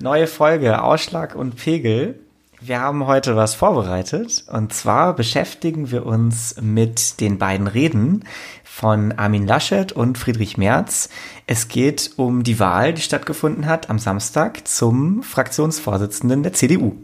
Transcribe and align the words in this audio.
Neue 0.00 0.28
Folge 0.28 0.80
Ausschlag 0.80 1.34
und 1.34 1.56
Pegel. 1.56 2.20
Wir 2.60 2.80
haben 2.80 3.08
heute 3.08 3.34
was 3.34 3.56
vorbereitet 3.56 4.44
und 4.46 4.72
zwar 4.72 5.16
beschäftigen 5.16 5.90
wir 5.90 6.06
uns 6.06 6.54
mit 6.60 7.18
den 7.20 7.38
beiden 7.38 7.66
Reden 7.66 8.24
von 8.62 9.10
Armin 9.10 9.44
Laschet 9.44 9.90
und 9.90 10.16
Friedrich 10.16 10.56
Merz. 10.56 11.08
Es 11.48 11.66
geht 11.66 12.12
um 12.14 12.44
die 12.44 12.60
Wahl, 12.60 12.94
die 12.94 13.02
stattgefunden 13.02 13.66
hat 13.66 13.90
am 13.90 13.98
Samstag 13.98 14.68
zum 14.68 15.24
Fraktionsvorsitzenden 15.24 16.44
der 16.44 16.52
CDU. 16.52 16.94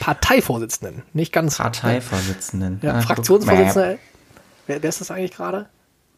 Parteivorsitzenden, 0.00 1.02
nicht 1.12 1.34
ganz. 1.34 1.58
Parteivorsitzenden. 1.58 2.80
Ja, 2.82 2.94
Ach, 2.96 3.04
Fraktionsvorsitzender. 3.04 3.98
Wer, 4.66 4.82
wer, 4.82 4.88
ist 4.88 5.02
das 5.02 5.10
eigentlich 5.10 5.32
gerade? 5.32 5.68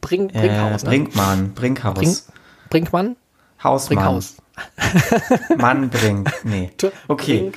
Brink, 0.01 0.33
Brinkhaus. 0.33 0.85
Äh? 0.85 0.87
Brinkmann, 0.87 1.55
Brinkhaus. 1.55 1.95
Brink, 1.95 2.19
Brinkmann? 2.71 3.17
Hausmann. 3.65 3.99
Brinkhaus. 3.99 4.37
Mann 5.57 5.91
Brink. 5.91 6.31
Nee. 6.45 6.71
Okay. 7.09 7.53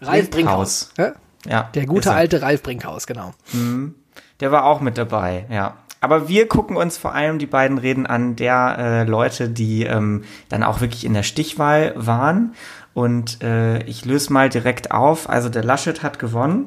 Ralf 0.00 0.30
Brinkhaus. 0.30 0.92
Ja? 0.96 1.12
ja? 1.46 1.62
Der 1.74 1.86
gute 1.86 2.12
alte 2.12 2.40
Ralf 2.40 2.62
Brinkhaus, 2.62 3.06
genau. 3.06 3.34
Mhm. 3.52 3.94
Der 4.40 4.52
war 4.52 4.64
auch 4.64 4.80
mit 4.80 4.96
dabei, 4.96 5.46
ja. 5.50 5.76
Aber 6.00 6.28
wir 6.28 6.46
gucken 6.46 6.76
uns 6.76 6.96
vor 6.96 7.12
allem 7.12 7.40
die 7.40 7.46
beiden 7.46 7.78
Reden 7.78 8.06
an 8.06 8.36
der 8.36 8.76
äh, 8.78 9.04
Leute, 9.04 9.48
die 9.48 9.82
ähm, 9.82 10.22
dann 10.48 10.62
auch 10.62 10.80
wirklich 10.80 11.04
in 11.04 11.12
der 11.12 11.24
Stichwahl 11.24 11.92
waren. 11.96 12.54
Und 12.94 13.42
äh, 13.42 13.82
ich 13.82 14.04
löse 14.04 14.32
mal 14.32 14.48
direkt 14.48 14.92
auf. 14.92 15.28
Also 15.28 15.48
der 15.48 15.64
Laschet 15.64 16.02
hat 16.04 16.20
gewonnen. 16.20 16.66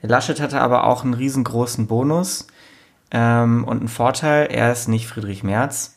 Der 0.00 0.08
Laschet 0.08 0.40
hatte 0.40 0.60
aber 0.60 0.84
auch 0.84 1.04
einen 1.04 1.14
riesengroßen 1.14 1.86
Bonus 1.86 2.46
ähm, 3.10 3.64
und 3.64 3.80
einen 3.80 3.88
Vorteil. 3.88 4.48
Er 4.50 4.72
ist 4.72 4.88
nicht 4.88 5.06
Friedrich 5.06 5.42
Merz. 5.42 5.91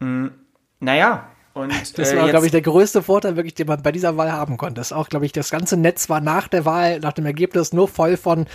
Mhm. 0.00 0.32
Naja, 0.80 1.28
und, 1.56 1.72
das 1.96 2.14
war, 2.14 2.26
äh, 2.26 2.30
glaube 2.30 2.44
ich, 2.44 2.52
der 2.52 2.60
größte 2.60 3.02
Vorteil, 3.02 3.36
wirklich, 3.36 3.54
den 3.54 3.66
man 3.66 3.82
bei 3.82 3.90
dieser 3.90 4.18
Wahl 4.18 4.30
haben 4.30 4.58
konnte. 4.58 4.74
Das 4.74 4.92
auch, 4.92 5.08
glaube 5.08 5.24
ich, 5.24 5.32
das 5.32 5.50
ganze 5.50 5.78
Netz 5.78 6.10
war 6.10 6.20
nach 6.20 6.48
der 6.48 6.66
Wahl, 6.66 7.00
nach 7.00 7.14
dem 7.14 7.24
Ergebnis 7.24 7.72
nur 7.72 7.88
voll 7.88 8.18
von, 8.18 8.46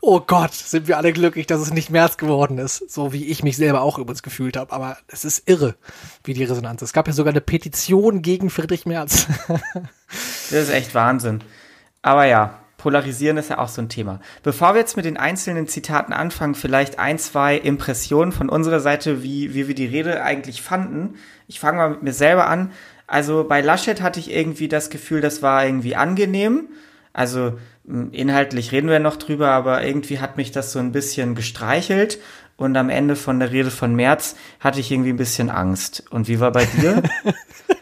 oh 0.00 0.18
Gott, 0.18 0.52
sind 0.52 0.88
wir 0.88 0.96
alle 0.96 1.12
glücklich, 1.12 1.46
dass 1.46 1.60
es 1.60 1.72
nicht 1.72 1.90
März 1.90 2.16
geworden 2.16 2.58
ist. 2.58 2.90
So 2.90 3.12
wie 3.12 3.26
ich 3.26 3.44
mich 3.44 3.56
selber 3.56 3.82
auch 3.82 3.96
übrigens 3.96 4.24
gefühlt 4.24 4.56
habe. 4.56 4.72
Aber 4.72 4.96
es 5.06 5.24
ist 5.24 5.48
irre, 5.48 5.76
wie 6.24 6.34
die 6.34 6.42
Resonanz 6.42 6.82
ist. 6.82 6.88
Es 6.88 6.92
gab 6.92 7.06
ja 7.06 7.12
sogar 7.12 7.32
eine 7.32 7.40
Petition 7.40 8.22
gegen 8.22 8.50
Friedrich 8.50 8.86
Merz. 8.86 9.28
das 10.50 10.50
ist 10.50 10.70
echt 10.70 10.96
Wahnsinn. 10.96 11.44
Aber 12.02 12.24
ja, 12.24 12.58
Polarisieren 12.82 13.36
ist 13.36 13.48
ja 13.48 13.58
auch 13.58 13.68
so 13.68 13.80
ein 13.80 13.88
Thema. 13.88 14.18
Bevor 14.42 14.74
wir 14.74 14.80
jetzt 14.80 14.96
mit 14.96 15.04
den 15.04 15.16
einzelnen 15.16 15.68
Zitaten 15.68 16.12
anfangen, 16.12 16.56
vielleicht 16.56 16.98
ein, 16.98 17.16
zwei 17.16 17.56
Impressionen 17.56 18.32
von 18.32 18.48
unserer 18.48 18.80
Seite, 18.80 19.22
wie, 19.22 19.54
wie 19.54 19.68
wir 19.68 19.76
die 19.76 19.86
Rede 19.86 20.24
eigentlich 20.24 20.62
fanden. 20.62 21.14
Ich 21.46 21.60
fange 21.60 21.78
mal 21.78 21.90
mit 21.90 22.02
mir 22.02 22.12
selber 22.12 22.48
an. 22.48 22.72
Also 23.06 23.44
bei 23.44 23.60
Laschet 23.60 24.02
hatte 24.02 24.18
ich 24.18 24.32
irgendwie 24.32 24.66
das 24.66 24.90
Gefühl, 24.90 25.20
das 25.20 25.42
war 25.42 25.64
irgendwie 25.64 25.94
angenehm. 25.94 26.70
Also 27.12 27.56
inhaltlich 27.84 28.72
reden 28.72 28.88
wir 28.88 28.98
noch 28.98 29.16
drüber, 29.16 29.50
aber 29.50 29.84
irgendwie 29.84 30.18
hat 30.18 30.36
mich 30.36 30.50
das 30.50 30.72
so 30.72 30.80
ein 30.80 30.90
bisschen 30.90 31.36
gestreichelt. 31.36 32.18
Und 32.56 32.76
am 32.76 32.90
Ende 32.90 33.14
von 33.14 33.38
der 33.38 33.52
Rede 33.52 33.70
von 33.70 33.94
März 33.94 34.34
hatte 34.58 34.80
ich 34.80 34.90
irgendwie 34.90 35.10
ein 35.10 35.16
bisschen 35.16 35.50
Angst. 35.50 36.02
Und 36.10 36.26
wie 36.26 36.40
war 36.40 36.50
bei 36.50 36.64
dir? 36.64 37.00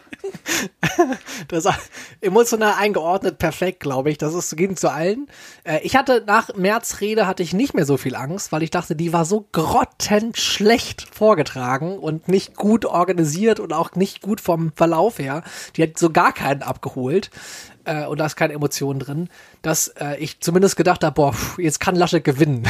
das 1.47 1.67
emotional 2.21 2.75
eingeordnet, 2.77 3.37
perfekt, 3.37 3.79
glaube 3.79 4.09
ich. 4.09 4.17
Das 4.17 4.33
ist 4.33 4.55
ging 4.57 4.75
zu 4.75 4.91
allen. 4.91 5.27
Äh, 5.63 5.79
ich 5.83 5.95
hatte 5.95 6.23
nach 6.25 6.55
März 6.55 7.01
Rede 7.01 7.27
hatte 7.27 7.43
ich 7.43 7.53
nicht 7.53 7.73
mehr 7.73 7.85
so 7.85 7.97
viel 7.97 8.15
Angst, 8.15 8.51
weil 8.51 8.63
ich 8.63 8.71
dachte, 8.71 8.95
die 8.95 9.13
war 9.13 9.25
so 9.25 9.45
grottenschlecht 9.51 11.07
vorgetragen 11.13 11.97
und 11.97 12.27
nicht 12.27 12.55
gut 12.55 12.85
organisiert 12.85 13.59
und 13.59 13.73
auch 13.73 13.95
nicht 13.95 14.21
gut 14.21 14.41
vom 14.41 14.71
Verlauf 14.75 15.19
her. 15.19 15.43
Die 15.75 15.83
hat 15.83 15.97
so 15.97 16.09
gar 16.09 16.33
keinen 16.33 16.61
abgeholt 16.61 17.31
äh, 17.85 18.05
und 18.05 18.19
da 18.19 18.25
ist 18.25 18.35
keine 18.35 18.53
Emotion 18.53 18.99
drin, 18.99 19.29
dass 19.61 19.87
äh, 19.99 20.17
ich 20.17 20.39
zumindest 20.41 20.75
gedacht 20.75 21.03
habe, 21.03 21.13
boah, 21.13 21.35
jetzt 21.57 21.79
kann 21.79 21.95
Laschet 21.95 22.23
gewinnen. 22.23 22.67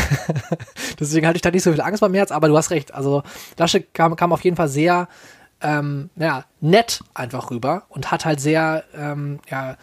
Deswegen 0.99 1.27
hatte 1.27 1.35
ich 1.35 1.41
da 1.41 1.51
nicht 1.51 1.63
so 1.63 1.71
viel 1.71 1.81
Angst 1.81 2.01
beim 2.01 2.11
März, 2.11 2.31
aber 2.31 2.47
du 2.47 2.57
hast 2.57 2.71
recht. 2.71 2.93
Also 2.93 3.23
Laschet 3.57 3.93
kam, 3.93 4.15
kam 4.15 4.33
auf 4.33 4.43
jeden 4.43 4.55
Fall 4.55 4.69
sehr 4.69 5.07
ähm, 5.61 6.09
ja, 6.15 6.45
nett 6.59 7.03
einfach 7.13 7.51
rüber 7.51 7.83
und 7.89 8.11
hat 8.11 8.25
halt 8.25 8.39
sehr, 8.39 8.83
ähm, 8.95 9.39
ja, 9.49 9.77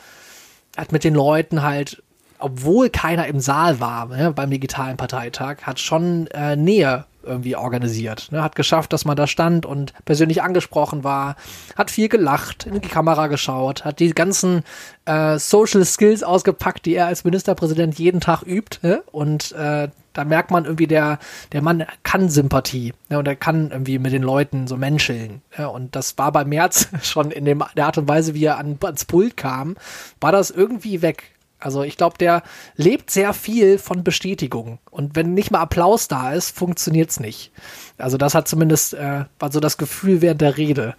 hat 0.76 0.92
mit 0.92 1.04
den 1.04 1.14
Leuten 1.14 1.62
halt, 1.62 2.02
obwohl 2.38 2.88
keiner 2.88 3.26
im 3.26 3.40
Saal 3.40 3.80
war 3.80 4.06
ne, 4.06 4.32
beim 4.32 4.50
digitalen 4.50 4.96
Parteitag, 4.96 5.62
hat 5.62 5.80
schon 5.80 6.28
äh, 6.28 6.56
Nähe 6.56 7.04
irgendwie 7.22 7.56
organisiert. 7.56 8.28
Ne? 8.30 8.42
Hat 8.42 8.56
geschafft, 8.56 8.92
dass 8.92 9.04
man 9.04 9.16
da 9.16 9.26
stand 9.26 9.66
und 9.66 9.92
persönlich 10.04 10.42
angesprochen 10.42 11.04
war, 11.04 11.36
hat 11.76 11.90
viel 11.90 12.08
gelacht, 12.08 12.66
in 12.66 12.80
die 12.80 12.88
Kamera 12.88 13.26
geschaut, 13.26 13.84
hat 13.84 14.00
die 14.00 14.12
ganzen 14.12 14.62
äh, 15.04 15.38
Social 15.38 15.84
Skills 15.84 16.22
ausgepackt, 16.22 16.86
die 16.86 16.94
er 16.94 17.06
als 17.06 17.24
Ministerpräsident 17.24 17.98
jeden 17.98 18.20
Tag 18.20 18.42
übt. 18.42 18.78
Ne? 18.82 19.02
Und 19.10 19.52
äh, 19.52 19.88
da 20.12 20.24
merkt 20.24 20.50
man 20.50 20.64
irgendwie, 20.64 20.86
der, 20.88 21.18
der 21.52 21.62
Mann 21.62 21.84
kann 22.02 22.28
Sympathie 22.28 22.92
ne? 23.08 23.18
und 23.18 23.28
er 23.28 23.36
kann 23.36 23.70
irgendwie 23.70 23.98
mit 23.98 24.12
den 24.12 24.22
Leuten 24.22 24.66
so 24.66 24.76
menscheln. 24.76 25.42
Ja? 25.56 25.68
Und 25.68 25.94
das 25.94 26.18
war 26.18 26.32
bei 26.32 26.44
Merz 26.44 26.88
schon 27.02 27.30
in 27.30 27.44
dem, 27.44 27.62
der 27.76 27.86
Art 27.86 27.98
und 27.98 28.08
Weise, 28.08 28.34
wie 28.34 28.44
er 28.44 28.58
an, 28.58 28.78
ans 28.82 29.04
Pult 29.04 29.36
kam, 29.36 29.76
war 30.20 30.32
das 30.32 30.50
irgendwie 30.50 31.02
weg. 31.02 31.34
Also 31.60 31.82
ich 31.82 31.96
glaube, 31.96 32.18
der 32.18 32.42
lebt 32.76 33.10
sehr 33.10 33.32
viel 33.32 33.78
von 33.78 34.04
Bestätigung. 34.04 34.78
Und 34.90 35.16
wenn 35.16 35.34
nicht 35.34 35.50
mal 35.50 35.60
Applaus 35.60 36.08
da 36.08 36.32
ist, 36.32 36.56
funktioniert's 36.56 37.18
nicht. 37.18 37.52
Also 37.98 38.16
das 38.16 38.34
hat 38.34 38.46
zumindest 38.46 38.94
äh, 38.94 39.24
war 39.38 39.52
so 39.52 39.60
das 39.60 39.76
Gefühl 39.76 40.22
während 40.22 40.40
der 40.40 40.56
Rede. 40.56 40.94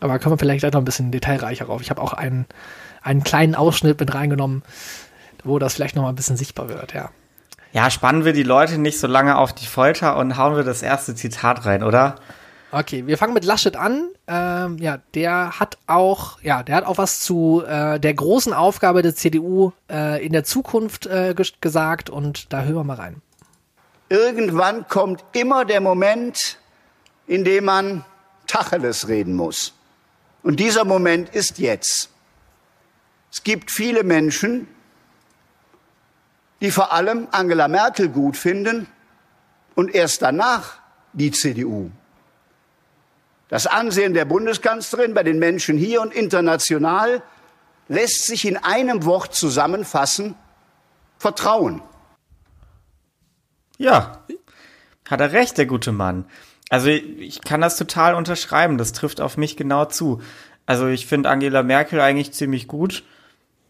Aber 0.00 0.18
kommen 0.18 0.34
wir 0.34 0.38
vielleicht 0.38 0.64
noch 0.64 0.80
ein 0.80 0.84
bisschen 0.84 1.10
detailreicher 1.10 1.66
rauf. 1.66 1.80
Ich 1.80 1.90
habe 1.90 2.02
auch 2.02 2.12
einen, 2.12 2.46
einen 3.02 3.24
kleinen 3.24 3.54
Ausschnitt 3.54 3.98
mit 4.00 4.14
reingenommen, 4.14 4.62
wo 5.44 5.58
das 5.58 5.74
vielleicht 5.74 5.96
noch 5.96 6.02
mal 6.02 6.10
ein 6.10 6.16
bisschen 6.16 6.36
sichtbar 6.36 6.68
wird, 6.68 6.94
ja. 6.94 7.10
Ja, 7.72 7.90
spannen 7.90 8.24
wir 8.24 8.32
die 8.32 8.44
Leute 8.44 8.78
nicht 8.78 8.98
so 8.98 9.06
lange 9.06 9.36
auf 9.36 9.52
die 9.52 9.66
Folter 9.66 10.16
und 10.16 10.38
hauen 10.38 10.56
wir 10.56 10.64
das 10.64 10.82
erste 10.82 11.14
Zitat 11.14 11.66
rein, 11.66 11.82
oder? 11.82 12.16
Okay, 12.70 13.06
wir 13.06 13.16
fangen 13.16 13.32
mit 13.32 13.46
Laschet 13.46 13.76
an. 13.76 14.10
Ähm, 14.26 14.76
ja, 14.76 14.98
der 15.14 15.58
hat 15.58 15.78
auch, 15.86 16.38
ja, 16.42 16.62
der 16.62 16.76
hat 16.76 16.84
auch 16.84 16.98
was 16.98 17.20
zu 17.20 17.64
äh, 17.66 17.98
der 17.98 18.12
großen 18.12 18.52
Aufgabe 18.52 19.00
der 19.00 19.14
CDU 19.14 19.72
äh, 19.90 20.24
in 20.24 20.32
der 20.34 20.44
Zukunft 20.44 21.06
äh, 21.06 21.34
gesagt 21.34 22.10
und 22.10 22.52
da 22.52 22.62
hören 22.62 22.74
wir 22.74 22.84
mal 22.84 22.96
rein. 22.96 23.22
Irgendwann 24.10 24.86
kommt 24.86 25.24
immer 25.32 25.64
der 25.64 25.80
Moment, 25.80 26.58
in 27.26 27.44
dem 27.44 27.64
man 27.64 28.04
Tacheles 28.46 29.08
reden 29.08 29.34
muss. 29.34 29.72
Und 30.42 30.60
dieser 30.60 30.84
Moment 30.84 31.30
ist 31.34 31.58
jetzt. 31.58 32.10
Es 33.32 33.42
gibt 33.44 33.70
viele 33.70 34.04
Menschen, 34.04 34.68
die 36.60 36.70
vor 36.70 36.92
allem 36.92 37.28
Angela 37.30 37.66
Merkel 37.68 38.10
gut 38.10 38.36
finden 38.36 38.88
und 39.74 39.94
erst 39.94 40.20
danach 40.20 40.78
die 41.14 41.30
CDU. 41.30 41.90
Das 43.48 43.66
Ansehen 43.66 44.14
der 44.14 44.26
Bundeskanzlerin 44.26 45.14
bei 45.14 45.22
den 45.22 45.38
Menschen 45.38 45.78
hier 45.78 46.02
und 46.02 46.12
international 46.12 47.22
lässt 47.88 48.26
sich 48.26 48.46
in 48.46 48.58
einem 48.58 49.04
Wort 49.04 49.34
zusammenfassen. 49.34 50.34
Vertrauen. 51.18 51.82
Ja, 53.78 54.24
hat 55.08 55.20
er 55.20 55.32
recht, 55.32 55.56
der 55.58 55.66
gute 55.66 55.92
Mann. 55.92 56.26
Also 56.68 56.88
ich 56.88 57.40
kann 57.40 57.62
das 57.62 57.76
total 57.76 58.14
unterschreiben, 58.14 58.76
das 58.76 58.92
trifft 58.92 59.20
auf 59.20 59.36
mich 59.36 59.56
genau 59.56 59.86
zu. 59.86 60.20
Also 60.66 60.86
ich 60.86 61.06
finde 61.06 61.30
Angela 61.30 61.62
Merkel 61.62 62.00
eigentlich 62.00 62.32
ziemlich 62.32 62.68
gut. 62.68 63.02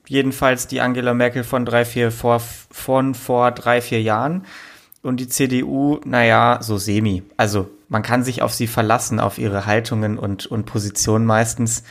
Jedenfalls 0.06 0.66
die 0.66 0.80
Angela 0.80 1.14
Merkel 1.14 1.44
von 1.44 1.64
drei, 1.64 1.84
vier, 1.84 2.10
vor, 2.10 2.40
von 2.40 3.14
vor 3.14 3.52
drei, 3.52 3.80
vier 3.80 4.02
Jahren. 4.02 4.46
Und 5.02 5.18
die 5.18 5.28
CDU, 5.28 6.00
naja, 6.04 6.58
so 6.60 6.76
semi. 6.76 7.22
Also 7.36 7.70
man 7.88 8.02
kann 8.02 8.22
sich 8.22 8.42
auf 8.42 8.52
sie 8.52 8.66
verlassen, 8.66 9.20
auf 9.20 9.38
ihre 9.38 9.66
Haltungen 9.66 10.18
und, 10.18 10.46
und 10.46 10.66
Positionen 10.66 11.24
meistens. 11.26 11.82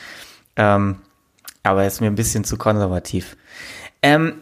Ähm, 0.55 0.97
aber 1.63 1.85
ist 1.85 2.01
mir 2.01 2.07
ein 2.07 2.15
bisschen 2.15 2.43
zu 2.43 2.57
konservativ. 2.57 3.35
Ähm, 4.01 4.35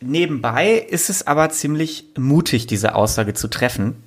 nebenbei 0.00 0.74
ist 0.74 1.10
es 1.10 1.26
aber 1.26 1.50
ziemlich 1.50 2.06
mutig, 2.16 2.66
diese 2.66 2.94
Aussage 2.94 3.34
zu 3.34 3.48
treffen. 3.48 4.02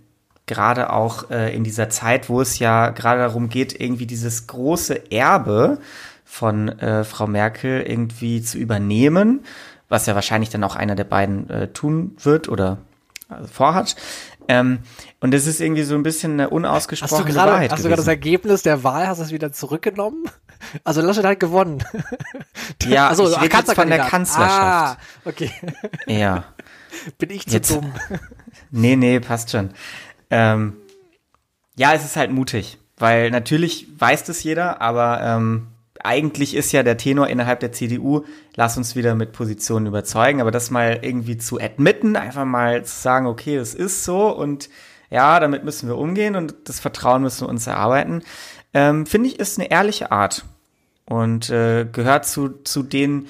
Gerade 0.47 0.91
auch 0.91 1.29
äh, 1.29 1.55
in 1.55 1.63
dieser 1.63 1.89
Zeit, 1.89 2.29
wo 2.29 2.41
es 2.41 2.59
ja 2.59 2.89
gerade 2.89 3.21
darum 3.21 3.49
geht, 3.49 3.79
irgendwie 3.79 4.07
dieses 4.07 4.47
große 4.47 5.11
Erbe 5.11 5.79
von 6.25 6.69
äh, 6.79 7.03
Frau 7.03 7.27
Merkel 7.27 7.81
irgendwie 7.81 8.41
zu 8.41 8.57
übernehmen, 8.57 9.41
was 9.87 10.05
ja 10.05 10.15
wahrscheinlich 10.15 10.49
dann 10.49 10.63
auch 10.63 10.75
einer 10.75 10.95
der 10.95 11.03
beiden 11.03 11.49
äh, 11.49 11.67
tun 11.67 12.15
wird 12.23 12.49
oder 12.49 12.79
also 13.29 13.47
vorhat. 13.47 13.95
Ähm, 14.51 14.79
und 15.21 15.33
es 15.33 15.47
ist 15.47 15.61
irgendwie 15.61 15.83
so 15.83 15.95
ein 15.95 16.03
bisschen 16.03 16.33
eine 16.33 16.49
unausgesprochene 16.49 17.19
hast 17.19 17.29
du 17.29 17.33
grade, 17.33 17.51
Wahrheit. 17.53 17.71
Hast 17.71 17.85
du 17.85 17.87
gerade 17.87 18.01
das 18.01 18.07
Ergebnis 18.07 18.63
der 18.63 18.83
Wahl, 18.83 19.07
hast 19.07 19.19
du 19.19 19.23
es 19.23 19.31
wieder 19.31 19.51
zurückgenommen? 19.51 20.25
Also 20.83 21.01
Laschet 21.01 21.25
hat 21.25 21.39
gewonnen. 21.39 21.83
Ja, 22.83 23.09
also, 23.09 23.27
ich 23.27 23.41
rede 23.41 23.57
jetzt 23.57 23.73
von 23.73 23.89
der 23.89 23.99
Kanzlerschaft. 23.99 24.51
Ah, 24.61 24.97
okay. 25.25 25.51
Ja. 26.05 26.43
Bin 27.17 27.31
ich 27.31 27.47
zu 27.47 27.53
jetzt, 27.53 27.71
dumm? 27.71 27.91
Nee, 28.69 28.95
nee, 28.95 29.19
passt 29.19 29.49
schon. 29.49 29.71
Ähm, 30.29 30.73
ja, 31.75 31.93
es 31.93 32.05
ist 32.05 32.15
halt 32.15 32.31
mutig, 32.31 32.77
weil 32.97 33.31
natürlich 33.31 33.87
weiß 33.97 34.23
das 34.23 34.43
jeder, 34.43 34.81
aber 34.81 35.21
ähm, 35.23 35.67
eigentlich 36.03 36.55
ist 36.55 36.71
ja 36.71 36.83
der 36.83 36.97
Tenor 36.97 37.27
innerhalb 37.27 37.59
der 37.59 37.71
CDU, 37.71 38.25
lass 38.55 38.77
uns 38.77 38.95
wieder 38.95 39.15
mit 39.15 39.31
Positionen 39.31 39.87
überzeugen, 39.87 40.41
aber 40.41 40.51
das 40.51 40.71
mal 40.71 40.99
irgendwie 41.01 41.37
zu 41.37 41.59
admitten, 41.59 42.15
einfach 42.15 42.45
mal 42.45 42.83
zu 42.85 42.99
sagen, 42.99 43.27
okay, 43.27 43.55
es 43.55 43.73
ist 43.73 44.03
so 44.03 44.29
und 44.29 44.69
ja, 45.09 45.39
damit 45.39 45.63
müssen 45.63 45.87
wir 45.87 45.97
umgehen 45.97 46.35
und 46.35 46.55
das 46.65 46.79
Vertrauen 46.79 47.21
müssen 47.21 47.45
wir 47.45 47.49
uns 47.49 47.67
erarbeiten, 47.67 48.23
ähm, 48.73 49.05
finde 49.05 49.27
ich, 49.29 49.39
ist 49.39 49.59
eine 49.59 49.69
ehrliche 49.69 50.11
Art 50.11 50.45
und 51.05 51.49
äh, 51.49 51.85
gehört 51.91 52.25
zu, 52.25 52.49
zu 52.63 52.83
den 52.83 53.27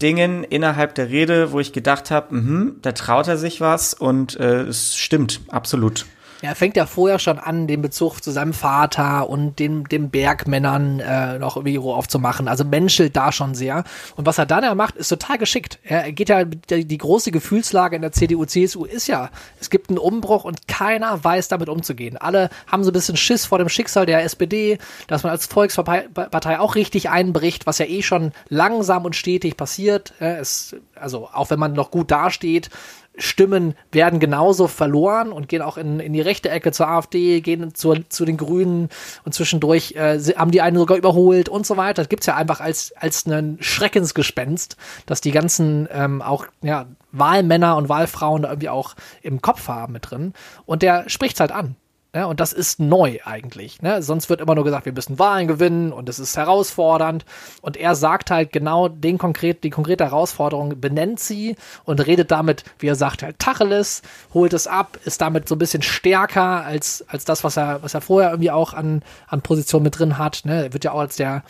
Dingen 0.00 0.44
innerhalb 0.44 0.94
der 0.94 1.08
Rede, 1.08 1.52
wo 1.52 1.60
ich 1.60 1.72
gedacht 1.72 2.10
habe, 2.10 2.34
mhm, 2.34 2.76
da 2.82 2.92
traut 2.92 3.28
er 3.28 3.38
sich 3.38 3.60
was 3.60 3.94
und 3.94 4.38
äh, 4.38 4.62
es 4.62 4.96
stimmt, 4.96 5.40
absolut. 5.48 6.06
Er 6.44 6.54
fängt 6.54 6.76
ja 6.76 6.84
vorher 6.84 7.18
schon 7.18 7.38
an, 7.38 7.66
den 7.66 7.80
Bezug 7.80 8.20
zu 8.20 8.30
seinem 8.30 8.52
Vater 8.52 9.30
und 9.30 9.58
den, 9.58 9.84
den 9.84 10.10
Bergmännern 10.10 11.00
äh, 11.00 11.38
noch 11.38 11.56
irgendwie 11.56 11.78
aufzumachen. 11.78 12.48
Also 12.48 12.64
menschelt 12.64 13.16
da 13.16 13.32
schon 13.32 13.54
sehr. 13.54 13.84
Und 14.16 14.26
was 14.26 14.36
er 14.36 14.44
dann 14.44 14.62
ja 14.62 14.74
macht, 14.74 14.96
ist 14.96 15.08
total 15.08 15.38
geschickt. 15.38 15.78
Er 15.84 16.12
geht 16.12 16.28
ja, 16.28 16.44
die, 16.44 16.84
die 16.84 16.98
große 16.98 17.30
Gefühlslage 17.30 17.96
in 17.96 18.02
der 18.02 18.12
CDU, 18.12 18.44
CSU 18.44 18.84
ist 18.84 19.06
ja, 19.06 19.30
es 19.58 19.70
gibt 19.70 19.88
einen 19.88 19.96
Umbruch 19.96 20.44
und 20.44 20.68
keiner 20.68 21.24
weiß 21.24 21.48
damit 21.48 21.70
umzugehen. 21.70 22.18
Alle 22.18 22.50
haben 22.66 22.84
so 22.84 22.90
ein 22.90 22.92
bisschen 22.92 23.16
Schiss 23.16 23.46
vor 23.46 23.58
dem 23.58 23.70
Schicksal 23.70 24.04
der 24.04 24.22
SPD, 24.22 24.76
dass 25.06 25.22
man 25.22 25.32
als 25.32 25.46
Volkspartei 25.46 26.60
auch 26.60 26.74
richtig 26.74 27.08
einbricht, 27.08 27.66
was 27.66 27.78
ja 27.78 27.86
eh 27.86 28.02
schon 28.02 28.32
langsam 28.50 29.06
und 29.06 29.16
stetig 29.16 29.56
passiert. 29.56 30.12
Es, 30.18 30.76
also 30.94 31.30
auch 31.32 31.48
wenn 31.48 31.58
man 31.58 31.72
noch 31.72 31.90
gut 31.90 32.10
dasteht, 32.10 32.68
Stimmen 33.16 33.74
werden 33.92 34.18
genauso 34.18 34.66
verloren 34.66 35.30
und 35.30 35.48
gehen 35.48 35.62
auch 35.62 35.76
in, 35.76 36.00
in 36.00 36.12
die 36.12 36.20
rechte 36.20 36.50
Ecke 36.50 36.72
zur 36.72 36.88
AfD, 36.88 37.40
gehen 37.40 37.74
zu, 37.74 37.94
zu 38.08 38.24
den 38.24 38.36
Grünen 38.36 38.88
und 39.24 39.32
zwischendurch 39.32 39.92
äh, 39.92 40.18
haben 40.36 40.50
die 40.50 40.60
einen 40.60 40.76
sogar 40.76 40.96
überholt 40.96 41.48
und 41.48 41.66
so 41.66 41.76
weiter. 41.76 42.02
Das 42.02 42.08
gibt's 42.08 42.26
ja 42.26 42.34
einfach 42.34 42.60
als, 42.60 42.92
als 42.96 43.26
ein 43.26 43.58
Schreckensgespenst, 43.60 44.76
dass 45.06 45.20
die 45.20 45.30
ganzen 45.30 45.88
ähm, 45.92 46.22
auch 46.22 46.46
ja, 46.62 46.86
Wahlmänner 47.12 47.76
und 47.76 47.88
Wahlfrauen 47.88 48.42
da 48.42 48.50
irgendwie 48.50 48.68
auch 48.68 48.94
im 49.22 49.40
Kopf 49.40 49.68
haben 49.68 49.92
mit 49.92 50.10
drin. 50.10 50.32
Und 50.66 50.82
der 50.82 51.08
spricht's 51.08 51.40
halt 51.40 51.52
an. 51.52 51.76
Ja, 52.14 52.26
und 52.26 52.38
das 52.38 52.52
ist 52.52 52.78
neu 52.78 53.18
eigentlich. 53.24 53.82
Ne? 53.82 54.00
Sonst 54.00 54.30
wird 54.30 54.40
immer 54.40 54.54
nur 54.54 54.62
gesagt, 54.62 54.86
wir 54.86 54.92
müssen 54.92 55.18
Wahlen 55.18 55.48
gewinnen 55.48 55.92
und 55.92 56.08
es 56.08 56.20
ist 56.20 56.36
herausfordernd. 56.36 57.24
Und 57.60 57.76
er 57.76 57.96
sagt 57.96 58.30
halt 58.30 58.52
genau 58.52 58.86
den 58.86 59.18
konkret, 59.18 59.64
die 59.64 59.70
konkrete 59.70 60.04
Herausforderung, 60.04 60.80
benennt 60.80 61.18
sie 61.18 61.56
und 61.84 62.06
redet 62.06 62.30
damit, 62.30 62.62
wie 62.78 62.86
er 62.86 62.94
sagt, 62.94 63.24
halt 63.24 63.40
Tacheles, 63.40 64.02
holt 64.32 64.52
es 64.52 64.68
ab, 64.68 64.96
ist 65.04 65.20
damit 65.22 65.48
so 65.48 65.56
ein 65.56 65.58
bisschen 65.58 65.82
stärker 65.82 66.64
als, 66.64 67.04
als 67.08 67.24
das, 67.24 67.42
was 67.42 67.56
er, 67.56 67.82
was 67.82 67.94
er 67.94 68.00
vorher 68.00 68.30
irgendwie 68.30 68.52
auch 68.52 68.74
an, 68.74 69.02
an 69.26 69.42
Position 69.42 69.82
mit 69.82 69.98
drin 69.98 70.16
hat. 70.16 70.42
Ne? 70.44 70.66
Er 70.66 70.72
wird 70.72 70.84
ja 70.84 70.92
auch 70.92 71.00
als 71.00 71.16
der, 71.16 71.42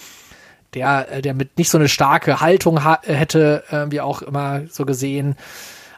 der, 0.73 1.13
äh, 1.13 1.21
der 1.21 1.35
mit 1.35 1.59
nicht 1.59 1.69
so 1.69 1.77
eine 1.77 1.91
starke 1.91 2.41
Haltung 2.41 2.81
hätte, 3.03 3.65
irgendwie 3.71 4.01
auch 4.01 4.23
immer 4.23 4.63
so 4.71 4.87
gesehen 4.87 5.37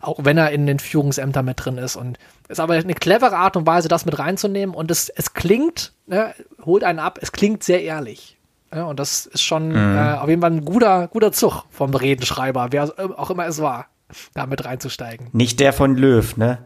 auch 0.07 0.21
wenn 0.23 0.39
er 0.39 0.51
in 0.51 0.67
den 0.67 0.79
Führungsämtern 0.79 1.45
mit 1.45 1.65
drin 1.65 1.79
ist. 1.79 1.97
Und 1.97 2.19
ist 2.49 2.61
aber 2.61 2.75
eine 2.75 2.95
clevere 2.95 3.37
Art 3.37 3.57
und 3.57 3.67
Weise, 3.67 3.89
das 3.89 4.05
mit 4.07 4.19
reinzunehmen. 4.19 4.75
Und 4.75 4.91
es, 4.91 5.09
es 5.09 5.35
klingt, 5.35 5.93
ne, 6.07 6.35
holt 6.65 6.85
einen 6.85 6.99
ab, 6.99 7.19
es 7.21 7.33
klingt 7.33 7.63
sehr 7.63 7.83
ehrlich. 7.83 8.37
Ja, 8.75 8.85
und 8.85 8.99
das 8.99 9.27
ist 9.27 9.43
schon 9.43 9.69
mhm. 9.69 9.97
äh, 9.97 10.15
auf 10.15 10.29
jeden 10.29 10.43
Fall 10.43 10.51
ein 10.51 10.65
guter, 10.65 11.09
guter 11.09 11.33
Zug 11.33 11.65
vom 11.71 11.95
Redenschreiber, 11.95 12.69
wer 12.71 12.93
auch 13.17 13.31
immer 13.31 13.47
es 13.47 13.61
war, 13.61 13.87
da 14.35 14.47
mit 14.47 14.65
reinzusteigen. 14.65 15.29
Nicht 15.33 15.61
der 15.61 15.73
von 15.73 15.97
Löw, 15.97 16.37
ne? 16.37 16.59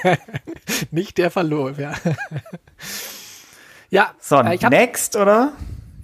Nicht 0.90 1.18
der 1.18 1.30
von 1.30 1.46
Löw, 1.46 1.78
ja. 1.78 1.92
ja. 3.90 4.10
So, 4.20 4.36
äh, 4.36 4.58
next, 4.68 5.16
oder? 5.16 5.52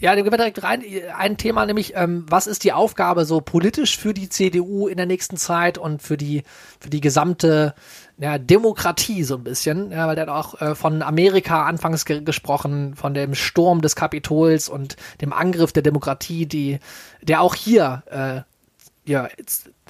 Ja, 0.05 0.15
dann 0.15 0.23
gehen 0.23 0.35
wir 0.35 0.37
direkt 0.37 0.63
rein. 0.63 0.85
Ein 1.17 1.39
Thema 1.39 1.65
nämlich, 1.65 1.95
ähm, 1.97 2.27
was 2.29 2.47
ist 2.47 2.63
die 2.63 2.75
Aufgabe 2.75 3.25
so 3.25 3.41
politisch 3.41 3.97
für 3.97 4.13
die 4.13 4.29
CDU 4.29 4.87
in 4.87 4.99
der 4.99 5.07
nächsten 5.07 5.39
Zeit 5.39 5.79
und 5.79 6.03
für 6.03 6.19
die, 6.19 6.43
für 6.79 6.91
die 6.91 7.01
gesamte 7.01 7.75
ja, 8.19 8.37
Demokratie 8.37 9.25
so 9.25 9.37
ein 9.37 9.45
bisschen, 9.45 9.93
ja, 9.93 10.07
weil 10.07 10.15
der 10.15 10.27
hat 10.27 10.29
auch 10.29 10.61
äh, 10.61 10.75
von 10.75 11.01
Amerika 11.01 11.65
anfangs 11.65 12.05
ge 12.05 12.21
gesprochen, 12.21 12.95
von 12.97 13.15
dem 13.15 13.35
Sturm 13.35 13.81
des 13.81 13.97
Kapitols 13.97 14.69
und 14.69 14.97
dem 15.23 15.33
Angriff 15.33 15.73
der 15.73 15.83
Demokratie, 15.83 16.45
die, 16.45 16.81
der 17.23 17.41
auch 17.41 17.55
hier 17.55 18.03
äh, 18.11 19.11
ja, 19.11 19.29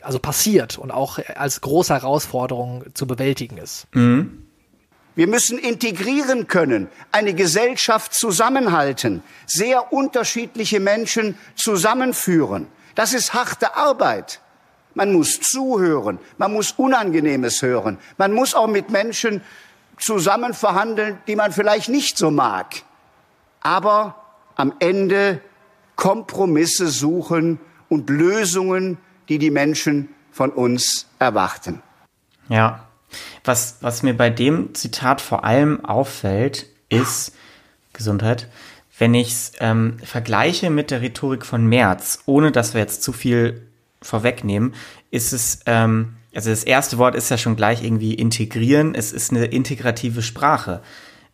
also 0.01 0.21
passiert 0.21 0.79
und 0.79 0.93
auch 0.93 1.19
als 1.35 1.61
große 1.61 1.93
Herausforderung 1.93 2.85
zu 2.95 3.09
bewältigen 3.09 3.57
ist. 3.57 3.89
Mhm. 3.93 4.44
Wir 5.17 5.29
müssen 5.29 5.59
integrieren 5.59 6.49
können, 6.49 6.89
eine 7.13 7.35
Gesellschaft 7.35 8.15
zusammenhalten, 8.15 9.23
sehr 9.47 9.93
unterschiedliche 9.93 10.81
Menschen 10.81 11.39
zusammenführen. 11.55 12.67
Das 12.95 13.13
ist 13.13 13.33
harte 13.33 13.77
Arbeit. 13.77 14.41
Man 14.95 15.13
muss 15.13 15.41
zuhören, 15.41 16.19
man 16.39 16.53
muss 16.53 16.73
Unangenehmes 16.73 17.63
hören, 17.63 17.99
man 18.17 18.33
muss 18.33 18.55
auch 18.55 18.69
mit 18.69 18.91
Menschen 18.91 19.43
zusammen 19.99 20.55
verhandeln, 20.55 21.19
die 21.27 21.37
man 21.37 21.53
vielleicht 21.53 21.89
nicht 21.89 22.17
so 22.17 22.31
mag. 22.31 22.83
Aber 23.61 24.17
am 24.57 24.73
Ende 24.79 25.41
Kompromisse 25.97 26.89
suchen 26.89 27.59
und 27.89 28.11
Lösungen, 28.11 28.99
die 29.29 29.39
die 29.39 29.51
Menschen 29.51 30.15
von 30.31 30.51
uns 30.51 31.07
erwarten. 31.19 31.83
Ja, 32.49 32.87
was, 33.45 33.79
was 33.81 34.03
mir 34.03 34.15
bei 34.15 34.31
dem 34.31 34.75
Zitat 34.75 35.21
vor 35.21 35.45
allem 35.45 35.85
auffällt, 35.85 36.67
ist 36.89 37.33
Gesundheit, 37.93 38.49
wenn 38.99 39.15
ich 39.15 39.29
es 39.29 39.53
ähm, 39.61 39.97
vergleiche 40.03 40.71
mit 40.71 40.91
der 40.91 41.01
Rhetorik 41.01 41.45
von 41.45 41.67
Merz, 41.67 42.21
ohne 42.27 42.53
dass 42.53 42.75
wir 42.75 42.81
jetzt 42.81 43.03
zu 43.03 43.13
viel 43.13 43.63
vorwegnehmen, 44.01 44.75
ist 45.11 45.33
es, 45.33 45.61
ähm, 45.67 46.15
also 46.35 46.51
das 46.51 46.65
erste 46.65 46.99
Wort 46.99 47.15
ist 47.15 47.31
ja 47.31 47.39
schon 47.39 47.57
gleich 47.57 47.83
irgendwie 47.83 48.15
integrieren, 48.15 48.95
es 48.95 49.13
ist 49.13 49.31
eine 49.31 49.47
integrative 49.47 50.23
Sprache. 50.23 50.83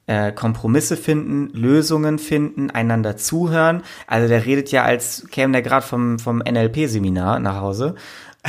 Äh, 0.06 0.32
Kompromisse 0.32 0.96
finden, 0.96 1.50
Lösungen 1.52 2.18
finden, 2.18 2.70
einander 2.70 3.16
zuhören. 3.16 3.82
Also 4.06 4.26
der 4.26 4.44
redet 4.44 4.72
ja, 4.72 4.82
als 4.82 5.26
käme 5.30 5.52
der 5.52 5.62
gerade 5.62 5.86
vom, 5.86 6.18
vom 6.18 6.38
NLP-Seminar 6.38 7.38
nach 7.38 7.60
Hause. 7.60 7.94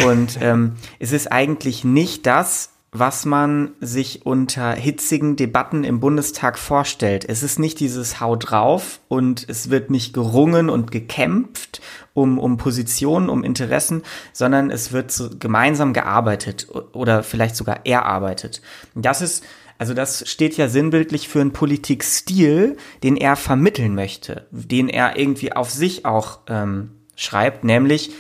Und 0.04 0.40
ähm, 0.42 0.74
es 1.00 1.12
ist 1.12 1.32
eigentlich 1.32 1.84
nicht 1.84 2.26
das, 2.26 2.71
was 2.94 3.26
man 3.26 3.72
sich 3.80 4.26
unter 4.26 4.74
hitzigen 4.74 5.38
Debatten 5.38 5.86
im 5.86 6.02
Bundestag 6.02 6.60
vorstellt. 6.60 7.24
Es 7.28 7.42
ist 7.42 7.58
nicht 7.58 7.80
dieses 7.80 8.20
Hau 8.20 8.36
drauf 8.36 9.00
und 9.08 9.48
es 9.48 9.70
wird 9.70 9.90
nicht 9.90 10.14
gerungen 10.14 10.70
und 10.70 10.92
gekämpft 10.92 11.82
um, 12.14 12.38
um 12.38 12.58
Positionen, 12.58 13.30
um 13.30 13.46
Interessen, 13.46 14.04
sondern 14.34 14.70
es 14.70 14.92
wird 14.92 15.12
so 15.12 15.30
gemeinsam 15.30 15.94
gearbeitet 15.94 16.68
oder 16.92 17.24
vielleicht 17.24 17.56
sogar 17.56 17.86
erarbeitet. 17.86 18.62
Das 18.94 19.22
ist, 19.22 19.46
also 19.78 19.94
das 19.94 20.30
steht 20.30 20.58
ja 20.58 20.68
sinnbildlich 20.68 21.30
für 21.30 21.40
einen 21.40 21.54
Politikstil, 21.54 22.76
den 23.04 23.16
er 23.16 23.38
vermitteln 23.38 23.96
möchte, 23.96 24.48
den 24.52 24.90
er 24.90 25.18
irgendwie 25.18 25.54
auf 25.54 25.70
sich 25.72 26.06
auch 26.06 26.40
ähm, 26.50 26.92
schreibt, 27.16 27.64
nämlich 27.64 28.12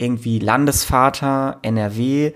irgendwie 0.00 0.38
Landesvater, 0.38 1.58
NRW, 1.62 2.32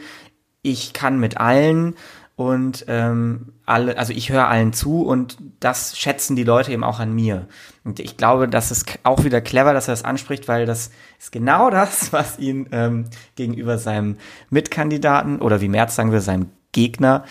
ich 0.64 0.94
kann 0.94 1.20
mit 1.20 1.36
allen 1.36 1.94
und 2.36 2.86
ähm, 2.88 3.52
alle, 3.64 3.96
also 3.96 4.12
ich 4.12 4.30
höre 4.30 4.48
allen 4.48 4.72
zu 4.72 5.02
und 5.02 5.36
das 5.60 5.96
schätzen 5.96 6.34
die 6.34 6.42
Leute 6.42 6.72
eben 6.72 6.82
auch 6.82 6.98
an 6.98 7.14
mir. 7.14 7.46
Und 7.84 8.00
ich 8.00 8.16
glaube, 8.16 8.48
das 8.48 8.72
ist 8.72 8.98
auch 9.04 9.22
wieder 9.22 9.40
clever, 9.40 9.72
dass 9.72 9.86
er 9.86 9.92
das 9.92 10.04
anspricht, 10.04 10.48
weil 10.48 10.66
das 10.66 10.90
ist 11.20 11.30
genau 11.30 11.70
das, 11.70 12.12
was 12.12 12.38
ihn 12.38 12.68
ähm, 12.72 13.04
gegenüber 13.36 13.78
seinem 13.78 14.16
Mitkandidaten 14.50 15.38
oder 15.40 15.60
wie 15.60 15.68
Merz 15.68 15.94
sagen 15.94 16.10
wir, 16.10 16.20
seinem 16.20 16.50
Gegner 16.72 17.24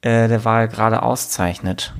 äh, 0.00 0.26
der 0.26 0.44
Wahl 0.44 0.66
gerade 0.66 1.02
auszeichnet. 1.02 1.94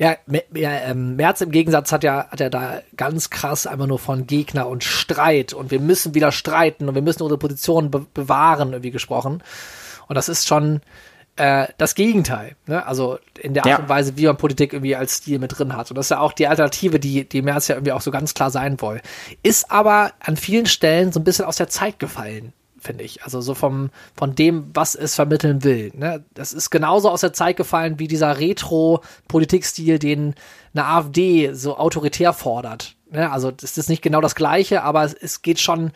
Ja, 0.00 0.16
ähm, 0.54 1.16
Merz 1.16 1.40
im 1.40 1.50
Gegensatz 1.50 1.90
hat 1.90 2.04
ja, 2.04 2.28
hat 2.30 2.38
ja 2.38 2.48
da 2.48 2.82
ganz 2.96 3.30
krass 3.30 3.66
einfach 3.66 3.88
nur 3.88 3.98
von 3.98 4.28
Gegner 4.28 4.68
und 4.68 4.84
Streit 4.84 5.52
und 5.52 5.72
wir 5.72 5.80
müssen 5.80 6.14
wieder 6.14 6.30
streiten 6.30 6.88
und 6.88 6.94
wir 6.94 7.02
müssen 7.02 7.22
unsere 7.22 7.38
Position 7.38 7.90
be 7.90 8.06
bewahren 8.14 8.70
irgendwie 8.70 8.92
gesprochen. 8.92 9.42
Und 10.06 10.14
das 10.14 10.28
ist 10.28 10.46
schon 10.46 10.82
äh, 11.34 11.66
das 11.78 11.96
Gegenteil. 11.96 12.54
Ne? 12.66 12.86
Also 12.86 13.18
in 13.40 13.54
der 13.54 13.64
Art 13.64 13.70
ja. 13.70 13.78
und 13.78 13.88
Weise, 13.88 14.16
wie 14.16 14.26
man 14.26 14.36
Politik 14.36 14.72
irgendwie 14.72 14.94
als 14.94 15.16
Stil 15.16 15.40
mit 15.40 15.58
drin 15.58 15.76
hat. 15.76 15.90
Und 15.90 15.96
das 15.96 16.06
ist 16.06 16.10
ja 16.10 16.20
auch 16.20 16.32
die 16.32 16.46
Alternative, 16.46 17.00
die, 17.00 17.28
die 17.28 17.42
Merz 17.42 17.66
ja 17.66 17.74
irgendwie 17.74 17.92
auch 17.92 18.00
so 18.00 18.12
ganz 18.12 18.34
klar 18.34 18.50
sein 18.50 18.80
will. 18.80 19.00
Ist 19.42 19.70
aber 19.70 20.12
an 20.20 20.36
vielen 20.36 20.66
Stellen 20.66 21.10
so 21.10 21.18
ein 21.18 21.24
bisschen 21.24 21.44
aus 21.44 21.56
der 21.56 21.68
Zeit 21.68 21.98
gefallen 21.98 22.52
finde 22.88 23.04
ich. 23.04 23.22
Also 23.22 23.42
so 23.42 23.54
vom, 23.54 23.90
von 24.16 24.34
dem, 24.34 24.70
was 24.72 24.94
es 24.94 25.14
vermitteln 25.14 25.62
will. 25.62 25.92
Ne? 25.94 26.24
Das 26.32 26.54
ist 26.54 26.70
genauso 26.70 27.10
aus 27.10 27.20
der 27.20 27.34
Zeit 27.34 27.58
gefallen 27.58 27.98
wie 27.98 28.08
dieser 28.08 28.38
Retro-Politikstil, 28.38 29.98
den 29.98 30.34
eine 30.72 30.86
AfD 30.86 31.52
so 31.52 31.76
autoritär 31.76 32.32
fordert. 32.32 32.96
Ne? 33.10 33.30
Also 33.30 33.50
das 33.50 33.76
ist 33.76 33.90
nicht 33.90 34.00
genau 34.00 34.22
das 34.22 34.34
Gleiche, 34.34 34.82
aber 34.84 35.04
es 35.20 35.42
geht 35.42 35.60
schon, 35.60 35.92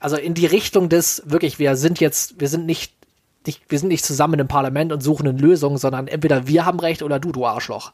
also 0.00 0.16
in 0.16 0.34
die 0.34 0.46
Richtung 0.46 0.88
des, 0.88 1.22
wirklich, 1.26 1.60
wir 1.60 1.76
sind 1.76 2.00
jetzt, 2.00 2.40
wir 2.40 2.48
sind 2.48 2.66
nicht, 2.66 2.92
nicht 3.46 3.62
wir 3.68 3.78
sind 3.78 3.88
nicht 3.88 4.04
zusammen 4.04 4.40
im 4.40 4.48
Parlament 4.48 4.92
und 4.92 5.00
suchen 5.00 5.28
eine 5.28 5.38
Lösung, 5.38 5.78
sondern 5.78 6.08
entweder 6.08 6.48
wir 6.48 6.66
haben 6.66 6.80
Recht 6.80 7.04
oder 7.04 7.20
du, 7.20 7.30
du 7.30 7.46
Arschloch. 7.46 7.92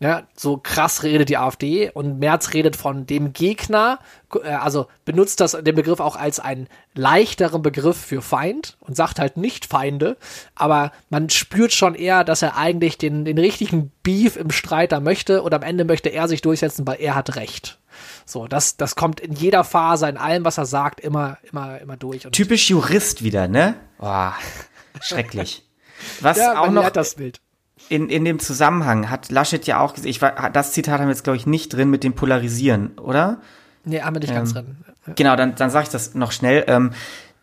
Ja, 0.00 0.24
so 0.36 0.56
krass 0.56 1.02
redet 1.02 1.28
die 1.28 1.36
AfD 1.36 1.90
und 1.90 2.18
Merz 2.18 2.52
redet 2.52 2.76
von 2.76 3.06
dem 3.06 3.32
Gegner, 3.32 4.00
äh, 4.42 4.48
also 4.48 4.86
benutzt 5.04 5.40
das 5.40 5.52
den 5.52 5.74
Begriff 5.74 6.00
auch 6.00 6.16
als 6.16 6.40
einen 6.40 6.68
leichteren 6.94 7.62
Begriff 7.62 7.96
für 7.96 8.20
Feind 8.20 8.76
und 8.80 8.96
sagt 8.96 9.18
halt 9.18 9.36
nicht 9.36 9.66
Feinde, 9.66 10.16
aber 10.54 10.92
man 11.10 11.30
spürt 11.30 11.72
schon 11.72 11.94
eher, 11.94 12.24
dass 12.24 12.42
er 12.42 12.56
eigentlich 12.56 12.98
den, 12.98 13.24
den 13.24 13.38
richtigen 13.38 13.92
Beef 14.02 14.36
im 14.36 14.50
Streit 14.50 14.92
da 14.92 15.00
möchte 15.00 15.42
und 15.42 15.54
am 15.54 15.62
Ende 15.62 15.84
möchte 15.84 16.08
er 16.08 16.28
sich 16.28 16.42
durchsetzen, 16.42 16.86
weil 16.86 17.00
er 17.00 17.14
hat 17.14 17.36
Recht. 17.36 17.78
So, 18.26 18.48
das, 18.48 18.76
das 18.76 18.96
kommt 18.96 19.20
in 19.20 19.32
jeder 19.32 19.64
Phase, 19.64 20.08
in 20.08 20.16
allem, 20.16 20.44
was 20.44 20.58
er 20.58 20.66
sagt, 20.66 21.00
immer, 21.00 21.38
immer, 21.50 21.80
immer 21.80 21.96
durch. 21.96 22.26
Und 22.26 22.32
Typisch 22.32 22.68
Jurist 22.68 23.22
wieder, 23.22 23.48
ne? 23.48 23.76
Boah, 23.98 24.34
schrecklich. 25.00 25.62
Was 26.20 26.38
ja, 26.38 26.58
auch 26.58 26.70
noch 26.70 26.90
das 26.90 27.14
Bild. 27.14 27.40
In, 27.88 28.08
in 28.08 28.24
dem 28.24 28.38
Zusammenhang 28.38 29.10
hat 29.10 29.30
Laschet 29.30 29.66
ja 29.66 29.80
auch 29.80 29.92
gesagt, 29.92 30.08
ich 30.08 30.22
war, 30.22 30.50
das 30.50 30.72
Zitat 30.72 31.00
haben 31.00 31.08
wir 31.08 31.12
jetzt, 31.12 31.24
glaube 31.24 31.36
ich, 31.36 31.46
nicht 31.46 31.72
drin 31.72 31.90
mit 31.90 32.02
dem 32.02 32.14
Polarisieren, 32.14 32.98
oder? 32.98 33.40
Nee, 33.84 34.00
haben 34.00 34.14
wir 34.14 34.20
nicht 34.20 34.30
ähm, 34.30 34.36
ganz 34.36 34.52
drin. 34.54 34.76
Genau, 35.16 35.36
dann, 35.36 35.54
dann 35.54 35.70
sage 35.70 35.84
ich 35.84 35.90
das 35.90 36.14
noch 36.14 36.32
schnell, 36.32 36.64
ähm, 36.66 36.92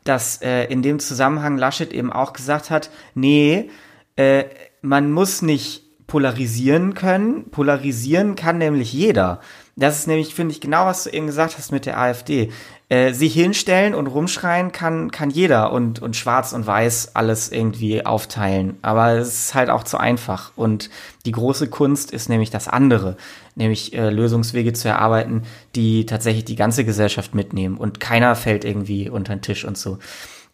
dass 0.04 0.42
äh, 0.42 0.66
in 0.66 0.82
dem 0.82 1.00
Zusammenhang 1.00 1.58
Laschet 1.58 1.94
eben 1.94 2.12
auch 2.12 2.34
gesagt 2.34 2.72
hat, 2.72 2.90
nee, 3.14 3.70
äh, 4.16 4.46
man 4.82 5.12
muss 5.12 5.42
nicht 5.42 5.84
polarisieren 6.08 6.94
können. 6.94 7.50
Polarisieren 7.52 8.36
kann 8.36 8.58
nämlich 8.58 8.92
jeder. 8.92 9.40
Das 9.76 10.00
ist 10.00 10.08
nämlich, 10.08 10.34
finde 10.34 10.54
ich, 10.54 10.60
genau, 10.60 10.86
was 10.86 11.06
du 11.06 11.12
eben 11.12 11.28
gesagt 11.28 11.58
hast 11.58 11.72
mit 11.72 11.86
der 11.86 11.98
AfD. 11.98 12.52
Äh, 12.92 13.14
sich 13.14 13.34
hinstellen 13.34 13.96
und 13.96 14.08
rumschreien 14.08 14.74
kann, 14.74 15.12
kann 15.12 15.30
jeder 15.30 15.72
und, 15.72 16.02
und 16.02 16.18
schwarz 16.18 16.52
und 16.52 16.68
weiß 16.68 17.16
alles 17.16 17.50
irgendwie 17.50 18.06
aufteilen. 18.06 18.78
Aber 18.82 19.14
es 19.14 19.46
ist 19.46 19.56
halt 19.56 19.70
auch 19.70 19.86
zu 19.86 19.98
einfach. 19.98 20.52
Und 20.58 20.90
die 21.26 21.32
große 21.32 21.70
Kunst 21.70 22.12
ist 22.12 22.28
nämlich 22.28 22.50
das 22.50 22.68
andere, 22.68 23.16
nämlich 23.56 23.94
äh, 23.94 24.10
Lösungswege 24.10 24.74
zu 24.74 24.90
erarbeiten, 24.90 25.44
die 25.74 26.06
tatsächlich 26.06 26.44
die 26.44 26.58
ganze 26.58 26.84
Gesellschaft 26.84 27.34
mitnehmen. 27.34 27.78
Und 27.78 28.02
keiner 28.02 28.36
fällt 28.36 28.66
irgendwie 28.66 29.10
unter 29.10 29.38
den 29.38 29.42
Tisch 29.42 29.64
und 29.64 29.78
so. 29.78 29.98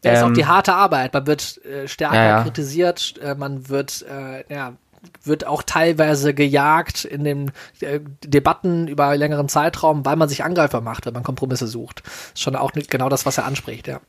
Das 0.03 0.20
ist 0.20 0.24
auch 0.24 0.34
die 0.34 0.41
ähm, 0.41 0.48
harte 0.48 0.75
Arbeit. 0.75 1.15
Man 1.15 1.25
wird 1.25 1.60
äh, 1.65 1.88
stärker 1.88 2.15
ja, 2.17 2.25
ja. 2.27 2.44
kritisiert, 2.44 3.15
äh, 3.20 3.34
man 3.34 3.67
wird 3.67 4.06
äh, 4.08 4.44
ja, 4.53 4.74
wird 5.23 5.45
auch 5.45 5.63
teilweise 5.63 6.33
gejagt 6.33 7.05
in 7.05 7.23
den 7.23 7.51
äh, 7.79 7.99
Debatten 8.23 8.87
über 8.87 9.15
längeren 9.17 9.49
Zeitraum, 9.49 10.05
weil 10.05 10.15
man 10.15 10.29
sich 10.29 10.43
Angreifer 10.43 10.81
macht, 10.81 11.05
wenn 11.05 11.13
man 11.13 11.23
Kompromisse 11.23 11.67
sucht. 11.67 12.03
Ist 12.33 12.41
schon 12.41 12.55
auch 12.55 12.73
nicht 12.73 12.91
genau 12.91 13.09
das, 13.09 13.25
was 13.25 13.37
er 13.37 13.45
anspricht, 13.45 13.87
ja. 13.87 13.99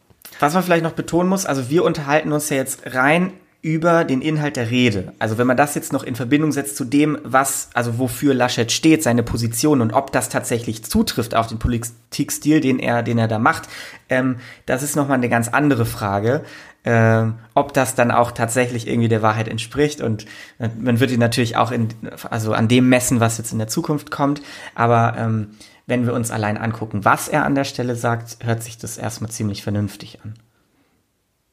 Was 0.40 0.54
man 0.54 0.62
vielleicht 0.62 0.84
noch 0.84 0.92
betonen 0.92 1.28
muss, 1.28 1.46
also 1.46 1.70
wir 1.70 1.84
unterhalten 1.84 2.32
uns 2.32 2.48
ja 2.50 2.56
jetzt 2.56 2.80
rein 2.94 3.32
über 3.60 4.04
den 4.04 4.22
Inhalt 4.22 4.56
der 4.56 4.70
Rede. 4.70 5.12
Also 5.18 5.36
wenn 5.36 5.48
man 5.48 5.56
das 5.56 5.74
jetzt 5.74 5.92
noch 5.92 6.04
in 6.04 6.14
Verbindung 6.14 6.52
setzt 6.52 6.76
zu 6.76 6.84
dem, 6.84 7.18
was, 7.24 7.70
also 7.74 7.98
wofür 7.98 8.32
Laschet 8.32 8.70
steht, 8.70 9.02
seine 9.02 9.24
Position 9.24 9.80
und 9.80 9.92
ob 9.92 10.12
das 10.12 10.28
tatsächlich 10.28 10.84
zutrifft 10.84 11.34
auf 11.34 11.48
den 11.48 11.58
Politikstil, 11.58 12.60
den 12.60 12.78
er, 12.78 13.02
den 13.02 13.18
er 13.18 13.26
da 13.26 13.40
macht, 13.40 13.68
ähm, 14.08 14.36
das 14.66 14.84
ist 14.84 14.94
nochmal 14.94 15.18
eine 15.18 15.28
ganz 15.28 15.48
andere 15.48 15.86
Frage 15.86 16.44
ähm, 16.84 17.34
ob 17.54 17.72
das 17.72 17.94
dann 17.94 18.10
auch 18.10 18.30
tatsächlich 18.30 18.86
irgendwie 18.86 19.08
der 19.08 19.22
Wahrheit 19.22 19.48
entspricht. 19.48 20.00
Und 20.00 20.26
äh, 20.58 20.68
man 20.78 21.00
wird 21.00 21.10
ihn 21.10 21.20
natürlich 21.20 21.56
auch 21.56 21.70
in, 21.70 21.88
also 22.30 22.52
an 22.52 22.68
dem 22.68 22.88
messen, 22.88 23.20
was 23.20 23.38
jetzt 23.38 23.52
in 23.52 23.58
der 23.58 23.68
Zukunft 23.68 24.10
kommt. 24.10 24.42
Aber 24.74 25.14
ähm, 25.18 25.50
wenn 25.86 26.06
wir 26.06 26.14
uns 26.14 26.30
allein 26.30 26.56
angucken, 26.56 27.04
was 27.04 27.28
er 27.28 27.44
an 27.44 27.54
der 27.54 27.64
Stelle 27.64 27.96
sagt, 27.96 28.38
hört 28.44 28.62
sich 28.62 28.78
das 28.78 28.98
erstmal 28.98 29.30
ziemlich 29.30 29.62
vernünftig 29.62 30.20
an. 30.22 30.34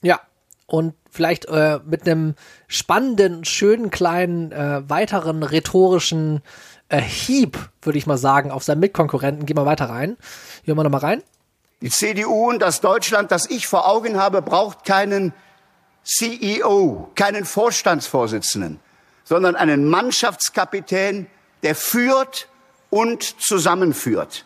Ja, 0.02 0.20
und 0.68 0.94
vielleicht 1.10 1.46
äh, 1.46 1.80
mit 1.86 2.06
einem 2.06 2.36
spannenden, 2.68 3.46
schönen 3.46 3.90
kleinen, 3.90 4.52
äh, 4.52 4.88
weiteren 4.90 5.44
rhetorischen 5.44 6.42
äh, 6.90 7.02
Hieb, 7.02 7.58
würde 7.82 7.98
ich 7.98 8.08
mal 8.08 8.18
sagen, 8.18 8.52
auf 8.52 8.64
seinen 8.64 8.80
Mitkonkurrenten. 8.80 9.46
Gehen 9.46 9.58
wir 9.58 9.66
weiter 9.66 9.90
rein. 9.90 10.18
Hören 10.66 10.78
wir 10.78 10.84
nochmal 10.84 11.02
rein. 11.02 11.24
Die 11.82 11.90
CDU 11.90 12.50
und 12.50 12.60
das 12.60 12.82
Deutschland, 12.82 13.32
das 13.32 13.50
ich 13.50 13.68
vor 13.68 13.88
Augen 13.88 14.18
habe, 14.18 14.42
braucht 14.42 14.86
keinen 14.86 15.34
CEO, 16.04 17.12
keinen 17.16 17.46
Vorstandsvorsitzenden, 17.46 18.80
sondern 19.24 19.56
einen 19.56 19.90
Mannschaftskapitän, 19.90 21.28
der 21.64 21.76
führt 21.76 22.48
und 22.90 23.24
zusammenführt 23.42 24.46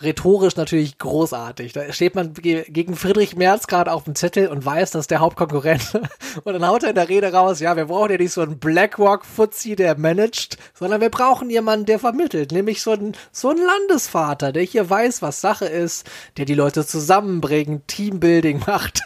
rhetorisch 0.00 0.56
natürlich 0.56 0.98
großartig. 0.98 1.72
Da 1.72 1.90
steht 1.92 2.14
man 2.14 2.34
gegen 2.34 2.96
Friedrich 2.96 3.34
Merz 3.36 3.66
gerade 3.66 3.92
auf 3.92 4.04
dem 4.04 4.14
Zettel 4.14 4.48
und 4.48 4.64
weiß, 4.64 4.90
dass 4.90 5.06
der 5.06 5.20
Hauptkonkurrent. 5.20 6.00
Und 6.44 6.52
dann 6.52 6.66
haut 6.66 6.82
er 6.82 6.90
in 6.90 6.94
der 6.94 7.08
Rede 7.08 7.32
raus, 7.32 7.60
ja, 7.60 7.76
wir 7.76 7.86
brauchen 7.86 8.10
ja 8.10 8.18
nicht 8.18 8.32
so 8.32 8.42
einen 8.42 8.58
BlackRock-Fuzzi, 8.58 9.74
der 9.74 9.98
managt, 9.98 10.58
sondern 10.74 11.00
wir 11.00 11.08
brauchen 11.08 11.48
jemanden, 11.48 11.86
der 11.86 11.98
vermittelt. 11.98 12.52
Nämlich 12.52 12.82
so 12.82 12.90
einen, 12.90 13.16
so 13.32 13.48
einen 13.48 13.64
Landesvater, 13.64 14.52
der 14.52 14.64
hier 14.64 14.88
weiß, 14.88 15.22
was 15.22 15.40
Sache 15.40 15.64
ist, 15.64 16.06
der 16.36 16.44
die 16.44 16.54
Leute 16.54 16.86
zusammenbringt, 16.86 17.88
Teambuilding 17.88 18.60
macht. 18.66 19.00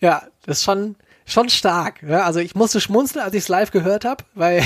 Ja, 0.00 0.22
das 0.46 0.58
ist 0.58 0.64
schon, 0.64 0.94
schon 1.28 1.48
stark. 1.48 2.02
Ja? 2.02 2.24
Also 2.24 2.40
ich 2.40 2.54
musste 2.54 2.80
schmunzeln, 2.80 3.24
als 3.24 3.34
ich 3.34 3.44
es 3.44 3.48
live 3.48 3.70
gehört 3.70 4.04
habe, 4.04 4.24
weil 4.34 4.62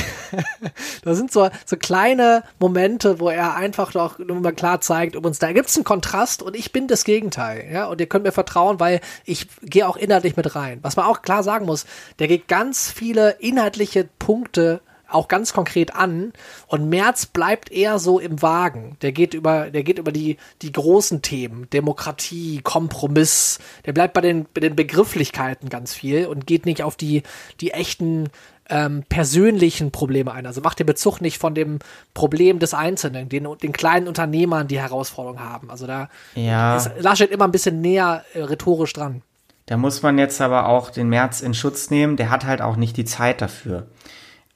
da 1.05 1.15
sind 1.15 1.33
so, 1.33 1.51
so 1.67 1.77
kleine 1.77 2.45
Momente, 2.59 3.21
wo 3.21 3.29
er 3.29 3.57
einfach 3.57 3.93
doch 3.93 4.19
immer 4.19 4.53
klar 4.53 4.81
zeigt, 4.81 5.17
um 5.17 5.25
uns 5.25 5.39
da 5.39 5.53
gibt's 5.53 5.77
einen 5.77 5.85
Kontrast 5.85 6.43
und 6.43 6.57
ich 6.57 6.73
bin 6.73 6.89
das 6.89 7.05
Gegenteil. 7.05 7.69
Ja? 7.71 7.87
Und 7.87 8.01
ihr 8.01 8.07
könnt 8.07 8.25
mir 8.25 8.33
vertrauen, 8.33 8.81
weil 8.81 9.01
ich 9.25 9.49
gehe 9.63 9.87
auch 9.87 9.97
inhaltlich 9.97 10.37
mit 10.37 10.55
rein. 10.55 10.79
Was 10.83 10.97
man 10.97 11.07
auch 11.07 11.23
klar 11.23 11.43
sagen 11.43 11.67
muss, 11.67 11.85
der 12.19 12.29
geht 12.29 12.49
ganz 12.49 12.91
viele 12.91 13.33
inhaltliche 13.41 14.09
Punkte 14.19 14.81
auch 15.15 15.29
ganz 15.29 15.53
konkret 15.53 15.95
an. 15.95 16.33
Und 16.67 16.89
Merz 16.89 17.27
bleibt 17.27 17.71
eher 17.71 17.99
so 17.99 18.19
im 18.19 18.43
Wagen. 18.43 18.97
Der 19.03 19.13
geht 19.13 19.35
über, 19.35 19.71
der 19.71 19.83
geht 19.83 19.99
über 19.99 20.13
die, 20.13 20.37
die 20.63 20.73
großen 20.73 21.23
Themen. 21.23 21.69
Demokratie, 21.71 22.61
Kompromiss. 22.63 23.59
Der 23.87 23.93
bleibt 23.93 24.15
bei 24.15 24.21
den, 24.21 24.47
bei 24.55 24.61
den 24.61 24.77
Begrifflichkeiten 24.77 25.69
ganz 25.69 25.95
viel 25.95 26.27
und 26.27 26.47
geht 26.47 26.67
nicht 26.67 26.83
auf 26.83 26.97
die, 26.97 27.23
die 27.61 27.73
echten, 27.73 28.29
ähm, 28.73 29.05
persönlichen 29.09 29.91
Probleme 29.91 30.33
ein. 30.33 30.47
Also 30.47 30.63
macht 30.63 30.79
den 30.79 30.87
Bezug 30.87 31.21
nicht 31.21 31.39
von 31.39 31.55
dem 31.55 31.79
Problem 32.15 32.59
des 32.59 32.75
Einzelnen, 32.75 33.29
den, 33.29 33.47
den 33.63 33.73
kleinen 33.73 34.09
Unternehmern, 34.09 34.67
die 34.67 34.81
Herausforderungen 34.81 35.41
haben. 35.41 35.71
Also 35.71 35.87
da 35.87 36.09
ja. 36.35 36.77
ist 36.77 36.91
Laschet 36.99 37.31
immer 37.31 37.45
ein 37.45 37.53
bisschen 37.53 37.81
näher 37.81 38.25
äh, 38.33 38.43
rhetorisch 38.43 38.93
dran. 38.95 39.23
Da 39.67 39.77
muss 39.77 40.03
man 40.03 40.19
jetzt 40.19 40.41
aber 40.41 40.69
auch 40.69 40.91
den 40.91 41.09
März 41.09 41.41
in 41.41 41.55
Schutz 41.55 41.91
nehmen. 41.91 42.17
Der 42.17 42.31
hat 42.31 42.45
halt 42.45 42.63
auch 42.63 42.77
nicht 42.77 42.97
die 42.97 43.05
Zeit 43.05 43.41
dafür. 43.41 43.87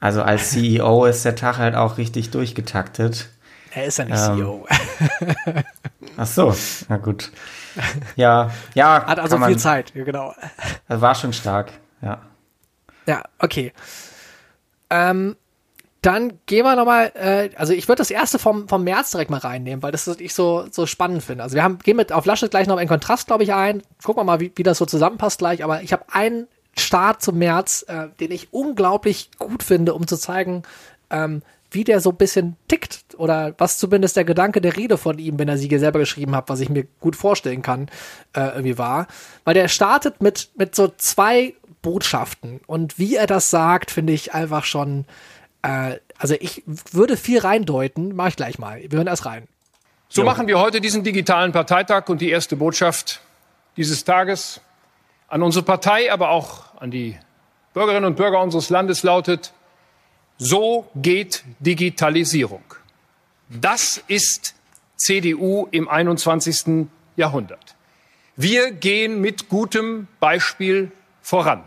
Also 0.00 0.22
als 0.22 0.50
CEO 0.50 1.06
ist 1.06 1.24
der 1.24 1.36
Tag 1.36 1.58
halt 1.58 1.74
auch 1.74 1.98
richtig 1.98 2.30
durchgetaktet. 2.30 3.28
Er 3.72 3.84
ist 3.86 3.98
ja 3.98 4.04
nicht 4.04 4.18
ähm, 4.18 4.36
CEO. 4.36 4.66
Ach 6.16 6.26
so, 6.26 6.54
na 6.88 6.96
gut. 6.96 7.30
Ja, 8.14 8.50
ja. 8.74 9.04
Hat 9.06 9.18
also 9.18 9.38
man, 9.38 9.50
viel 9.50 9.58
Zeit, 9.58 9.92
genau. 9.94 10.34
War 10.88 11.14
schon 11.14 11.32
stark, 11.32 11.72
ja. 12.00 12.20
Ja, 13.06 13.22
okay. 13.38 13.72
Ähm, 14.90 15.36
dann 16.02 16.38
gehen 16.46 16.64
wir 16.64 16.76
nochmal, 16.76 17.10
äh, 17.14 17.50
also 17.56 17.72
ich 17.72 17.88
würde 17.88 17.98
das 17.98 18.10
erste 18.10 18.38
vom, 18.38 18.68
vom 18.68 18.84
März 18.84 19.10
direkt 19.10 19.30
mal 19.30 19.38
reinnehmen, 19.38 19.82
weil 19.82 19.92
das 19.92 20.06
ich 20.06 20.34
so, 20.34 20.66
so 20.70 20.86
spannend 20.86 21.22
finde. 21.22 21.42
Also 21.42 21.56
wir 21.56 21.64
haben, 21.64 21.78
gehen 21.78 21.96
mit 21.96 22.12
auf 22.12 22.24
Laschet 22.26 22.50
gleich 22.50 22.68
noch 22.68 22.78
in 22.78 22.86
Kontrast, 22.86 23.26
glaube 23.26 23.42
ich, 23.42 23.52
ein. 23.52 23.82
Gucken 24.04 24.20
wir 24.20 24.24
mal, 24.24 24.40
wie, 24.40 24.52
wie 24.54 24.62
das 24.62 24.78
so 24.78 24.86
zusammenpasst 24.86 25.38
gleich. 25.38 25.64
Aber 25.64 25.82
ich 25.82 25.92
habe 25.92 26.04
einen 26.12 26.46
Start 26.78 27.22
zum 27.22 27.38
März, 27.38 27.84
äh, 27.88 28.08
den 28.20 28.30
ich 28.30 28.52
unglaublich 28.52 29.30
gut 29.38 29.62
finde, 29.62 29.94
um 29.94 30.06
zu 30.06 30.16
zeigen, 30.16 30.62
ähm, 31.10 31.42
wie 31.70 31.84
der 31.84 32.00
so 32.00 32.10
ein 32.10 32.16
bisschen 32.16 32.56
tickt 32.68 33.00
oder 33.18 33.54
was 33.58 33.78
zumindest 33.78 34.16
der 34.16 34.24
Gedanke 34.24 34.60
der 34.60 34.76
Rede 34.76 34.98
von 34.98 35.18
ihm, 35.18 35.38
wenn 35.38 35.48
er 35.48 35.58
sie 35.58 35.78
selber 35.78 35.98
geschrieben 35.98 36.34
hat, 36.36 36.48
was 36.48 36.60
ich 36.60 36.68
mir 36.68 36.86
gut 37.00 37.16
vorstellen 37.16 37.62
kann, 37.62 37.88
äh, 38.34 38.40
irgendwie 38.48 38.78
war. 38.78 39.08
Weil 39.44 39.54
der 39.54 39.68
startet 39.68 40.22
mit, 40.22 40.50
mit 40.56 40.74
so 40.74 40.88
zwei 40.96 41.54
Botschaften 41.82 42.60
und 42.66 42.98
wie 42.98 43.16
er 43.16 43.26
das 43.26 43.50
sagt, 43.50 43.90
finde 43.90 44.12
ich 44.12 44.34
einfach 44.34 44.64
schon, 44.64 45.06
äh, 45.62 45.96
also 46.18 46.34
ich 46.40 46.62
würde 46.66 47.16
viel 47.16 47.40
reindeuten, 47.40 48.14
mache 48.14 48.30
ich 48.30 48.36
gleich 48.36 48.58
mal. 48.58 48.80
Wir 48.80 48.98
hören 48.98 49.06
erst 49.06 49.26
rein. 49.26 49.48
So 50.08 50.22
jo. 50.22 50.26
machen 50.26 50.46
wir 50.46 50.58
heute 50.58 50.80
diesen 50.80 51.04
digitalen 51.04 51.52
Parteitag 51.52 52.08
und 52.08 52.20
die 52.20 52.30
erste 52.30 52.56
Botschaft 52.56 53.20
dieses 53.76 54.04
Tages 54.04 54.60
an 55.28 55.42
unsere 55.42 55.64
Partei, 55.64 56.12
aber 56.12 56.30
auch 56.30 56.74
an 56.80 56.90
die 56.90 57.18
Bürgerinnen 57.74 58.04
und 58.04 58.16
Bürger 58.16 58.40
unseres 58.40 58.70
Landes 58.70 59.02
lautet, 59.02 59.52
so 60.38 60.88
geht 60.94 61.44
Digitalisierung. 61.60 62.64
Das 63.48 64.02
ist 64.06 64.54
CDU 64.96 65.68
im 65.70 65.88
21. 65.88 66.88
Jahrhundert. 67.16 67.74
Wir 68.36 68.70
gehen 68.70 69.20
mit 69.20 69.48
gutem 69.48 70.08
Beispiel 70.20 70.92
voran. 71.22 71.64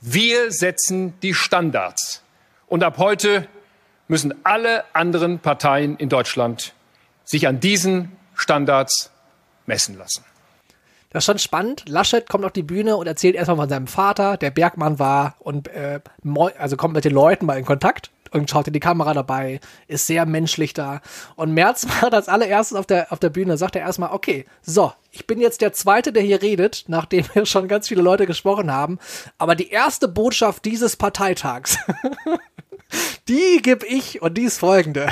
Wir 0.00 0.50
setzen 0.52 1.18
die 1.20 1.34
Standards. 1.34 2.22
Und 2.66 2.82
ab 2.82 2.98
heute 2.98 3.48
müssen 4.06 4.34
alle 4.44 4.84
anderen 4.94 5.38
Parteien 5.40 5.96
in 5.96 6.08
Deutschland 6.08 6.74
sich 7.24 7.46
an 7.46 7.60
diesen 7.60 8.16
Standards 8.34 9.10
messen 9.66 9.98
lassen. 9.98 10.24
Das 11.18 11.24
ist 11.24 11.32
schon 11.32 11.38
spannend. 11.40 11.82
Laschet 11.88 12.28
kommt 12.28 12.44
auf 12.44 12.52
die 12.52 12.62
Bühne 12.62 12.96
und 12.96 13.08
erzählt 13.08 13.34
erstmal 13.34 13.56
von 13.56 13.68
seinem 13.68 13.88
Vater, 13.88 14.36
der 14.36 14.52
Bergmann 14.52 15.00
war 15.00 15.34
und 15.40 15.66
äh, 15.66 15.98
also 16.56 16.76
kommt 16.76 16.94
mit 16.94 17.04
den 17.04 17.12
Leuten 17.12 17.44
mal 17.44 17.58
in 17.58 17.64
Kontakt. 17.64 18.12
und 18.30 18.48
schaut 18.48 18.68
in 18.68 18.72
die 18.72 18.78
Kamera 18.78 19.14
dabei, 19.14 19.58
ist 19.88 20.06
sehr 20.06 20.26
menschlich 20.26 20.74
da. 20.74 21.00
Und 21.34 21.54
Merz 21.54 21.88
war 22.00 22.10
das 22.10 22.28
allererstes 22.28 22.78
auf 22.78 22.86
der, 22.86 23.12
auf 23.12 23.18
der 23.18 23.30
Bühne, 23.30 23.56
sagt 23.56 23.74
er 23.74 23.82
erstmal, 23.82 24.12
okay, 24.12 24.46
so, 24.62 24.92
ich 25.10 25.26
bin 25.26 25.40
jetzt 25.40 25.60
der 25.60 25.72
Zweite, 25.72 26.12
der 26.12 26.22
hier 26.22 26.40
redet, 26.40 26.84
nachdem 26.88 27.24
wir 27.34 27.46
schon 27.46 27.66
ganz 27.66 27.88
viele 27.88 28.02
Leute 28.02 28.28
gesprochen 28.28 28.70
haben. 28.70 29.00
Aber 29.38 29.56
die 29.56 29.70
erste 29.70 30.06
Botschaft 30.06 30.66
dieses 30.66 30.94
Parteitags, 30.94 31.78
die 33.26 33.58
gebe 33.60 33.84
ich 33.86 34.22
und 34.22 34.38
die 34.38 34.42
ist 34.42 34.58
folgende 34.58 35.08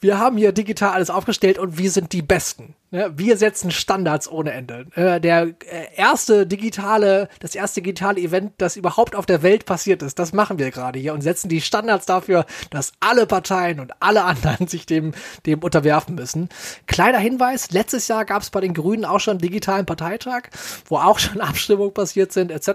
wir 0.00 0.18
haben 0.18 0.38
hier 0.38 0.52
digital 0.52 0.92
alles 0.92 1.10
aufgestellt 1.10 1.58
und 1.58 1.76
wir 1.76 1.90
sind 1.90 2.12
die 2.12 2.22
Besten. 2.22 2.74
Ne? 2.90 3.12
Wir 3.16 3.36
setzen 3.36 3.70
Standards 3.70 4.30
ohne 4.30 4.52
Ende. 4.52 4.86
Äh, 4.94 5.20
der 5.20 5.42
äh, 5.42 5.94
erste 5.94 6.46
digitale, 6.46 7.28
das 7.40 7.54
erste 7.54 7.82
digitale 7.82 8.20
Event, 8.20 8.54
das 8.58 8.76
überhaupt 8.76 9.14
auf 9.14 9.26
der 9.26 9.42
Welt 9.42 9.66
passiert 9.66 10.02
ist, 10.02 10.18
das 10.18 10.32
machen 10.32 10.58
wir 10.58 10.70
gerade 10.70 10.98
hier 10.98 11.12
und 11.12 11.20
setzen 11.20 11.50
die 11.50 11.60
Standards 11.60 12.06
dafür, 12.06 12.46
dass 12.70 12.92
alle 13.00 13.26
Parteien 13.26 13.78
und 13.78 13.92
alle 14.00 14.24
anderen 14.24 14.66
sich 14.68 14.86
dem, 14.86 15.12
dem 15.44 15.62
unterwerfen 15.62 16.14
müssen. 16.14 16.48
Kleiner 16.86 17.18
Hinweis, 17.18 17.70
letztes 17.70 18.08
Jahr 18.08 18.24
gab 18.24 18.42
es 18.42 18.50
bei 18.50 18.60
den 18.60 18.72
Grünen 18.72 19.04
auch 19.04 19.20
schon 19.20 19.32
einen 19.32 19.40
digitalen 19.42 19.84
Parteitag, 19.84 20.44
wo 20.86 20.96
auch 20.96 21.18
schon 21.18 21.40
Abstimmungen 21.42 21.92
passiert 21.92 22.32
sind, 22.32 22.50
etc. 22.50 22.68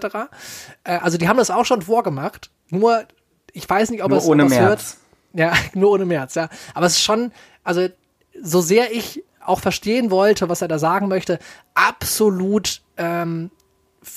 Äh, 0.84 0.98
also 0.98 1.18
die 1.18 1.28
haben 1.28 1.38
das 1.38 1.50
auch 1.50 1.64
schon 1.64 1.82
vorgemacht. 1.82 2.50
Nur, 2.70 3.04
ich 3.52 3.68
weiß 3.68 3.90
nicht, 3.90 4.04
ob 4.04 4.10
Nur 4.10 4.18
es 4.18 4.26
ohne 4.26 4.44
März. 4.44 4.60
hört. 4.60 4.96
Ja, 5.36 5.52
nur 5.74 5.90
ohne 5.90 6.06
März, 6.06 6.34
ja. 6.34 6.48
Aber 6.74 6.86
es 6.86 6.94
ist 6.94 7.04
schon, 7.04 7.32
also 7.62 7.88
so 8.42 8.60
sehr 8.60 8.92
ich 8.92 9.22
auch 9.40 9.60
verstehen 9.60 10.10
wollte, 10.10 10.48
was 10.48 10.62
er 10.62 10.68
da 10.68 10.78
sagen 10.78 11.08
möchte, 11.08 11.38
absolut, 11.74 12.82
ähm, 12.96 13.50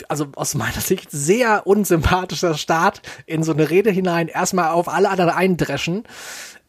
also 0.07 0.27
aus 0.35 0.55
meiner 0.55 0.81
Sicht 0.81 1.11
sehr 1.11 1.67
unsympathischer 1.67 2.57
Start 2.57 3.01
in 3.25 3.43
so 3.43 3.53
eine 3.53 3.69
Rede 3.69 3.91
hinein, 3.91 4.27
erstmal 4.27 4.69
auf 4.71 4.87
alle 4.87 5.09
anderen 5.09 5.31
eindreschen 5.31 6.03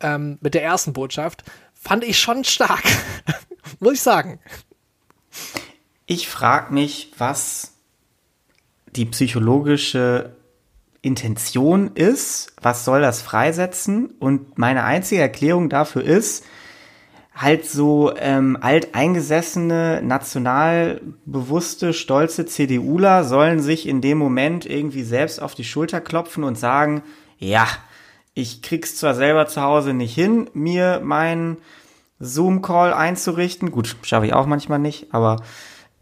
ähm, 0.00 0.38
mit 0.40 0.54
der 0.54 0.62
ersten 0.62 0.92
Botschaft, 0.92 1.44
fand 1.74 2.04
ich 2.04 2.18
schon 2.18 2.44
stark, 2.44 2.84
muss 3.80 3.94
ich 3.94 4.02
sagen. 4.02 4.40
Ich 6.06 6.28
frage 6.28 6.74
mich, 6.74 7.12
was 7.18 7.72
die 8.96 9.06
psychologische 9.06 10.34
Intention 11.02 11.92
ist, 11.94 12.52
was 12.60 12.84
soll 12.84 13.00
das 13.00 13.22
freisetzen? 13.22 14.10
Und 14.18 14.58
meine 14.58 14.84
einzige 14.84 15.22
Erklärung 15.22 15.68
dafür 15.68 16.02
ist, 16.02 16.44
halt 17.34 17.66
so 17.66 18.12
ähm, 18.16 18.58
alteingesessene, 18.60 20.02
nationalbewusste, 20.02 21.94
stolze 21.94 22.44
CDUler 22.44 23.24
sollen 23.24 23.60
sich 23.60 23.88
in 23.88 24.02
dem 24.02 24.18
Moment 24.18 24.66
irgendwie 24.66 25.02
selbst 25.02 25.40
auf 25.40 25.54
die 25.54 25.64
Schulter 25.64 26.02
klopfen 26.02 26.44
und 26.44 26.58
sagen, 26.58 27.02
ja, 27.38 27.66
ich 28.34 28.60
krieg's 28.60 28.96
zwar 28.96 29.14
selber 29.14 29.46
zu 29.46 29.62
Hause 29.62 29.94
nicht 29.94 30.14
hin, 30.14 30.50
mir 30.52 31.00
meinen 31.02 31.56
Zoom-Call 32.18 32.92
einzurichten. 32.92 33.70
Gut, 33.70 33.96
schaffe 34.02 34.26
ich 34.26 34.34
auch 34.34 34.46
manchmal 34.46 34.78
nicht, 34.78 35.14
aber 35.14 35.42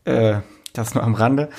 äh, 0.05 0.39
das 0.73 0.95
nur 0.95 1.05
am 1.05 1.15
Rande. 1.15 1.51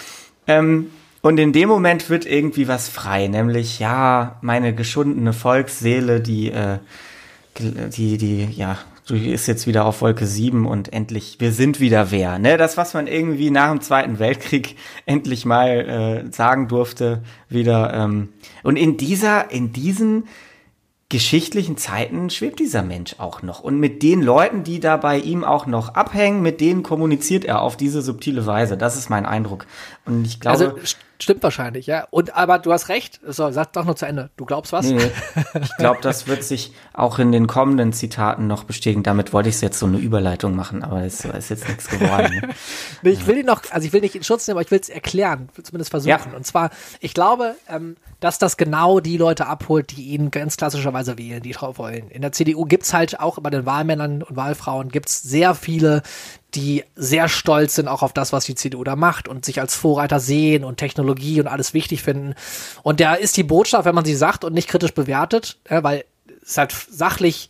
Ähm, 0.45 0.91
und 1.21 1.39
in 1.39 1.53
dem 1.53 1.69
Moment 1.69 2.09
wird 2.09 2.25
irgendwie 2.25 2.67
was 2.67 2.87
frei, 2.87 3.27
nämlich 3.27 3.79
ja, 3.79 4.37
meine 4.41 4.73
geschundene 4.73 5.33
Volksseele, 5.33 6.21
die, 6.21 6.51
äh, 6.51 6.77
die, 7.59 8.17
die, 8.17 8.45
ja, 8.45 8.77
ist 9.11 9.47
jetzt 9.47 9.67
wieder 9.67 9.85
auf 9.85 10.01
Wolke 10.01 10.25
7 10.25 10.65
und 10.65 10.93
endlich, 10.93 11.37
wir 11.39 11.51
sind 11.51 11.79
wieder 11.79 12.11
wer. 12.11 12.39
Ne? 12.39 12.57
Das, 12.57 12.77
was 12.77 12.93
man 12.93 13.07
irgendwie 13.07 13.49
nach 13.49 13.71
dem 13.71 13.81
Zweiten 13.81 14.19
Weltkrieg 14.19 14.75
endlich 15.05 15.45
mal 15.45 16.25
äh, 16.27 16.31
sagen 16.31 16.67
durfte, 16.67 17.23
wieder. 17.49 17.93
Ähm, 17.93 18.29
und 18.63 18.75
in 18.75 18.97
dieser, 18.97 19.51
in 19.51 19.73
diesen 19.73 20.25
geschichtlichen 21.09 21.75
Zeiten 21.75 22.29
schwebt 22.29 22.59
dieser 22.59 22.83
Mensch 22.83 23.15
auch 23.17 23.41
noch. 23.41 23.61
Und 23.61 23.79
mit 23.79 24.03
den 24.03 24.21
Leuten, 24.21 24.63
die 24.63 24.79
da 24.79 24.95
bei 24.95 25.17
ihm 25.17 25.43
auch 25.43 25.65
noch 25.65 25.95
abhängen, 25.95 26.43
mit 26.43 26.61
denen 26.61 26.83
kommuniziert 26.83 27.45
er 27.45 27.61
auf 27.61 27.75
diese 27.75 28.03
subtile 28.03 28.45
Weise. 28.45 28.77
Das 28.77 28.95
ist 28.95 29.09
mein 29.09 29.25
Eindruck. 29.25 29.65
Und 30.05 30.25
ich 30.27 30.39
glaube. 30.39 30.65
Also 30.65 30.79
stimmt 31.21 31.43
wahrscheinlich, 31.43 31.87
ja. 31.87 32.07
Und 32.11 32.35
aber 32.35 32.59
du 32.59 32.71
hast 32.71 32.89
recht. 32.89 33.19
So, 33.25 33.51
sag 33.51 33.73
doch 33.73 33.85
nur 33.85 33.95
zu 33.95 34.05
Ende. 34.05 34.29
Du 34.37 34.45
glaubst 34.45 34.71
was? 34.71 34.85
Nee. 34.85 35.11
Ich 35.61 35.75
glaube, 35.77 35.99
das 36.01 36.27
wird 36.27 36.43
sich 36.43 36.73
auch 36.93 37.19
in 37.19 37.31
den 37.31 37.47
kommenden 37.47 37.93
Zitaten 37.93 38.47
noch 38.47 38.65
bestätigen. 38.65 39.03
Damit 39.03 39.33
wollte 39.33 39.49
ich 39.49 39.59
jetzt 39.61 39.79
so 39.79 39.85
eine 39.85 39.97
Überleitung 39.97 40.55
machen, 40.55 40.83
aber 40.83 41.03
es 41.03 41.23
ist 41.25 41.49
jetzt 41.49 41.67
nichts 41.67 41.87
geworden. 41.87 42.41
Ne? 42.41 42.49
Nee, 43.01 43.11
ich 43.11 43.27
will 43.27 43.37
ihn 43.37 43.45
noch, 43.45 43.63
also 43.71 43.87
ich 43.87 43.93
will 43.93 44.01
nicht 44.01 44.15
in 44.15 44.23
Schutz 44.23 44.47
nehmen, 44.47 44.57
aber 44.57 44.65
ich 44.65 44.71
will 44.71 44.79
es 44.79 44.89
erklären, 44.89 45.49
zumindest 45.61 45.91
versuchen. 45.91 46.09
Ja. 46.09 46.35
Und 46.35 46.45
zwar, 46.45 46.69
ich 46.99 47.13
glaube, 47.13 47.55
ähm, 47.67 47.95
dass 48.19 48.37
das 48.37 48.57
genau 48.57 48.99
die 48.99 49.17
Leute 49.17 49.47
abholt, 49.47 49.91
die 49.95 50.09
ihn 50.09 50.31
ganz 50.31 50.57
klassischerweise 50.57 51.17
wählen, 51.17 51.41
die 51.41 51.51
drauf 51.51 51.77
wollen. 51.77 52.09
In 52.09 52.21
der 52.21 52.31
CDU 52.31 52.65
gibt's 52.65 52.93
halt 52.93 53.19
auch 53.19 53.39
bei 53.39 53.49
den 53.49 53.65
Wahlmännern 53.65 54.23
und 54.23 54.35
Wahlfrauen 54.35 54.89
gibt's 54.89 55.21
sehr 55.21 55.55
viele, 55.55 56.01
die 56.55 56.83
sehr 56.95 57.29
stolz 57.29 57.75
sind 57.75 57.87
auch 57.87 58.03
auf 58.03 58.13
das, 58.13 58.33
was 58.33 58.45
die 58.45 58.55
CDU 58.55 58.83
da 58.83 58.95
macht 58.95 59.27
und 59.27 59.45
sich 59.45 59.61
als 59.61 59.75
Vorreiter 59.75 60.19
sehen 60.19 60.63
und 60.63 60.77
Technologie 60.77 61.39
und 61.39 61.47
alles 61.47 61.73
wichtig 61.73 62.03
finden. 62.03 62.35
Und 62.83 62.99
da 62.99 63.13
ist 63.13 63.37
die 63.37 63.43
Botschaft, 63.43 63.85
wenn 63.85 63.95
man 63.95 64.05
sie 64.05 64.15
sagt 64.15 64.43
und 64.43 64.53
nicht 64.53 64.67
kritisch 64.67 64.93
bewertet, 64.93 65.57
ja, 65.69 65.83
weil 65.83 66.03
es 66.43 66.57
halt 66.57 66.73
sachlich 66.89 67.49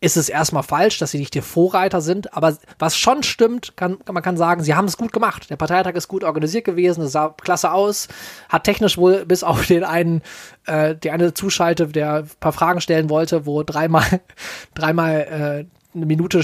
ist 0.00 0.16
es 0.16 0.30
erstmal 0.30 0.62
falsch, 0.62 0.98
dass 0.98 1.10
sie 1.10 1.18
nicht 1.18 1.34
die 1.34 1.42
Vorreiter 1.42 2.00
sind. 2.00 2.34
Aber 2.34 2.56
was 2.78 2.96
schon 2.96 3.22
stimmt, 3.22 3.76
kann, 3.76 3.98
man 4.10 4.22
kann 4.22 4.36
sagen, 4.36 4.62
sie 4.62 4.74
haben 4.74 4.86
es 4.86 4.96
gut 4.96 5.12
gemacht. 5.12 5.50
Der 5.50 5.56
Parteitag 5.56 5.94
ist 5.94 6.08
gut 6.08 6.24
organisiert 6.24 6.64
gewesen, 6.64 7.02
es 7.04 7.12
sah 7.12 7.34
klasse 7.40 7.70
aus, 7.72 8.08
hat 8.48 8.64
technisch 8.64 8.96
wohl 8.96 9.26
bis 9.26 9.44
auf 9.44 9.66
den 9.66 9.84
einen, 9.84 10.22
äh, 10.66 10.94
die 10.96 11.10
eine 11.10 11.34
Zuschalte, 11.34 11.86
der 11.88 12.14
ein 12.14 12.30
paar 12.40 12.52
Fragen 12.52 12.80
stellen 12.80 13.10
wollte, 13.10 13.44
wo 13.44 13.62
dreimal, 13.62 14.20
dreimal 14.74 15.20
äh, 15.20 15.96
eine 15.96 16.06
Minute 16.06 16.42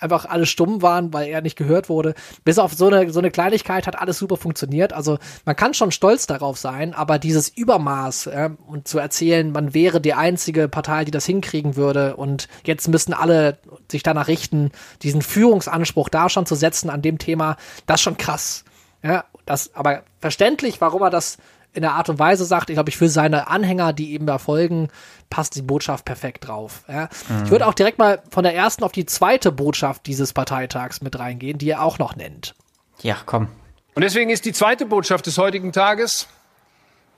einfach 0.00 0.26
alle 0.26 0.46
stumm 0.46 0.82
waren, 0.82 1.12
weil 1.12 1.28
er 1.28 1.42
nicht 1.42 1.56
gehört 1.56 1.88
wurde. 1.88 2.14
Bis 2.44 2.58
auf 2.58 2.72
so 2.74 2.86
eine, 2.86 3.12
so 3.12 3.18
eine 3.18 3.30
Kleinigkeit 3.30 3.86
hat 3.86 3.98
alles 3.98 4.18
super 4.18 4.36
funktioniert. 4.36 4.92
Also 4.92 5.18
man 5.44 5.56
kann 5.56 5.74
schon 5.74 5.92
stolz 5.92 6.26
darauf 6.26 6.58
sein, 6.58 6.94
aber 6.94 7.18
dieses 7.18 7.48
Übermaß 7.48 8.26
äh, 8.26 8.50
und 8.66 8.88
zu 8.88 8.98
erzählen, 8.98 9.52
man 9.52 9.74
wäre 9.74 10.00
die 10.00 10.14
einzige 10.14 10.68
Partei, 10.68 11.04
die 11.04 11.10
das 11.10 11.26
hinkriegen 11.26 11.76
würde 11.76 12.16
und 12.16 12.48
jetzt 12.64 12.88
müssen 12.88 13.12
alle 13.12 13.58
sich 13.90 14.02
danach 14.02 14.28
richten, 14.28 14.70
diesen 15.02 15.22
Führungsanspruch 15.22 16.08
da 16.08 16.28
schon 16.28 16.46
zu 16.46 16.54
setzen 16.54 16.90
an 16.90 17.02
dem 17.02 17.18
Thema, 17.18 17.56
das 17.86 18.00
ist 18.00 18.04
schon 18.04 18.16
krass. 18.16 18.64
Ja, 19.02 19.24
das, 19.46 19.74
aber 19.74 20.02
verständlich, 20.20 20.80
warum 20.80 21.02
er 21.02 21.10
das 21.10 21.38
in 21.72 21.82
der 21.82 21.92
Art 21.92 22.08
und 22.08 22.18
Weise 22.18 22.44
sagt. 22.44 22.70
Ich 22.70 22.74
glaube, 22.74 22.90
ich 22.90 22.96
für 22.96 23.08
seine 23.08 23.48
Anhänger, 23.48 23.92
die 23.92 24.14
ihm 24.14 24.26
da 24.26 24.38
folgen, 24.38 24.88
passt 25.28 25.54
die 25.54 25.62
Botschaft 25.62 26.04
perfekt 26.04 26.48
drauf. 26.48 26.84
Ja. 26.88 27.08
Ich 27.44 27.50
würde 27.50 27.66
auch 27.66 27.74
direkt 27.74 27.98
mal 27.98 28.22
von 28.30 28.44
der 28.44 28.54
ersten 28.54 28.84
auf 28.84 28.92
die 28.92 29.06
zweite 29.06 29.52
Botschaft 29.52 30.06
dieses 30.06 30.32
Parteitags 30.32 31.00
mit 31.00 31.18
reingehen, 31.18 31.58
die 31.58 31.70
er 31.70 31.82
auch 31.82 31.98
noch 31.98 32.16
nennt. 32.16 32.54
Ja, 33.02 33.16
komm. 33.24 33.48
Und 33.94 34.02
deswegen 34.02 34.30
ist 34.30 34.44
die 34.44 34.52
zweite 34.52 34.86
Botschaft 34.86 35.26
des 35.26 35.38
heutigen 35.38 35.72
Tages, 35.72 36.26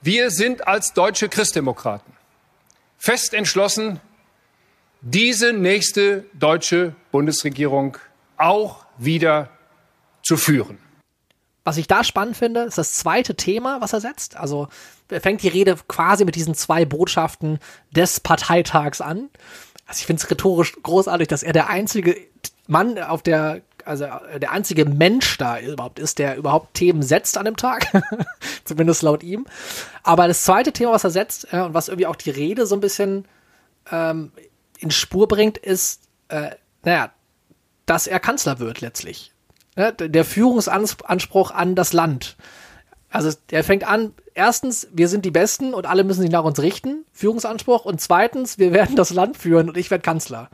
wir 0.00 0.30
sind 0.30 0.66
als 0.66 0.94
deutsche 0.94 1.28
Christdemokraten 1.28 2.12
fest 3.02 3.34
entschlossen, 3.34 4.00
diese 5.00 5.52
nächste 5.52 6.24
deutsche 6.34 6.94
Bundesregierung 7.10 7.98
auch 8.36 8.86
wieder 8.96 9.48
zu 10.22 10.36
führen. 10.36 10.78
Was 11.64 11.76
ich 11.76 11.86
da 11.86 12.02
spannend 12.02 12.36
finde, 12.36 12.62
ist 12.62 12.78
das 12.78 12.94
zweite 12.94 13.36
Thema, 13.36 13.80
was 13.80 13.92
er 13.92 14.00
setzt. 14.00 14.36
Also 14.36 14.68
er 15.08 15.20
fängt 15.20 15.42
die 15.42 15.48
Rede 15.48 15.76
quasi 15.86 16.24
mit 16.24 16.34
diesen 16.34 16.54
zwei 16.54 16.84
Botschaften 16.84 17.60
des 17.90 18.20
Parteitags 18.20 19.00
an. 19.00 19.28
Also 19.86 20.00
ich 20.00 20.06
finde 20.06 20.22
es 20.22 20.30
rhetorisch 20.30 20.74
großartig, 20.82 21.28
dass 21.28 21.42
er 21.42 21.52
der 21.52 21.68
einzige 21.68 22.16
Mann 22.66 22.98
auf 22.98 23.22
der, 23.22 23.62
also 23.84 24.06
der 24.38 24.50
einzige 24.50 24.84
Mensch 24.84 25.38
da 25.38 25.60
überhaupt 25.60 25.98
ist, 25.98 26.18
der 26.18 26.36
überhaupt 26.36 26.74
Themen 26.74 27.02
setzt 27.02 27.38
an 27.38 27.44
dem 27.44 27.56
Tag. 27.56 27.86
Zumindest 28.64 29.02
laut 29.02 29.22
ihm. 29.22 29.46
Aber 30.02 30.26
das 30.26 30.44
zweite 30.44 30.72
Thema, 30.72 30.92
was 30.92 31.04
er 31.04 31.10
setzt 31.10 31.52
äh, 31.52 31.60
und 31.60 31.74
was 31.74 31.88
irgendwie 31.88 32.06
auch 32.06 32.16
die 32.16 32.30
Rede 32.30 32.66
so 32.66 32.74
ein 32.74 32.80
bisschen 32.80 33.26
ähm, 33.90 34.32
in 34.78 34.90
Spur 34.90 35.28
bringt, 35.28 35.58
ist, 35.58 36.02
äh, 36.28 36.50
naja, 36.82 37.12
dass 37.86 38.06
er 38.06 38.18
Kanzler 38.18 38.58
wird 38.58 38.80
letztlich. 38.80 39.31
Ja, 39.76 39.90
der 39.90 40.24
Führungsanspruch 40.24 41.50
an 41.50 41.74
das 41.74 41.92
Land. 41.92 42.36
Also 43.08 43.30
der 43.50 43.62
fängt 43.64 43.84
an, 43.84 44.14
erstens, 44.34 44.88
wir 44.92 45.08
sind 45.08 45.24
die 45.24 45.30
Besten 45.30 45.74
und 45.74 45.86
alle 45.86 46.04
müssen 46.04 46.22
sich 46.22 46.30
nach 46.30 46.44
uns 46.44 46.60
richten, 46.60 47.04
Führungsanspruch. 47.12 47.84
Und 47.84 48.00
zweitens, 48.00 48.58
wir 48.58 48.72
werden 48.72 48.96
das 48.96 49.10
Land 49.10 49.36
führen 49.36 49.68
und 49.68 49.76
ich 49.76 49.90
werde 49.90 50.02
Kanzler. 50.02 50.50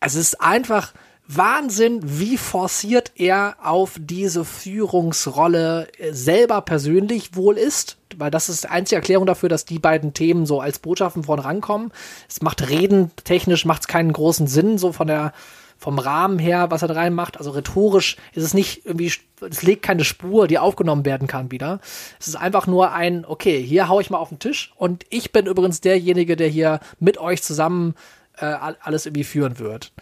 Es 0.00 0.14
ist 0.14 0.40
einfach 0.40 0.92
Wahnsinn, 1.26 2.00
wie 2.02 2.36
forciert 2.36 3.12
er 3.14 3.56
auf 3.62 3.96
diese 4.00 4.44
Führungsrolle 4.44 5.86
äh, 5.98 6.12
selber 6.12 6.60
persönlich 6.62 7.36
wohl 7.36 7.56
ist. 7.56 7.98
Weil 8.16 8.32
das 8.32 8.48
ist 8.48 8.64
die 8.64 8.68
einzige 8.68 8.96
Erklärung 8.96 9.26
dafür, 9.26 9.48
dass 9.48 9.64
die 9.64 9.78
beiden 9.78 10.12
Themen 10.12 10.44
so 10.44 10.60
als 10.60 10.80
Botschaften 10.80 11.22
vorne 11.22 11.44
rankommen. 11.44 11.92
Es 12.28 12.42
macht 12.42 12.68
Reden 12.68 13.12
technisch 13.22 13.64
macht 13.64 13.82
es 13.82 13.88
keinen 13.88 14.12
großen 14.12 14.48
Sinn, 14.48 14.78
so 14.78 14.92
von 14.92 15.06
der 15.06 15.32
vom 15.80 15.98
Rahmen 15.98 16.38
her, 16.38 16.70
was 16.70 16.82
er 16.82 16.88
da 16.88 16.94
reinmacht. 16.94 17.38
Also 17.38 17.50
rhetorisch 17.50 18.16
ist 18.34 18.44
es 18.44 18.54
nicht 18.54 18.84
irgendwie, 18.84 19.10
es 19.40 19.62
legt 19.62 19.82
keine 19.82 20.04
Spur, 20.04 20.46
die 20.46 20.58
aufgenommen 20.58 21.06
werden 21.06 21.26
kann 21.26 21.50
wieder. 21.50 21.80
Es 22.20 22.28
ist 22.28 22.36
einfach 22.36 22.66
nur 22.66 22.92
ein, 22.92 23.24
okay, 23.24 23.62
hier 23.62 23.88
hau 23.88 23.98
ich 23.98 24.10
mal 24.10 24.18
auf 24.18 24.28
den 24.28 24.38
Tisch 24.38 24.72
und 24.76 25.06
ich 25.08 25.32
bin 25.32 25.46
übrigens 25.46 25.80
derjenige, 25.80 26.36
der 26.36 26.48
hier 26.48 26.80
mit 26.98 27.16
euch 27.16 27.42
zusammen 27.42 27.94
äh, 28.36 28.44
alles 28.44 29.06
irgendwie 29.06 29.24
führen 29.24 29.58
wird. 29.58 29.92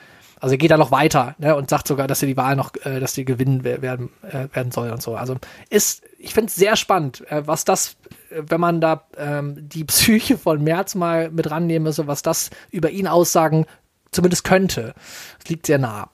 Also 0.40 0.54
er 0.54 0.58
geht 0.58 0.70
da 0.70 0.76
noch 0.76 0.90
weiter 0.90 1.36
ne, 1.38 1.54
und 1.54 1.70
sagt 1.70 1.88
sogar, 1.88 2.06
dass 2.06 2.22
er 2.22 2.28
die 2.28 2.36
Wahl 2.36 2.56
noch, 2.56 2.72
äh, 2.84 2.98
dass 2.98 3.12
die 3.12 3.24
gewinnen 3.24 3.62
werden, 3.62 4.10
äh, 4.22 4.48
werden 4.52 4.72
soll 4.72 4.90
und 4.90 5.02
so. 5.02 5.14
Also 5.14 5.36
ist, 5.70 6.02
ich 6.18 6.34
finde 6.34 6.48
es 6.48 6.56
sehr 6.56 6.76
spannend, 6.76 7.24
äh, 7.30 7.46
was 7.46 7.64
das, 7.64 7.96
äh, 8.30 8.42
wenn 8.48 8.60
man 8.60 8.80
da 8.80 9.04
ähm, 9.16 9.56
die 9.68 9.84
Psyche 9.84 10.38
von 10.38 10.62
Merz 10.62 10.96
mal 10.96 11.30
mit 11.30 11.50
rannehmen 11.50 11.84
müsse, 11.84 12.08
was 12.08 12.22
das 12.22 12.50
über 12.70 12.90
ihn 12.90 13.06
aussagen 13.06 13.66
zumindest 14.11 14.44
könnte. 14.44 14.94
Das 15.38 15.49
liegt 15.49 15.66
sehr 15.66 15.79
nah. 15.79 16.11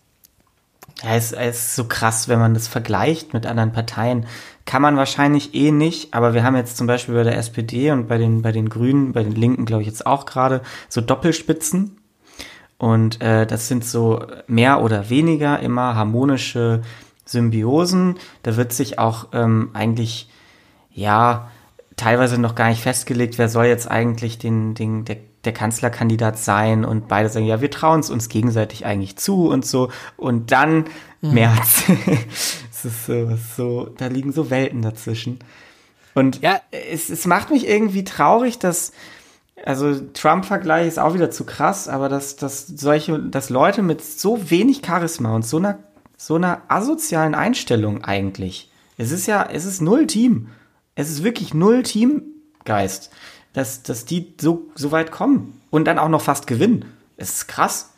Ja, 1.03 1.17
es, 1.17 1.33
es 1.33 1.59
ist 1.59 1.77
so 1.77 1.85
krass, 1.85 2.29
wenn 2.29 2.39
man 2.39 2.55
das 2.55 2.69
vergleicht 2.69 3.35
mit 3.35 3.47
anderen 3.47 3.73
Parteien. 3.73 4.27
Kann 4.65 4.83
man 4.83 4.97
wahrscheinlich 4.97 5.55
eh 5.55 5.71
nicht, 5.71 6.15
aber 6.15 6.35
wir 6.35 6.45
haben 6.45 6.57
jetzt 6.57 6.77
zum 6.77 6.87
Beispiel 6.87 7.15
bei 7.15 7.25
der 7.25 7.37
SPD 7.37 7.91
und 7.91 8.09
bei 8.09 8.17
den, 8.17 8.43
bei 8.43 8.53
den 8.53 8.69
Grünen, 8.69 9.13
bei 9.13 9.23
den 9.23 9.35
Linken 9.35 9.67
glaube 9.67 9.83
ich 9.83 9.89
jetzt 9.89 10.07
auch 10.07 10.25
gerade 10.25 10.63
so 10.89 11.01
Doppelspitzen. 11.01 11.99
Und 12.79 13.21
äh, 13.21 13.47
das 13.47 13.69
sind 13.69 13.85
so 13.85 14.25
mehr 14.47 14.83
oder 14.83 15.11
weniger 15.11 15.61
immer 15.61 15.95
harmonische 15.95 16.83
Symbiosen. 17.25 18.19
Da 18.43 18.57
wird 18.57 18.73
sich 18.73 18.99
auch 18.99 19.29
ähm, 19.33 19.71
eigentlich, 19.75 20.29
ja, 20.91 21.51
teilweise 21.97 22.39
noch 22.39 22.55
gar 22.55 22.69
nicht 22.69 22.83
festgelegt, 22.83 23.39
wer 23.39 23.49
soll 23.49 23.67
jetzt 23.67 23.91
eigentlich 23.91 24.39
den, 24.39 24.75
den, 24.75 25.05
der, 25.05 25.19
der 25.47 25.53
Kanzlerkandidat 25.53 26.39
sein. 26.39 26.85
Und 26.85 27.09
beide 27.09 27.29
sagen, 27.29 27.47
ja, 27.47 27.61
wir 27.61 27.71
trauen 27.71 28.01
es 28.01 28.11
uns 28.11 28.29
gegenseitig 28.29 28.87
eigentlich 28.87 29.17
zu 29.17 29.49
und 29.49 29.65
so. 29.67 29.91
Und 30.17 30.53
dann 30.53 30.85
mhm. 31.21 31.35
März. 31.35 31.85
es 32.71 32.85
ist 32.85 33.07
so, 33.07 33.37
so, 33.57 33.85
da 33.97 34.07
liegen 34.07 34.33
so 34.33 34.51
Welten 34.51 34.83
dazwischen. 34.83 35.39
Und 36.15 36.41
ja, 36.43 36.61
es, 36.71 37.11
es 37.11 37.27
macht 37.27 37.51
mich 37.51 37.69
irgendwie 37.69 38.05
traurig, 38.05 38.59
dass 38.59 38.93
also 39.65 39.99
Trump-Vergleich 39.99 40.87
ist 40.87 40.99
auch 40.99 41.15
wieder 41.15 41.31
zu 41.31 41.45
krass, 41.45 41.89
aber 41.89 42.09
dass, 42.09 42.37
dass 42.37 42.67
solche, 42.67 43.19
dass 43.19 43.51
Leute 43.51 43.83
mit 43.83 44.03
so 44.03 44.51
wenig 44.51 44.83
Charisma 44.85 45.35
und 45.35 45.47
so 45.47 45.57
einer, 45.57 45.79
so 46.17 46.35
einer 46.35 46.63
asozialen 46.69 47.35
Einstellung 47.35 48.05
eigentlich, 48.05 48.71
es 48.97 49.11
ist 49.11 49.27
ja, 49.27 49.49
es 49.51 49.65
ist 49.65 49.81
null 49.81 50.07
Team. 50.07 50.49
Es 50.95 51.11
ist 51.11 51.25
wirklich 51.25 51.55
null 51.55 51.83
Teamgeist, 51.83 53.11
dass, 53.55 53.83
dass 53.83 54.05
die 54.05 54.35
so, 54.38 54.67
so 54.75 54.93
weit 54.93 55.11
kommen 55.11 55.62
und 55.71 55.87
dann 55.87 55.99
auch 55.99 56.09
noch 56.09 56.21
fast 56.21 56.47
gewinnen. 56.47 56.85
Es 57.17 57.31
ist 57.31 57.49
krass. 57.49 57.90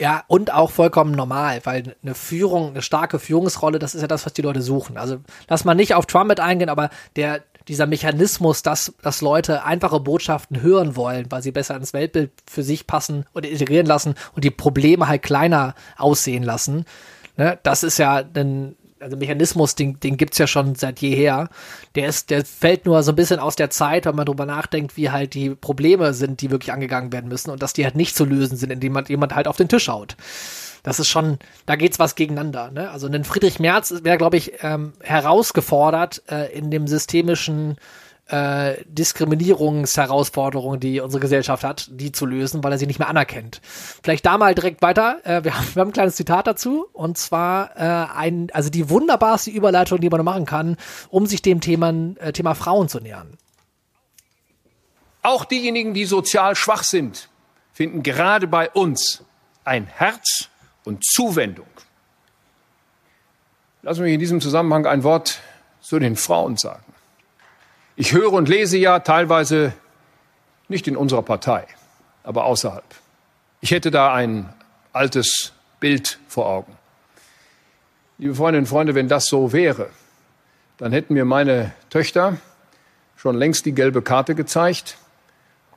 Ja, 0.00 0.24
und 0.26 0.52
auch 0.52 0.72
vollkommen 0.72 1.12
normal, 1.12 1.60
weil 1.64 1.94
eine 2.02 2.16
Führung, 2.16 2.70
eine 2.70 2.82
starke 2.82 3.20
Führungsrolle, 3.20 3.78
das 3.78 3.94
ist 3.94 4.00
ja 4.02 4.08
das, 4.08 4.26
was 4.26 4.32
die 4.32 4.42
Leute 4.42 4.60
suchen. 4.60 4.96
Also 4.96 5.18
lass 5.48 5.64
mal 5.64 5.74
nicht 5.74 5.94
auf 5.94 6.06
Trump 6.06 6.26
mit 6.28 6.40
eingehen, 6.40 6.70
aber 6.70 6.90
der, 7.14 7.42
dieser 7.68 7.86
Mechanismus, 7.86 8.62
dass, 8.62 8.94
dass 9.02 9.20
Leute 9.20 9.64
einfache 9.64 10.00
Botschaften 10.00 10.60
hören 10.60 10.96
wollen, 10.96 11.30
weil 11.30 11.42
sie 11.42 11.52
besser 11.52 11.76
ins 11.76 11.92
Weltbild 11.92 12.32
für 12.50 12.64
sich 12.64 12.88
passen 12.88 13.26
oder 13.34 13.48
integrieren 13.48 13.86
lassen 13.86 14.14
und 14.34 14.42
die 14.42 14.50
Probleme 14.50 15.06
halt 15.06 15.22
kleiner 15.22 15.74
aussehen 15.96 16.42
lassen. 16.42 16.84
Ne, 17.36 17.58
das 17.62 17.82
ist 17.82 17.98
ja 17.98 18.22
ein 18.34 18.76
also 19.02 19.16
Mechanismus, 19.16 19.74
den, 19.74 19.98
den 20.00 20.16
gibt's 20.16 20.38
ja 20.38 20.46
schon 20.46 20.74
seit 20.74 21.00
jeher. 21.00 21.48
Der 21.94 22.08
ist, 22.08 22.30
der 22.30 22.44
fällt 22.44 22.86
nur 22.86 23.02
so 23.02 23.12
ein 23.12 23.16
bisschen 23.16 23.40
aus 23.40 23.56
der 23.56 23.70
Zeit, 23.70 24.06
wenn 24.06 24.16
man 24.16 24.26
drüber 24.26 24.46
nachdenkt, 24.46 24.96
wie 24.96 25.10
halt 25.10 25.34
die 25.34 25.50
Probleme 25.50 26.14
sind, 26.14 26.40
die 26.40 26.50
wirklich 26.50 26.72
angegangen 26.72 27.12
werden 27.12 27.28
müssen 27.28 27.50
und 27.50 27.62
dass 27.62 27.72
die 27.72 27.84
halt 27.84 27.96
nicht 27.96 28.16
zu 28.16 28.24
lösen 28.24 28.56
sind, 28.56 28.70
indem 28.70 28.92
man 28.92 29.04
jemand 29.06 29.34
halt 29.34 29.48
auf 29.48 29.56
den 29.56 29.68
Tisch 29.68 29.88
haut 29.88 30.16
das 30.82 30.98
ist 30.98 31.08
schon, 31.08 31.38
da 31.66 31.76
geht's 31.76 31.98
was 31.98 32.16
gegeneinander. 32.16 32.70
Ne? 32.70 32.90
Also 32.90 33.06
ein 33.06 33.24
Friedrich 33.24 33.60
Merz 33.60 33.94
wäre, 34.02 34.18
glaube 34.18 34.36
ich, 34.36 34.52
ähm, 34.62 34.92
herausgefordert 35.00 36.22
äh, 36.28 36.52
in 36.52 36.70
dem 36.70 36.86
systemischen 36.86 37.76
äh, 38.28 38.76
Diskriminierungsherausforderungen, 38.86 40.80
die 40.80 41.00
unsere 41.00 41.20
Gesellschaft 41.20 41.64
hat, 41.64 41.88
die 41.90 42.12
zu 42.12 42.24
lösen, 42.24 42.62
weil 42.64 42.72
er 42.72 42.78
sie 42.78 42.86
nicht 42.86 42.98
mehr 42.98 43.08
anerkennt. 43.08 43.60
Vielleicht 43.62 44.24
da 44.24 44.38
mal 44.38 44.54
direkt 44.54 44.80
weiter. 44.82 45.18
Äh, 45.24 45.44
wir, 45.44 45.56
haben, 45.56 45.66
wir 45.74 45.80
haben 45.80 45.88
ein 45.88 45.92
kleines 45.92 46.16
Zitat 46.16 46.46
dazu 46.46 46.86
und 46.92 47.18
zwar 47.18 47.76
äh, 47.76 48.06
ein, 48.16 48.48
also 48.52 48.70
die 48.70 48.88
wunderbarste 48.88 49.50
Überleitung, 49.50 50.00
die 50.00 50.08
man 50.08 50.24
machen 50.24 50.46
kann, 50.46 50.76
um 51.10 51.26
sich 51.26 51.42
dem 51.42 51.60
Thema, 51.60 51.92
äh, 52.16 52.32
Thema 52.32 52.54
Frauen 52.54 52.88
zu 52.88 53.00
nähern. 53.00 53.36
Auch 55.22 55.44
diejenigen, 55.44 55.94
die 55.94 56.04
sozial 56.04 56.56
schwach 56.56 56.82
sind, 56.82 57.28
finden 57.72 58.02
gerade 58.02 58.48
bei 58.48 58.70
uns 58.70 59.24
ein 59.64 59.86
Herz 59.86 60.48
und 60.84 61.04
Zuwendung. 61.04 61.66
Lassen 63.82 64.02
mich 64.02 64.14
in 64.14 64.20
diesem 64.20 64.40
Zusammenhang 64.40 64.86
ein 64.86 65.02
Wort 65.04 65.40
zu 65.80 65.98
den 65.98 66.16
Frauen 66.16 66.56
sagen. 66.56 66.91
Ich 67.96 68.12
höre 68.12 68.32
und 68.32 68.48
lese 68.48 68.78
ja 68.78 69.00
teilweise 69.00 69.72
nicht 70.68 70.88
in 70.88 70.96
unserer 70.96 71.22
Partei, 71.22 71.66
aber 72.22 72.44
außerhalb. 72.44 72.84
Ich 73.60 73.70
hätte 73.70 73.90
da 73.90 74.14
ein 74.14 74.52
altes 74.92 75.52
Bild 75.78 76.18
vor 76.26 76.46
Augen. 76.46 76.76
Liebe 78.18 78.34
Freundinnen 78.34 78.64
und 78.64 78.68
Freunde, 78.68 78.94
wenn 78.94 79.08
das 79.08 79.26
so 79.26 79.52
wäre, 79.52 79.90
dann 80.78 80.92
hätten 80.92 81.14
mir 81.14 81.24
meine 81.24 81.72
Töchter 81.90 82.38
schon 83.16 83.36
längst 83.36 83.66
die 83.66 83.72
gelbe 83.72 84.02
Karte 84.02 84.34
gezeigt 84.34 84.96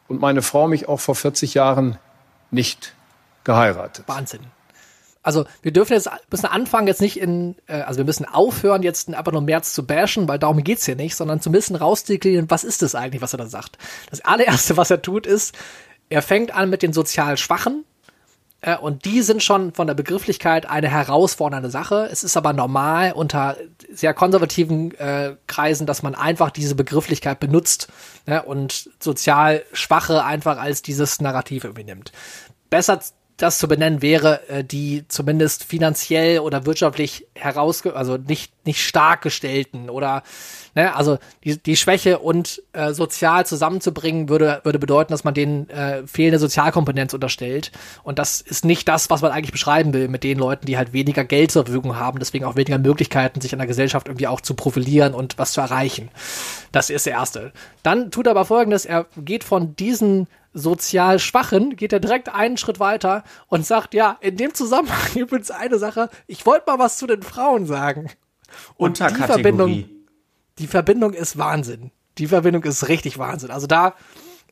und 0.07 0.21
meine 0.21 0.41
Frau 0.41 0.67
mich 0.67 0.87
auch 0.87 0.99
vor 0.99 1.15
40 1.15 1.53
Jahren 1.53 1.97
nicht 2.49 2.95
geheiratet. 3.43 4.07
Wahnsinn 4.07 4.54
also 5.25 5.45
wir 5.61 5.73
dürfen 5.73 5.93
jetzt 5.93 6.09
müssen 6.29 6.45
anfangen 6.45 6.87
jetzt 6.87 7.01
nicht 7.01 7.19
in, 7.19 7.55
äh, 7.67 7.81
also 7.81 7.97
wir 7.97 8.05
müssen 8.05 8.25
aufhören 8.25 8.83
jetzt 8.83 9.13
einfach 9.13 9.31
nur 9.31 9.41
März 9.41 9.73
zu 9.73 9.85
bashen, 9.85 10.27
weil 10.27 10.39
darum 10.39 10.63
geht's 10.63 10.85
hier 10.85 10.95
nicht, 10.95 11.15
sondern 11.15 11.41
zumindest 11.41 11.79
rausdeklinieren, 11.79 12.49
was 12.49 12.63
ist 12.63 12.81
das 12.81 12.95
eigentlich, 12.95 13.21
was 13.21 13.33
er 13.33 13.37
da 13.37 13.47
sagt. 13.47 13.77
Das 14.09 14.21
allererste, 14.21 14.77
was 14.77 14.91
er 14.91 15.01
tut, 15.01 15.25
ist, 15.25 15.55
er 16.09 16.21
fängt 16.21 16.53
an 16.53 16.69
mit 16.69 16.83
den 16.83 16.93
sozial 16.93 17.37
Schwachen, 17.37 17.85
äh, 18.61 18.77
und 18.77 19.05
die 19.05 19.21
sind 19.21 19.43
schon 19.43 19.73
von 19.73 19.87
der 19.87 19.93
Begrifflichkeit 19.93 20.67
eine 20.67 20.89
herausfordernde 20.89 21.69
Sache. 21.69 22.09
Es 22.11 22.23
ist 22.23 22.35
aber 22.35 22.53
normal 22.53 23.13
unter 23.13 23.57
sehr 23.91 24.13
konservativen 24.13 24.93
äh, 24.95 25.35
Kreisen, 25.47 25.85
dass 25.85 26.03
man 26.03 26.15
einfach 26.15 26.49
diese 26.49 26.75
Begrifflichkeit 26.75 27.39
benutzt 27.39 27.89
ne, 28.25 28.43
und 28.43 28.89
sozial 28.99 29.63
Schwache 29.73 30.23
einfach 30.23 30.57
als 30.57 30.81
dieses 30.81 31.21
Narrativ 31.21 31.63
irgendwie 31.63 31.83
nimmt. 31.83 32.11
Besser 32.69 32.99
das 33.37 33.59
zu 33.59 33.67
benennen 33.67 34.01
wäre, 34.01 34.47
äh, 34.49 34.63
die 34.63 35.05
zumindest 35.07 35.63
finanziell 35.63 36.39
oder 36.39 36.65
wirtschaftlich 36.65 37.27
heraus, 37.35 37.85
also 37.85 38.17
nicht, 38.17 38.53
nicht 38.65 38.81
stark 38.81 39.21
gestellten 39.21 39.89
oder, 39.89 40.23
ne, 40.73 40.95
also 40.95 41.17
die, 41.43 41.61
die 41.61 41.75
Schwäche 41.75 42.19
und 42.19 42.63
äh, 42.71 42.93
sozial 42.93 43.45
zusammenzubringen 43.45 44.29
würde, 44.29 44.61
würde 44.63 44.79
bedeuten, 44.79 45.11
dass 45.11 45.25
man 45.25 45.33
denen 45.33 45.69
äh, 45.69 46.07
fehlende 46.07 46.39
Sozialkompetenz 46.39 47.13
unterstellt. 47.13 47.71
Und 48.03 48.19
das 48.19 48.39
ist 48.39 48.63
nicht 48.63 48.87
das, 48.87 49.09
was 49.09 49.21
man 49.21 49.31
eigentlich 49.31 49.51
beschreiben 49.51 49.93
will 49.93 50.07
mit 50.07 50.23
den 50.23 50.39
Leuten, 50.39 50.65
die 50.65 50.77
halt 50.77 50.93
weniger 50.93 51.25
Geld 51.25 51.51
zur 51.51 51.65
Verfügung 51.65 51.97
haben, 51.97 52.19
deswegen 52.19 52.45
auch 52.45 52.55
weniger 52.55 52.77
Möglichkeiten, 52.77 53.41
sich 53.41 53.51
in 53.51 53.59
der 53.59 53.67
Gesellschaft 53.67 54.07
irgendwie 54.07 54.27
auch 54.27 54.39
zu 54.39 54.53
profilieren 54.53 55.13
und 55.13 55.37
was 55.37 55.51
zu 55.51 55.59
erreichen. 55.59 56.09
Das 56.71 56.89
ist 56.89 57.05
der 57.05 57.13
erste. 57.13 57.51
Dann 57.83 58.11
tut 58.11 58.27
er 58.27 58.31
aber 58.31 58.45
folgendes, 58.45 58.85
er 58.85 59.07
geht 59.17 59.43
von 59.43 59.75
diesen 59.75 60.27
sozial 60.55 61.19
Schwachen 61.19 61.75
geht 61.75 61.93
er 61.93 61.99
direkt 61.99 62.29
einen 62.29 62.57
Schritt 62.57 62.79
weiter 62.79 63.23
und 63.47 63.65
sagt, 63.65 63.93
ja, 63.93 64.17
in 64.21 64.37
dem 64.37 64.53
Zusammenhang 64.53 65.11
übrigens 65.15 65.51
eine 65.51 65.77
Sache, 65.77 66.09
ich 66.25 66.45
wollte 66.45 66.63
mal 66.67 66.79
was 66.79 66.97
zu 66.97 67.05
den 67.05 67.21
Frauen 67.21 67.67
sagen. 67.67 68.09
Und 68.77 68.99
die 68.99 69.13
Verbindung, 69.13 69.85
die 70.57 70.67
Verbindung 70.67 71.13
ist 71.13 71.37
Wahnsinn. 71.37 71.91
Die 72.17 72.27
Verbindung 72.27 72.63
ist 72.63 72.87
richtig 72.87 73.19
Wahnsinn. 73.19 73.51
Also 73.51 73.67
da, 73.67 73.95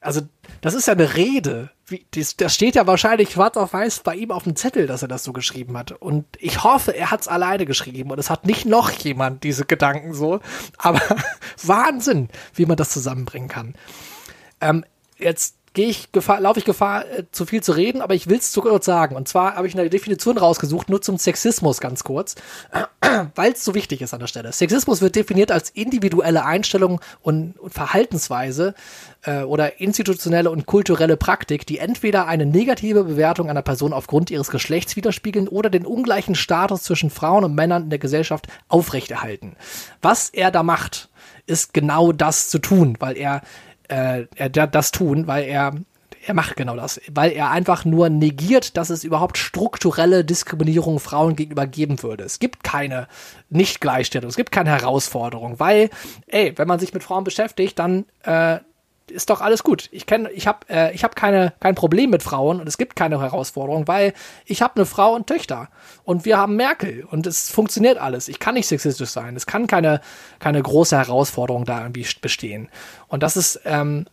also 0.01 0.21
das 0.59 0.73
ist 0.73 0.87
ja 0.87 0.93
eine 0.93 1.15
Rede. 1.15 1.71
Wie, 1.85 2.05
das, 2.11 2.35
das 2.35 2.53
steht 2.53 2.75
ja 2.75 2.85
wahrscheinlich 2.85 3.31
schwarz 3.31 3.55
auf 3.55 3.71
weiß 3.71 4.01
bei 4.01 4.15
ihm 4.15 4.31
auf 4.31 4.43
dem 4.43 4.57
Zettel, 4.57 4.87
dass 4.87 5.03
er 5.03 5.07
das 5.07 5.23
so 5.23 5.31
geschrieben 5.31 5.77
hat. 5.77 5.93
Und 5.93 6.25
ich 6.39 6.65
hoffe, 6.65 6.91
er 6.91 7.11
hat 7.11 7.21
es 7.21 7.29
alleine 7.29 7.65
geschrieben 7.65 8.11
und 8.11 8.19
es 8.19 8.29
hat 8.29 8.45
nicht 8.45 8.65
noch 8.65 8.91
jemand 8.91 9.45
diese 9.45 9.63
Gedanken 9.63 10.13
so. 10.13 10.41
Aber 10.77 10.99
Wahnsinn, 11.63 12.27
wie 12.53 12.65
man 12.65 12.75
das 12.75 12.89
zusammenbringen 12.89 13.47
kann. 13.47 13.75
Ähm, 14.59 14.83
jetzt 15.17 15.55
gehe 15.73 15.87
ich 15.87 16.11
Gefahr, 16.11 16.39
laufe 16.39 16.59
ich 16.59 16.65
Gefahr, 16.65 17.05
äh, 17.05 17.23
zu 17.31 17.45
viel 17.45 17.61
zu 17.61 17.71
reden, 17.73 18.01
aber 18.01 18.13
ich 18.13 18.29
will 18.29 18.37
es 18.37 18.51
zu 18.51 18.61
kurz 18.61 18.85
sagen. 18.85 19.15
Und 19.15 19.27
zwar 19.27 19.55
habe 19.55 19.67
ich 19.67 19.77
eine 19.77 19.89
Definition 19.89 20.37
rausgesucht, 20.37 20.89
nur 20.89 21.01
zum 21.01 21.17
Sexismus 21.17 21.79
ganz 21.79 22.03
kurz, 22.03 22.35
weil 23.35 23.53
es 23.53 23.65
so 23.65 23.73
wichtig 23.73 24.01
ist 24.01 24.13
an 24.13 24.19
der 24.19 24.27
Stelle. 24.27 24.51
Sexismus 24.51 25.01
wird 25.01 25.15
definiert 25.15 25.51
als 25.51 25.69
individuelle 25.71 26.45
Einstellung 26.45 27.01
und, 27.21 27.59
und 27.59 27.73
Verhaltensweise 27.73 28.75
äh, 29.23 29.41
oder 29.41 29.79
institutionelle 29.79 30.51
und 30.51 30.65
kulturelle 30.65 31.17
Praktik, 31.17 31.65
die 31.65 31.79
entweder 31.79 32.27
eine 32.27 32.45
negative 32.45 33.03
Bewertung 33.03 33.49
einer 33.49 33.63
Person 33.63 33.93
aufgrund 33.93 34.29
ihres 34.29 34.51
Geschlechts 34.51 34.95
widerspiegeln 34.95 35.47
oder 35.47 35.69
den 35.69 35.85
ungleichen 35.85 36.35
Status 36.35 36.83
zwischen 36.83 37.09
Frauen 37.09 37.43
und 37.43 37.55
Männern 37.55 37.83
in 37.83 37.89
der 37.89 37.99
Gesellschaft 37.99 38.47
aufrechterhalten. 38.67 39.55
Was 40.01 40.29
er 40.29 40.51
da 40.51 40.61
macht, 40.61 41.09
ist 41.45 41.73
genau 41.73 42.11
das 42.11 42.49
zu 42.49 42.59
tun, 42.59 42.95
weil 42.99 43.17
er 43.17 43.41
äh, 43.87 44.25
das 44.49 44.91
tun, 44.91 45.27
weil 45.27 45.45
er 45.45 45.73
er 46.25 46.33
macht 46.33 46.55
genau 46.55 46.75
das, 46.75 47.01
weil 47.11 47.31
er 47.31 47.51
einfach 47.51 47.85
nur 47.85 48.09
negiert, 48.09 48.77
dass 48.77 48.89
es 48.89 49.03
überhaupt 49.03 49.37
strukturelle 49.37 50.23
Diskriminierung 50.23 50.99
Frauen 50.99 51.35
gegenüber 51.35 51.67
geben 51.67 52.01
würde. 52.01 52.23
Es 52.23 52.39
gibt 52.39 52.63
keine 52.63 53.07
Nicht-Gleichstellung, 53.49 54.29
es 54.29 54.37
gibt 54.37 54.51
keine 54.51 54.69
Herausforderung, 54.69 55.59
weil, 55.59 55.89
ey, 56.27 56.57
wenn 56.57 56.67
man 56.67 56.79
sich 56.79 56.93
mit 56.93 57.03
Frauen 57.03 57.23
beschäftigt, 57.23 57.77
dann 57.77 58.05
äh, 58.23 58.59
ist 59.11 59.29
doch 59.29 59.41
alles 59.41 59.63
gut. 59.63 59.89
Ich 59.91 60.05
kenne, 60.05 60.31
ich 60.31 60.47
habe, 60.47 60.59
äh, 60.69 60.93
ich 60.93 61.03
habe 61.03 61.15
keine 61.15 61.53
kein 61.59 61.75
Problem 61.75 62.09
mit 62.09 62.23
Frauen 62.23 62.59
und 62.59 62.67
es 62.67 62.77
gibt 62.77 62.95
keine 62.95 63.19
Herausforderung, 63.21 63.87
weil 63.87 64.13
ich 64.45 64.61
habe 64.61 64.75
eine 64.75 64.85
Frau 64.85 65.13
und 65.13 65.27
Töchter 65.27 65.69
und 66.03 66.25
wir 66.25 66.37
haben 66.37 66.55
Merkel 66.55 67.05
und 67.09 67.27
es 67.27 67.49
funktioniert 67.49 67.97
alles. 67.97 68.27
Ich 68.27 68.39
kann 68.39 68.55
nicht 68.55 68.67
sexistisch 68.67 69.09
sein. 69.09 69.35
Es 69.35 69.45
kann 69.45 69.67
keine 69.67 70.01
keine 70.39 70.61
große 70.61 70.97
Herausforderung 70.97 71.65
da 71.65 71.81
irgendwie 71.81 72.07
bestehen. 72.21 72.69
Und 73.07 73.23
das 73.23 73.37
ist 73.37 73.61
ähm, 73.65 74.05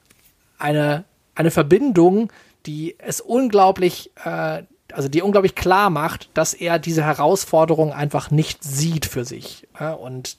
eine 0.59 1.05
eine 1.35 1.50
Verbindung, 1.50 2.31
die 2.66 2.96
es 2.98 3.20
unglaublich, 3.20 4.11
äh, 4.24 4.62
also 4.92 5.09
die 5.09 5.22
unglaublich 5.22 5.55
klar 5.55 5.88
macht, 5.88 6.31
dass 6.35 6.53
er 6.53 6.79
diese 6.79 7.05
Herausforderung 7.05 7.92
einfach 7.92 8.31
nicht 8.31 8.64
sieht 8.64 9.07
für 9.07 9.24
sich. 9.24 9.68
Und 10.00 10.37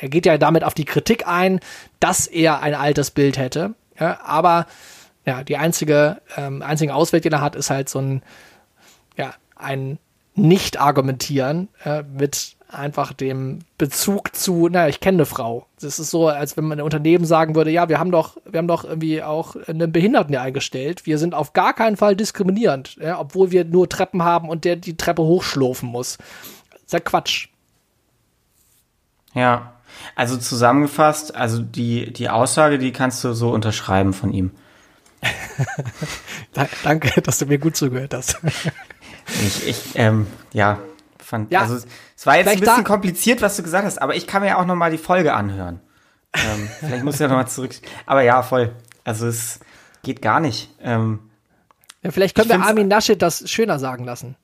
er 0.00 0.08
geht 0.08 0.26
ja 0.26 0.36
damit 0.36 0.64
auf 0.64 0.74
die 0.74 0.84
Kritik 0.84 1.28
ein, 1.28 1.60
dass 2.00 2.26
er 2.26 2.60
ein 2.60 2.74
altes 2.74 3.12
Bild 3.12 3.38
hätte. 3.38 3.74
Ja, 3.98 4.20
aber 4.22 4.66
ja, 5.26 5.42
die 5.42 5.56
einzige, 5.56 6.20
ähm, 6.36 6.62
einzige 6.62 6.94
Ausweg, 6.94 7.22
den 7.22 7.32
er 7.32 7.40
hat, 7.40 7.56
ist 7.56 7.70
halt 7.70 7.88
so 7.88 7.98
ein, 7.98 8.22
ja, 9.16 9.34
ein 9.56 9.98
Nicht-Argumentieren 10.34 11.68
äh, 11.84 12.02
mit 12.02 12.56
einfach 12.68 13.12
dem 13.12 13.60
Bezug 13.78 14.34
zu, 14.34 14.68
naja, 14.68 14.88
ich 14.88 15.00
kenne 15.00 15.18
eine 15.18 15.26
Frau. 15.26 15.66
Das 15.80 15.98
ist 15.98 16.10
so, 16.10 16.28
als 16.28 16.56
wenn 16.56 16.64
man 16.64 16.78
ein 16.78 16.84
Unternehmen 16.84 17.24
sagen 17.24 17.54
würde, 17.54 17.70
ja, 17.70 17.88
wir 17.88 17.98
haben 17.98 18.10
doch, 18.10 18.36
wir 18.44 18.58
haben 18.58 18.68
doch 18.68 18.84
irgendwie 18.84 19.22
auch 19.22 19.56
einen 19.68 19.92
Behinderten 19.92 20.30
hier 20.30 20.42
eingestellt. 20.42 21.06
Wir 21.06 21.18
sind 21.18 21.34
auf 21.34 21.52
gar 21.52 21.72
keinen 21.72 21.96
Fall 21.96 22.16
diskriminierend, 22.16 22.96
ja, 22.96 23.18
obwohl 23.18 23.52
wir 23.52 23.64
nur 23.64 23.88
Treppen 23.88 24.24
haben 24.24 24.48
und 24.48 24.64
der 24.64 24.76
die 24.76 24.96
Treppe 24.96 25.22
hochschlurfen 25.22 25.88
muss. 25.88 26.18
Das 26.72 26.82
ist 26.82 26.92
ja 26.92 27.00
Quatsch. 27.00 27.48
Ja, 29.34 29.73
also 30.14 30.36
zusammengefasst, 30.36 31.34
also 31.34 31.60
die, 31.60 32.12
die 32.12 32.28
Aussage, 32.28 32.78
die 32.78 32.92
kannst 32.92 33.22
du 33.24 33.32
so 33.32 33.50
unterschreiben 33.50 34.12
von 34.12 34.32
ihm. 34.32 34.52
Danke, 36.82 37.20
dass 37.22 37.38
du 37.38 37.46
mir 37.46 37.58
gut 37.58 37.76
zugehört 37.76 38.14
hast. 38.14 38.38
ich, 39.26 39.66
ich, 39.66 39.82
ähm, 39.94 40.26
ja, 40.52 40.78
fand, 41.18 41.50
ja, 41.50 41.62
also 41.62 41.76
es 42.16 42.26
war 42.26 42.36
jetzt 42.36 42.48
ein 42.48 42.60
bisschen 42.60 42.84
kompliziert, 42.84 43.42
was 43.42 43.56
du 43.56 43.62
gesagt 43.62 43.84
hast, 43.84 44.00
aber 44.00 44.14
ich 44.14 44.26
kann 44.26 44.42
mir 44.42 44.48
ja 44.48 44.58
auch 44.58 44.66
noch 44.66 44.74
mal 44.74 44.90
die 44.90 44.98
Folge 44.98 45.34
anhören. 45.34 45.80
ähm, 46.34 46.68
vielleicht 46.80 47.04
muss 47.04 47.14
ich 47.14 47.20
ja 47.20 47.28
noch 47.28 47.36
mal 47.36 47.46
zurück. 47.46 47.72
Aber 48.06 48.22
ja, 48.22 48.42
voll. 48.42 48.74
Also 49.04 49.26
es 49.26 49.60
geht 50.02 50.22
gar 50.22 50.40
nicht. 50.40 50.70
Ähm, 50.80 51.30
ja, 52.02 52.10
vielleicht 52.10 52.36
können 52.36 52.50
wir 52.50 52.60
Armin 52.60 52.88
Naschet 52.88 53.22
das 53.22 53.50
schöner 53.50 53.78
sagen 53.78 54.04
lassen. 54.04 54.36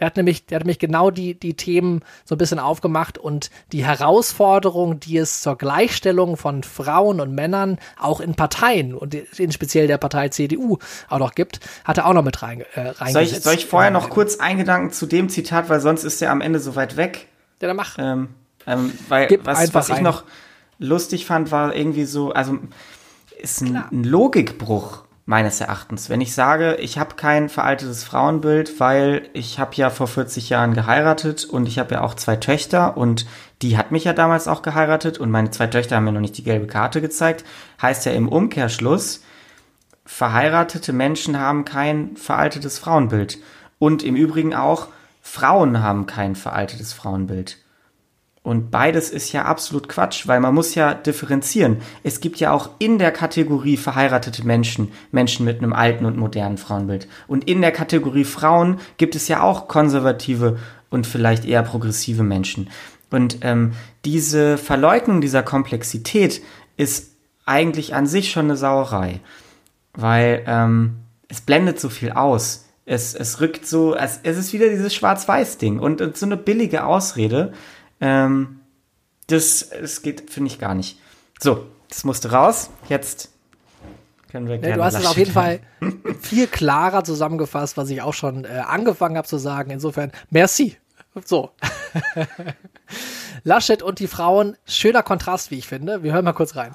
Der 0.00 0.06
hat 0.06 0.16
nämlich, 0.16 0.46
der 0.46 0.56
hat 0.56 0.64
nämlich 0.64 0.80
genau 0.80 1.10
die, 1.12 1.38
die 1.38 1.54
Themen 1.54 2.02
so 2.24 2.34
ein 2.34 2.38
bisschen 2.38 2.58
aufgemacht 2.58 3.16
und 3.16 3.50
die 3.70 3.84
Herausforderung, 3.84 4.98
die 4.98 5.18
es 5.18 5.40
zur 5.40 5.56
Gleichstellung 5.56 6.36
von 6.36 6.64
Frauen 6.64 7.20
und 7.20 7.32
Männern 7.32 7.78
auch 7.96 8.20
in 8.20 8.34
Parteien 8.34 8.94
und 8.94 9.14
in 9.14 9.52
speziell 9.52 9.86
der 9.86 9.98
Partei 9.98 10.30
CDU 10.30 10.78
auch 11.08 11.20
noch 11.20 11.34
gibt, 11.36 11.60
hat 11.84 11.98
er 11.98 12.06
auch 12.06 12.12
noch 12.12 12.24
mit 12.24 12.42
rein, 12.42 12.64
äh. 12.74 12.92
Soll 13.12 13.22
ich, 13.22 13.40
soll 13.40 13.54
ich 13.54 13.66
vorher 13.66 13.92
noch 13.92 14.10
kurz 14.10 14.38
eingedanken 14.38 14.90
zu 14.90 15.06
dem 15.06 15.28
Zitat, 15.28 15.68
weil 15.68 15.80
sonst 15.80 16.02
ist 16.02 16.20
er 16.20 16.32
am 16.32 16.40
Ende 16.40 16.58
so 16.58 16.74
weit 16.74 16.96
weg. 16.96 17.28
Ja, 17.62 17.68
dann 17.68 17.76
mach. 17.76 17.96
Ähm, 17.98 18.30
ähm, 18.66 18.92
weil 19.08 19.28
Gib 19.28 19.46
was, 19.46 19.72
was 19.74 19.90
ich 19.90 20.00
noch 20.00 20.24
lustig 20.78 21.24
fand, 21.24 21.52
war 21.52 21.74
irgendwie 21.74 22.04
so, 22.04 22.32
also 22.32 22.58
ist 23.40 23.60
ein, 23.60 23.76
ein 23.76 24.04
Logikbruch 24.04 25.03
meines 25.26 25.60
Erachtens. 25.60 26.10
Wenn 26.10 26.20
ich 26.20 26.34
sage, 26.34 26.76
ich 26.76 26.98
habe 26.98 27.14
kein 27.14 27.48
veraltetes 27.48 28.04
Frauenbild, 28.04 28.78
weil 28.78 29.28
ich 29.32 29.58
habe 29.58 29.74
ja 29.76 29.88
vor 29.88 30.06
40 30.06 30.50
Jahren 30.50 30.74
geheiratet 30.74 31.44
und 31.44 31.66
ich 31.66 31.78
habe 31.78 31.94
ja 31.94 32.02
auch 32.02 32.14
zwei 32.14 32.36
Töchter 32.36 32.96
und 32.96 33.26
die 33.62 33.78
hat 33.78 33.90
mich 33.90 34.04
ja 34.04 34.12
damals 34.12 34.48
auch 34.48 34.60
geheiratet 34.60 35.18
und 35.18 35.30
meine 35.30 35.50
zwei 35.50 35.66
Töchter 35.66 35.96
haben 35.96 36.04
mir 36.04 36.12
noch 36.12 36.20
nicht 36.20 36.36
die 36.36 36.44
gelbe 36.44 36.66
Karte 36.66 37.00
gezeigt, 37.00 37.44
heißt 37.80 38.04
ja 38.04 38.12
im 38.12 38.28
Umkehrschluss, 38.28 39.22
verheiratete 40.04 40.92
Menschen 40.92 41.38
haben 41.38 41.64
kein 41.64 42.16
veraltetes 42.16 42.78
Frauenbild. 42.78 43.38
Und 43.78 44.02
im 44.02 44.16
Übrigen 44.16 44.54
auch, 44.54 44.88
Frauen 45.22 45.82
haben 45.82 46.04
kein 46.04 46.36
veraltetes 46.36 46.92
Frauenbild. 46.92 47.63
Und 48.44 48.70
beides 48.70 49.08
ist 49.08 49.32
ja 49.32 49.46
absolut 49.46 49.88
Quatsch, 49.88 50.28
weil 50.28 50.38
man 50.38 50.54
muss 50.54 50.74
ja 50.74 50.92
differenzieren. 50.92 51.78
Es 52.02 52.20
gibt 52.20 52.40
ja 52.40 52.52
auch 52.52 52.68
in 52.78 52.98
der 52.98 53.10
Kategorie 53.10 53.78
verheiratete 53.78 54.46
Menschen, 54.46 54.92
Menschen 55.12 55.46
mit 55.46 55.58
einem 55.58 55.72
alten 55.72 56.04
und 56.04 56.18
modernen 56.18 56.58
Frauenbild. 56.58 57.08
Und 57.26 57.48
in 57.48 57.62
der 57.62 57.72
Kategorie 57.72 58.24
Frauen 58.24 58.80
gibt 58.98 59.16
es 59.16 59.28
ja 59.28 59.42
auch 59.42 59.66
konservative 59.66 60.58
und 60.90 61.06
vielleicht 61.06 61.46
eher 61.46 61.62
progressive 61.62 62.22
Menschen. 62.22 62.68
Und 63.10 63.38
ähm, 63.40 63.72
diese 64.04 64.58
Verleugnung 64.58 65.22
dieser 65.22 65.42
Komplexität 65.42 66.42
ist 66.76 67.12
eigentlich 67.46 67.94
an 67.94 68.06
sich 68.06 68.30
schon 68.30 68.44
eine 68.44 68.58
Sauerei, 68.58 69.20
weil 69.94 70.44
ähm, 70.46 70.96
es 71.28 71.40
blendet 71.40 71.80
so 71.80 71.88
viel 71.88 72.12
aus. 72.12 72.66
Es, 72.84 73.14
es 73.14 73.40
rückt 73.40 73.66
so, 73.66 73.94
es, 73.94 74.20
es 74.22 74.36
ist 74.36 74.52
wieder 74.52 74.68
dieses 74.68 74.94
Schwarz-Weiß-Ding 74.94 75.78
und, 75.78 76.02
und 76.02 76.18
so 76.18 76.26
eine 76.26 76.36
billige 76.36 76.84
Ausrede, 76.84 77.54
ähm, 78.00 78.60
das, 79.26 79.70
das 79.70 80.02
geht, 80.02 80.30
finde 80.30 80.50
ich, 80.50 80.58
gar 80.58 80.74
nicht. 80.74 80.98
So, 81.40 81.66
das 81.88 82.04
musste 82.04 82.30
raus. 82.30 82.70
Jetzt 82.88 83.30
können 84.30 84.48
wir 84.48 84.58
gerne. 84.58 84.76
Du 84.76 84.84
hast 84.84 84.94
es 84.94 85.06
auf 85.06 85.16
jeden 85.16 85.32
Fall 85.32 85.60
viel 86.20 86.46
klarer 86.46 87.04
zusammengefasst, 87.04 87.76
was 87.76 87.88
ich 87.90 88.02
auch 88.02 88.14
schon 88.14 88.44
äh, 88.44 88.62
angefangen 88.66 89.16
habe 89.16 89.28
zu 89.28 89.38
sagen. 89.38 89.70
Insofern, 89.70 90.12
merci. 90.30 90.76
So. 91.24 91.52
Laschet 93.44 93.82
und 93.82 94.00
die 94.00 94.08
Frauen, 94.08 94.56
schöner 94.66 95.02
Kontrast, 95.02 95.50
wie 95.50 95.58
ich 95.58 95.68
finde. 95.68 96.02
Wir 96.02 96.12
hören 96.12 96.24
mal 96.24 96.32
kurz 96.32 96.56
rein. 96.56 96.74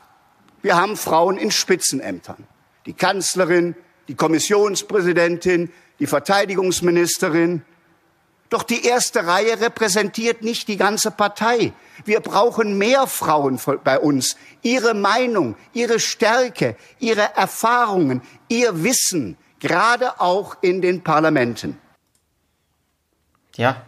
Wir 0.62 0.78
haben 0.78 0.96
Frauen 0.96 1.38
in 1.38 1.52
Spitzenämtern. 1.52 2.48
Die 2.86 2.94
Kanzlerin, 2.94 3.76
die 4.08 4.16
Kommissionspräsidentin, 4.16 5.72
die 6.00 6.08
Verteidigungsministerin, 6.08 7.64
doch 8.50 8.64
die 8.64 8.86
erste 8.86 9.28
Reihe 9.28 9.60
repräsentiert 9.62 10.42
nicht 10.42 10.68
die 10.68 10.78
ganze 10.78 11.12
Partei. 11.12 11.74
Wir 12.04 12.20
brauchen 12.20 12.78
mehr 12.78 13.06
Frauen 13.06 13.60
bei 13.84 14.00
uns. 14.00 14.38
Ihre 14.64 14.94
Meinung, 14.94 15.56
ihre 15.74 16.00
Stärke, 16.00 16.76
ihre 17.00 17.36
Erfahrungen, 17.36 18.22
ihr 18.48 18.84
Wissen, 18.84 19.38
gerade 19.60 20.20
auch 20.20 20.58
in 20.62 20.82
den 20.82 21.04
Parlamenten. 21.04 21.78
Ja. 23.56 23.84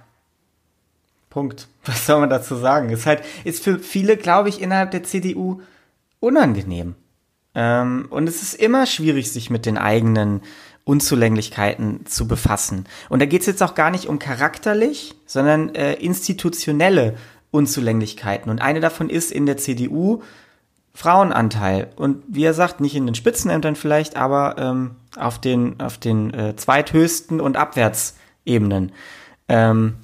Punkt. 1.29 1.67
Was 1.85 2.05
soll 2.05 2.19
man 2.19 2.29
dazu 2.29 2.55
sagen? 2.55 2.89
Ist 2.89 3.07
halt, 3.07 3.23
ist 3.43 3.63
für 3.63 3.79
viele, 3.79 4.17
glaube 4.17 4.49
ich, 4.49 4.61
innerhalb 4.61 4.91
der 4.91 5.03
CDU 5.03 5.61
unangenehm. 6.19 6.95
Ähm, 7.55 8.07
und 8.09 8.29
es 8.29 8.41
ist 8.41 8.53
immer 8.53 8.85
schwierig, 8.85 9.31
sich 9.31 9.49
mit 9.49 9.65
den 9.65 9.77
eigenen 9.77 10.41
Unzulänglichkeiten 10.83 12.05
zu 12.05 12.27
befassen. 12.27 12.85
Und 13.09 13.21
da 13.21 13.25
geht 13.25 13.41
es 13.41 13.47
jetzt 13.47 13.61
auch 13.63 13.75
gar 13.75 13.91
nicht 13.91 14.07
um 14.07 14.19
charakterlich, 14.19 15.15
sondern 15.25 15.75
äh, 15.75 15.93
institutionelle 15.93 17.15
Unzulänglichkeiten. 17.51 18.49
Und 18.49 18.61
eine 18.61 18.79
davon 18.79 19.09
ist 19.09 19.31
in 19.31 19.45
der 19.45 19.57
CDU 19.57 20.21
Frauenanteil. 20.93 21.89
Und 21.95 22.23
wie 22.27 22.43
er 22.43 22.53
sagt, 22.53 22.81
nicht 22.81 22.95
in 22.95 23.05
den 23.05 23.15
Spitzenämtern 23.15 23.75
vielleicht, 23.75 24.17
aber 24.17 24.55
ähm, 24.57 24.95
auf 25.17 25.39
den, 25.39 25.79
auf 25.79 25.97
den 25.97 26.33
äh, 26.33 26.55
zweithöchsten 26.55 27.39
und 27.39 27.57
Abwärtsebenen. 27.57 28.91
Ähm, 29.47 29.95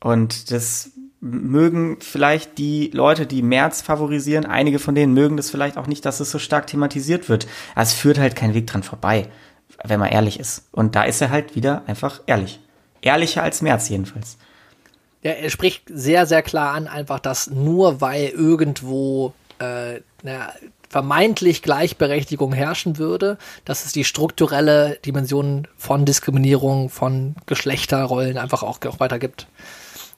und 0.00 0.50
das 0.50 0.90
mögen 1.20 1.96
vielleicht 2.00 2.58
die 2.58 2.90
Leute, 2.92 3.26
die 3.26 3.40
März 3.40 3.80
favorisieren, 3.80 4.44
einige 4.44 4.78
von 4.78 4.94
denen 4.94 5.14
mögen 5.14 5.38
das 5.38 5.48
vielleicht 5.48 5.78
auch 5.78 5.86
nicht, 5.86 6.04
dass 6.04 6.20
es 6.20 6.30
so 6.30 6.38
stark 6.38 6.66
thematisiert 6.66 7.30
wird. 7.30 7.46
Es 7.74 7.94
führt 7.94 8.18
halt 8.18 8.36
kein 8.36 8.52
Weg 8.52 8.66
dran 8.66 8.82
vorbei 8.82 9.28
wenn 9.84 10.00
man 10.00 10.10
ehrlich 10.10 10.40
ist. 10.40 10.64
Und 10.72 10.96
da 10.96 11.04
ist 11.04 11.20
er 11.20 11.30
halt 11.30 11.54
wieder 11.54 11.82
einfach 11.86 12.20
ehrlich. 12.26 12.60
Ehrlicher 13.02 13.42
als 13.42 13.62
März 13.62 13.88
jedenfalls. 13.88 14.38
Ja, 15.22 15.32
er 15.32 15.50
spricht 15.50 15.84
sehr, 15.88 16.26
sehr 16.26 16.42
klar 16.42 16.74
an, 16.74 16.86
einfach, 16.86 17.18
dass 17.18 17.48
nur 17.48 18.00
weil 18.00 18.28
irgendwo 18.28 19.32
äh, 19.58 20.00
na, 20.22 20.52
vermeintlich 20.88 21.62
Gleichberechtigung 21.62 22.52
herrschen 22.52 22.98
würde, 22.98 23.38
dass 23.64 23.84
es 23.84 23.92
die 23.92 24.04
strukturelle 24.04 24.98
Dimension 25.04 25.66
von 25.76 26.04
Diskriminierung, 26.04 26.88
von 26.88 27.34
Geschlechterrollen 27.46 28.38
einfach 28.38 28.62
auch, 28.62 28.78
auch 28.86 29.00
weiter 29.00 29.18
gibt. 29.18 29.48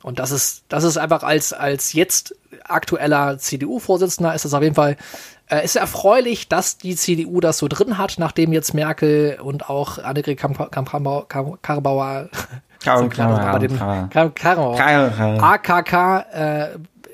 Und 0.03 0.19
das 0.19 0.31
ist, 0.31 0.65
das 0.69 0.85
ist 0.85 0.99
einfach 0.99 1.23
als, 1.23 1.53
als 1.53 1.93
jetzt 1.93 2.37
aktueller 2.65 3.39
CDU-Vorsitzender 3.39 4.35
ist 4.35 4.45
das 4.45 4.55
auf 4.55 4.63
jeden 4.63 4.75
Fall 4.75 4.97
äh, 5.49 5.65
ist 5.65 5.77
erfreulich, 5.77 6.49
dass 6.49 6.79
die 6.79 6.97
CDU 6.97 7.41
das 7.41 7.59
so 7.59 7.69
drin 7.69 7.99
hat, 7.99 8.17
nachdem 8.19 8.53
jetzt 8.53 8.75
Merkel 8.75 9.39
und 9.41 9.69
auch 9.69 9.99
Annegret 9.99 10.39
Kramp-Karrenbauer 10.39 12.29
AKK 15.41 16.27
äh, 16.33 16.69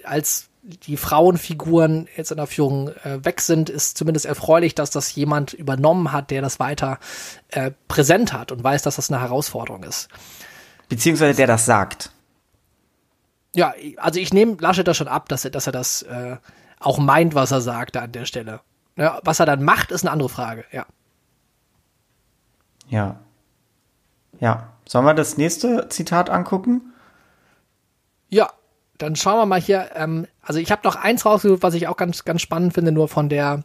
als 0.05 0.49
die 0.63 0.97
Frauenfiguren 0.97 2.09
jetzt 2.17 2.31
in 2.31 2.37
der 2.37 2.47
Führung 2.47 2.89
äh, 2.89 3.25
weg 3.25 3.41
sind, 3.41 3.69
ist 3.69 3.99
zumindest 3.99 4.27
erfreulich, 4.27 4.75
dass 4.75 4.91
das 4.91 5.15
jemand 5.15 5.53
übernommen 5.53 6.13
hat, 6.13 6.31
der 6.31 6.41
das 6.41 6.61
weiter 6.61 6.99
äh, 7.49 7.73
präsent 7.89 8.33
hat 8.33 8.53
und 8.53 8.63
weiß, 8.63 8.83
dass 8.83 8.97
das 8.97 9.11
eine 9.11 9.21
Herausforderung 9.21 9.83
ist. 9.83 10.09
Beziehungsweise 10.89 11.37
der 11.37 11.47
das 11.49 11.67
sagt. 11.67 12.11
Ja, 13.55 13.75
also 13.97 14.21
ich 14.21 14.33
nehme 14.33 14.57
Laschet 14.61 14.87
da 14.87 14.95
schon 14.95 15.09
ab, 15.09 15.29
dass 15.29 15.45
er, 15.45 15.51
dass 15.51 15.67
er 15.67 15.73
das 15.73 16.03
äh, 16.03 16.37
auch 16.83 16.99
meint, 16.99 17.35
was 17.35 17.51
er 17.51 17.61
sagt 17.61 17.97
an 17.97 18.13
der 18.13 18.25
Stelle. 18.25 18.61
Ja, 18.97 19.21
was 19.25 19.41
er 19.41 19.47
dann 19.47 19.63
macht, 19.63 19.91
ist 19.91 20.03
eine 20.03 20.11
andere 20.11 20.29
Frage, 20.29 20.65
ja. 20.73 20.87
Ja. 22.89 23.17
Ja. 24.41 24.69
Sollen 24.87 25.07
wir 25.07 25.15
das 25.15 25.39
nächste 25.39 25.89
Zitat 25.89 26.29
angucken? 26.29 26.93
Ja, 28.29 28.51
dann 28.99 29.17
schauen 29.17 29.39
wir 29.39 29.47
mal 29.47 29.61
hier. 29.61 29.91
Ähm, 29.95 30.27
also 30.43 30.59
ich 30.61 30.71
habe 30.71 30.83
noch 30.85 30.97
eins 30.97 31.25
rausgesucht, 31.25 31.63
was 31.63 31.75
ich 31.75 31.89
auch 31.89 31.97
ganz, 31.97 32.25
ganz 32.25 32.43
spannend 32.43 32.75
finde, 32.75 32.93
nur 32.93 33.09
von 33.09 33.29
der 33.29 33.63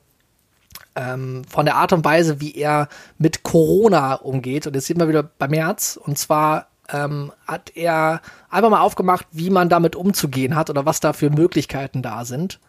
ähm, 0.95 1.43
von 1.47 1.65
der 1.65 1.75
Art 1.75 1.93
und 1.93 2.03
Weise, 2.03 2.41
wie 2.41 2.55
er 2.55 2.89
mit 3.17 3.43
Corona 3.43 4.15
umgeht. 4.15 4.67
Und 4.67 4.75
jetzt 4.75 4.87
sind 4.87 4.99
wir 4.99 5.07
wieder 5.07 5.23
bei 5.23 5.47
März. 5.47 5.97
Und 6.01 6.17
zwar 6.17 6.67
ähm, 6.89 7.31
hat 7.47 7.71
er 7.75 8.21
einfach 8.49 8.69
mal 8.69 8.81
aufgemacht, 8.81 9.27
wie 9.31 9.49
man 9.49 9.69
damit 9.69 9.95
umzugehen 9.95 10.55
hat 10.55 10.69
oder 10.69 10.85
was 10.85 10.99
da 10.99 11.13
für 11.13 11.29
Möglichkeiten 11.29 12.01
da 12.01 12.25
sind. 12.25 12.59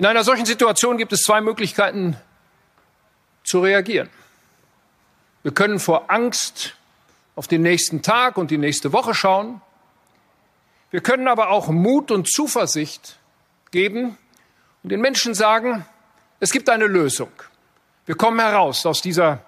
In 0.00 0.06
einer 0.06 0.24
solchen 0.24 0.46
Situation 0.46 0.96
gibt 0.96 1.12
es 1.12 1.20
zwei 1.20 1.42
Möglichkeiten 1.42 2.16
zu 3.44 3.60
reagieren. 3.60 4.08
Wir 5.42 5.52
können 5.52 5.78
vor 5.78 6.10
Angst 6.10 6.74
auf 7.36 7.48
den 7.48 7.60
nächsten 7.60 8.00
Tag 8.00 8.38
und 8.38 8.50
die 8.50 8.56
nächste 8.56 8.94
Woche 8.94 9.12
schauen. 9.12 9.60
Wir 10.90 11.02
können 11.02 11.28
aber 11.28 11.50
auch 11.50 11.68
Mut 11.68 12.10
und 12.10 12.32
Zuversicht 12.32 13.18
geben 13.72 14.16
und 14.82 14.90
den 14.90 15.02
Menschen 15.02 15.34
sagen, 15.34 15.84
es 16.38 16.50
gibt 16.50 16.70
eine 16.70 16.86
Lösung. 16.86 17.32
Wir 18.06 18.14
kommen 18.14 18.40
heraus 18.40 18.86
aus 18.86 19.02
dieser 19.02 19.44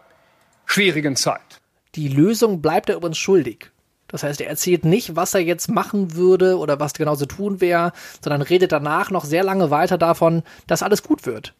schwierigen 0.66 1.16
Zeit. 1.16 1.62
Die 1.94 2.08
Lösung 2.08 2.60
bleibt 2.60 2.90
er 2.90 2.96
übrigens 2.96 3.16
schuldig. 3.16 3.71
Das 4.12 4.22
heißt, 4.22 4.40
er 4.40 4.48
erzählt 4.48 4.84
nicht, 4.84 5.16
was 5.16 5.34
er 5.34 5.40
jetzt 5.40 5.70
machen 5.70 6.14
würde 6.14 6.58
oder 6.58 6.78
was 6.78 6.92
genauso 6.92 7.26
tun 7.26 7.60
wäre, 7.60 7.92
sondern 8.22 8.42
redet 8.42 8.70
danach 8.70 9.10
noch 9.10 9.24
sehr 9.24 9.42
lange 9.42 9.70
weiter 9.70 9.98
davon, 9.98 10.42
dass 10.66 10.82
alles 10.82 11.02
gut 11.02 11.26
wird. 11.26 11.54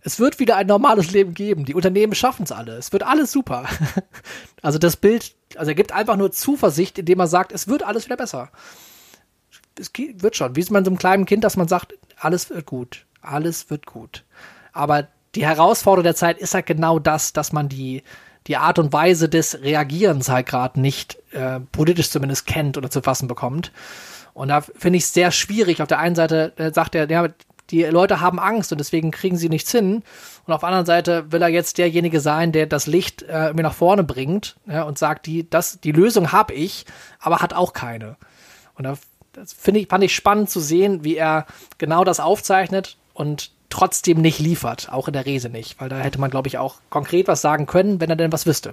Es 0.00 0.18
wird 0.18 0.38
wieder 0.38 0.56
ein 0.56 0.66
normales 0.66 1.10
Leben 1.12 1.34
geben. 1.34 1.64
Die 1.66 1.74
Unternehmen 1.74 2.14
schaffen 2.14 2.44
es 2.44 2.52
alle. 2.52 2.76
Es 2.76 2.92
wird 2.92 3.04
alles 3.04 3.30
super. 3.30 3.66
Also 4.60 4.80
das 4.80 4.96
Bild, 4.96 5.36
also 5.54 5.70
er 5.70 5.76
gibt 5.76 5.92
einfach 5.92 6.16
nur 6.16 6.32
Zuversicht, 6.32 6.98
indem 6.98 7.20
er 7.20 7.28
sagt, 7.28 7.52
es 7.52 7.68
wird 7.68 7.84
alles 7.84 8.06
wieder 8.06 8.16
besser. 8.16 8.50
Es 9.78 9.92
wird 9.94 10.34
schon. 10.34 10.56
Wie 10.56 10.60
ist 10.60 10.72
man 10.72 10.84
so 10.84 10.90
einem 10.90 10.98
kleinen 10.98 11.26
Kind, 11.26 11.44
dass 11.44 11.56
man 11.56 11.68
sagt, 11.68 11.94
alles 12.18 12.50
wird 12.50 12.66
gut. 12.66 13.06
Alles 13.22 13.70
wird 13.70 13.86
gut. 13.86 14.24
Aber 14.72 15.06
die 15.36 15.46
Herausforderung 15.46 16.02
der 16.02 16.16
Zeit 16.16 16.38
ist 16.38 16.54
halt 16.54 16.66
genau 16.66 16.98
das, 16.98 17.32
dass 17.32 17.52
man 17.52 17.68
die, 17.68 18.02
die 18.48 18.56
Art 18.56 18.78
und 18.78 18.92
Weise 18.92 19.28
des 19.28 19.62
Reagierens 19.62 20.28
halt 20.28 20.46
gerade 20.46 20.80
nicht 20.80 21.18
äh, 21.32 21.60
politisch 21.72 22.10
zumindest 22.10 22.46
kennt 22.46 22.76
oder 22.76 22.90
zu 22.90 23.02
fassen 23.02 23.28
bekommt. 23.28 23.72
Und 24.34 24.48
da 24.48 24.60
finde 24.60 24.96
ich 24.96 25.04
es 25.04 25.12
sehr 25.12 25.30
schwierig. 25.30 25.82
Auf 25.82 25.88
der 25.88 25.98
einen 25.98 26.14
Seite 26.14 26.52
äh, 26.56 26.72
sagt 26.72 26.94
er, 26.94 27.10
ja, 27.10 27.28
die 27.70 27.82
Leute 27.84 28.20
haben 28.20 28.38
Angst 28.38 28.72
und 28.72 28.78
deswegen 28.78 29.10
kriegen 29.10 29.36
sie 29.36 29.48
nichts 29.48 29.70
hin. 29.70 30.02
Und 30.46 30.52
auf 30.54 30.60
der 30.60 30.68
anderen 30.68 30.86
Seite 30.86 31.30
will 31.30 31.42
er 31.42 31.48
jetzt 31.48 31.76
derjenige 31.76 32.20
sein, 32.20 32.52
der 32.52 32.66
das 32.66 32.86
Licht 32.86 33.22
äh, 33.22 33.52
mir 33.52 33.62
nach 33.62 33.74
vorne 33.74 34.04
bringt 34.04 34.56
ja, 34.66 34.84
und 34.84 34.98
sagt, 34.98 35.26
die, 35.26 35.48
das, 35.48 35.80
die 35.80 35.92
Lösung 35.92 36.32
habe 36.32 36.54
ich, 36.54 36.86
aber 37.20 37.40
hat 37.40 37.52
auch 37.52 37.74
keine. 37.74 38.16
Und 38.74 38.84
da 38.84 38.96
das 39.32 39.56
ich, 39.68 39.88
fand 39.88 40.04
ich 40.04 40.14
spannend 40.14 40.50
zu 40.50 40.60
sehen, 40.60 41.04
wie 41.04 41.16
er 41.16 41.46
genau 41.78 42.04
das 42.04 42.20
aufzeichnet 42.20 42.96
und 43.12 43.52
trotzdem 43.70 44.20
nicht 44.20 44.38
liefert, 44.38 44.90
auch 44.90 45.08
in 45.08 45.12
der 45.12 45.26
Rese 45.26 45.48
nicht, 45.48 45.80
weil 45.80 45.88
da 45.88 45.98
hätte 45.98 46.20
man, 46.20 46.30
glaube 46.30 46.48
ich, 46.48 46.58
auch 46.58 46.76
konkret 46.90 47.28
was 47.28 47.40
sagen 47.40 47.66
können, 47.66 48.00
wenn 48.00 48.10
er 48.10 48.16
denn 48.16 48.32
was 48.32 48.46
wüsste. 48.46 48.72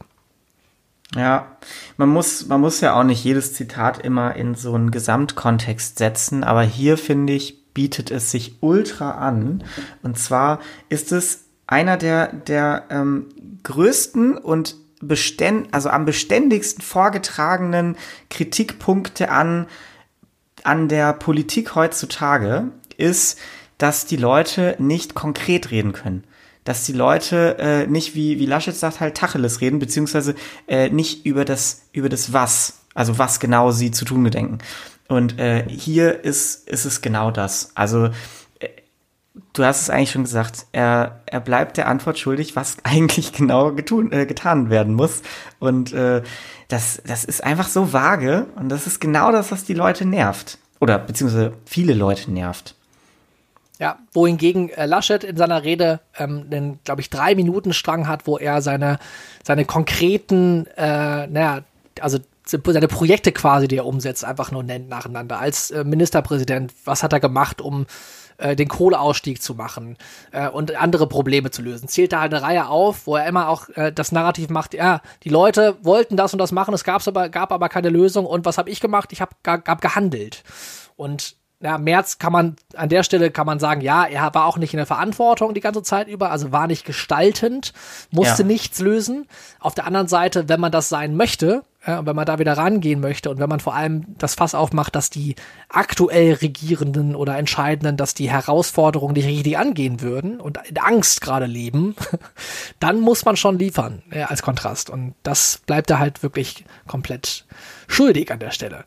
Ja, 1.16 1.58
man 1.98 2.10
muss, 2.10 2.48
man 2.48 2.62
muss 2.62 2.82
ja 2.82 3.00
auch 3.00 3.04
nicht 3.04 3.24
jedes 3.24 3.54
Zitat 3.54 4.00
immer 4.00 4.36
in 4.36 4.56
so 4.56 4.74
einen 4.74 4.92
Gesamtkontext 4.92 5.98
setzen, 5.98 6.44
aber 6.44 6.64
hier 6.64 6.98
finde 6.98 7.34
ich, 7.34 7.74
bietet 7.74 8.10
es 8.10 8.32
sich 8.32 8.58
ultra 8.62 9.12
an. 9.12 9.64
Und 10.02 10.18
zwar 10.18 10.60
ist 10.90 11.12
es 11.12 11.44
einer 11.68 11.98
der, 11.98 12.34
der 12.34 12.86
ähm, 12.90 13.28
größten 13.64 14.38
und 14.38 14.76
beständ, 15.02 15.74
also 15.74 15.90
am 15.90 16.06
beständigsten 16.06 16.84
vorgetragenen 16.84 17.98
Kritikpunkte 18.30 19.30
an, 19.30 19.68
an 20.64 20.88
der 20.88 21.14
Politik 21.14 21.76
heutzutage 21.76 22.70
ist, 22.98 23.40
dass 23.78 24.06
die 24.06 24.18
Leute 24.18 24.76
nicht 24.80 25.14
konkret 25.16 25.72
reden 25.72 25.94
können. 25.94 26.24
Dass 26.64 26.86
die 26.86 26.94
Leute 26.94 27.58
äh, 27.60 27.88
nicht, 27.88 28.16
wie, 28.16 28.40
wie 28.40 28.46
Laschet 28.46 28.76
sagt, 28.76 29.00
halt 29.00 29.16
Tacheles 29.16 29.62
reden, 29.62 29.80
beziehungsweise 29.80 30.36
äh, 30.68 30.90
nicht 30.90 31.26
über 31.26 31.46
das, 31.46 31.84
über 31.92 32.10
das 32.10 32.34
Was, 32.34 32.80
also 32.94 33.18
was 33.20 33.40
genau 33.40 33.72
sie 33.72 33.92
zu 33.92 34.06
tun 34.06 34.24
gedenken. 34.24 34.60
Und 35.08 35.38
äh, 35.40 35.66
hier 35.70 36.24
ist, 36.24 36.68
ist 36.68 36.86
es 36.86 37.02
genau 37.02 37.30
das. 37.30 37.72
Also 37.76 38.10
äh, 38.60 38.70
du 39.54 39.64
hast 39.64 39.82
es 39.82 39.90
eigentlich 39.92 40.12
schon 40.12 40.24
gesagt, 40.24 40.66
er, 40.72 41.22
er 41.28 41.40
bleibt 41.40 41.78
der 41.78 41.88
Antwort 41.88 42.18
schuldig, 42.18 42.56
was 42.56 42.78
eigentlich 42.84 43.34
genau 43.34 43.74
getun, 43.74 44.12
äh, 44.12 44.26
getan 44.26 44.72
werden 44.72 44.96
muss. 44.96 45.22
Und 45.60 45.94
äh, 45.94 46.24
das, 46.68 47.02
das 47.06 47.26
ist 47.26 47.44
einfach 47.44 47.68
so 47.68 47.94
vage 47.94 48.48
und 48.56 48.70
das 48.70 48.88
ist 48.88 49.00
genau 49.00 49.32
das, 49.32 49.52
was 49.52 49.66
die 49.66 49.76
Leute 49.76 50.06
nervt. 50.06 50.58
Oder 50.80 50.98
beziehungsweise 50.98 51.54
viele 51.66 51.94
Leute 51.94 52.32
nervt. 52.32 52.76
Ja, 53.80 53.98
wohingegen 54.14 54.70
äh, 54.70 54.86
Laschet 54.86 55.24
in 55.24 55.36
seiner 55.36 55.64
Rede 55.64 56.00
ähm, 56.18 56.50
den, 56.50 56.80
glaube 56.84 57.02
ich, 57.02 57.10
drei 57.10 57.36
Minuten 57.36 57.74
Strang 57.74 58.08
hat, 58.08 58.26
wo 58.26 58.38
er 58.38 58.62
seine, 58.62 59.00
seine 59.44 59.66
konkreten, 59.66 60.66
äh, 60.78 61.28
naja, 61.28 61.62
also 62.00 62.20
seine 62.46 62.88
Projekte 62.88 63.32
quasi, 63.32 63.68
die 63.68 63.78
er 63.78 63.86
umsetzt, 63.86 64.24
einfach 64.24 64.52
nur 64.52 64.64
nennt 64.64 64.88
nacheinander. 64.88 65.40
Als 65.40 65.72
äh, 65.72 65.84
Ministerpräsident, 65.84 66.74
was 66.86 67.04
hat 67.04 67.12
er 67.12 67.20
gemacht, 67.20 67.60
um 67.60 67.86
äh, 68.38 68.56
den 68.56 68.68
Kohleausstieg 68.68 69.42
zu 69.42 69.56
machen 69.56 69.98
äh, 70.32 70.50
und 70.50 70.76
andere 70.76 71.08
Probleme 71.08 71.52
zu 71.52 71.62
lösen. 71.62 71.88
Zählt 71.88 72.14
da 72.14 72.22
halt 72.22 72.34
eine 72.34 72.44
Reihe 72.44 72.68
auf, 72.68 73.08
wo 73.08 73.16
er 73.16 73.28
immer 73.28 73.50
auch 73.50 73.70
äh, 73.70 73.92
das 73.92 74.12
Narrativ 74.12 74.50
macht, 74.50 74.74
ja, 74.74 75.02
die 75.24 75.30
Leute 75.30 75.78
wollten 75.82 76.18
das 76.18 76.34
und 76.34 76.40
das 76.40 76.52
machen, 76.52 76.74
es 76.74 76.84
gab's 76.84 77.08
aber, 77.08 77.30
gab 77.30 77.52
aber 77.52 77.70
keine 77.70 77.90
Lösung 77.90 78.26
und 78.26 78.46
was 78.46 78.58
habe 78.58 78.70
ich 78.70 78.80
gemacht? 78.80 79.12
Ich 79.12 79.22
habe 79.22 79.32
hab 79.46 79.82
gehandelt. 79.82 80.44
Und 80.98 81.36
ja, 81.66 81.80
Merz 81.80 82.20
kann 82.20 82.32
man, 82.32 82.58
an 82.76 82.90
der 82.90 83.02
Stelle 83.02 83.32
kann 83.32 83.48
man 83.48 83.60
sagen, 83.60 83.82
ja, 83.82 84.06
er 84.06 84.36
war 84.36 84.46
auch 84.46 84.60
nicht 84.60 84.76
in 84.76 84.78
der 84.78 84.86
Verantwortung 84.86 85.56
die 85.56 85.62
ganze 85.62 85.82
Zeit 85.82 86.08
über, 86.08 86.30
also 86.30 86.52
war 86.52 86.68
nicht 86.68 86.86
gestaltend, 86.86 87.74
musste 88.12 88.44
ja. 88.44 88.48
nichts 88.48 88.80
lösen. 88.80 89.28
Auf 89.60 89.74
der 89.74 89.88
anderen 89.88 90.08
Seite, 90.08 90.48
wenn 90.48 90.60
man 90.60 90.72
das 90.72 90.90
sein 90.90 91.18
möchte, 91.18 91.64
ja, 91.88 91.98
und 91.98 92.06
wenn 92.06 92.16
man 92.16 92.28
da 92.28 92.38
wieder 92.38 92.56
rangehen 92.56 93.00
möchte 93.00 93.32
und 93.32 93.40
wenn 93.40 93.50
man 93.50 93.60
vor 93.60 93.74
allem 93.74 94.06
das 94.20 94.36
Fass 94.36 94.54
aufmacht, 94.54 94.96
dass 94.96 95.10
die 95.10 95.36
aktuell 95.68 96.34
Regierenden 96.34 97.16
oder 97.16 97.36
Entscheidenden, 97.36 97.98
dass 97.98 98.14
die 98.14 98.30
Herausforderungen 98.30 99.16
nicht 99.16 99.26
richtig 99.26 99.58
angehen 99.58 100.02
würden 100.02 100.40
und 100.40 100.60
in 100.70 100.78
Angst 100.78 101.22
gerade 101.22 101.48
leben, 101.48 101.96
dann 102.80 103.00
muss 103.00 103.26
man 103.26 103.38
schon 103.38 103.58
liefern 103.58 104.04
ja, 104.14 104.28
als 104.28 104.44
Kontrast. 104.44 104.92
Und 104.92 105.16
das 105.24 105.62
bleibt 105.66 105.90
da 105.90 105.98
halt 105.98 106.22
wirklich 106.22 106.64
komplett 106.86 107.46
schuldig 107.88 108.32
an 108.32 108.38
der 108.38 108.52
Stelle. 108.52 108.86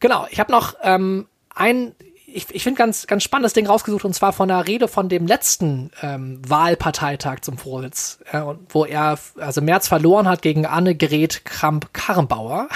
Genau, 0.00 0.26
ich 0.30 0.40
habe 0.40 0.50
noch 0.50 0.74
ähm, 0.82 1.26
ein, 1.58 1.92
ich, 2.26 2.46
ich 2.54 2.62
finde 2.62 2.78
ganz, 2.78 3.06
ganz 3.06 3.22
spannendes 3.22 3.52
Ding 3.52 3.66
rausgesucht 3.66 4.04
und 4.04 4.14
zwar 4.14 4.32
von 4.32 4.48
der 4.48 4.66
Rede 4.66 4.86
von 4.86 5.08
dem 5.08 5.26
letzten 5.26 5.90
ähm, 6.02 6.40
Wahlparteitag 6.46 7.40
zum 7.40 7.58
Vorsitz, 7.58 8.20
äh, 8.30 8.40
wo 8.68 8.84
er 8.84 9.18
also 9.38 9.60
März 9.60 9.88
verloren 9.88 10.28
hat 10.28 10.42
gegen 10.42 10.66
Annegret 10.66 11.44
Kramp-Karrenbauer. 11.44 12.68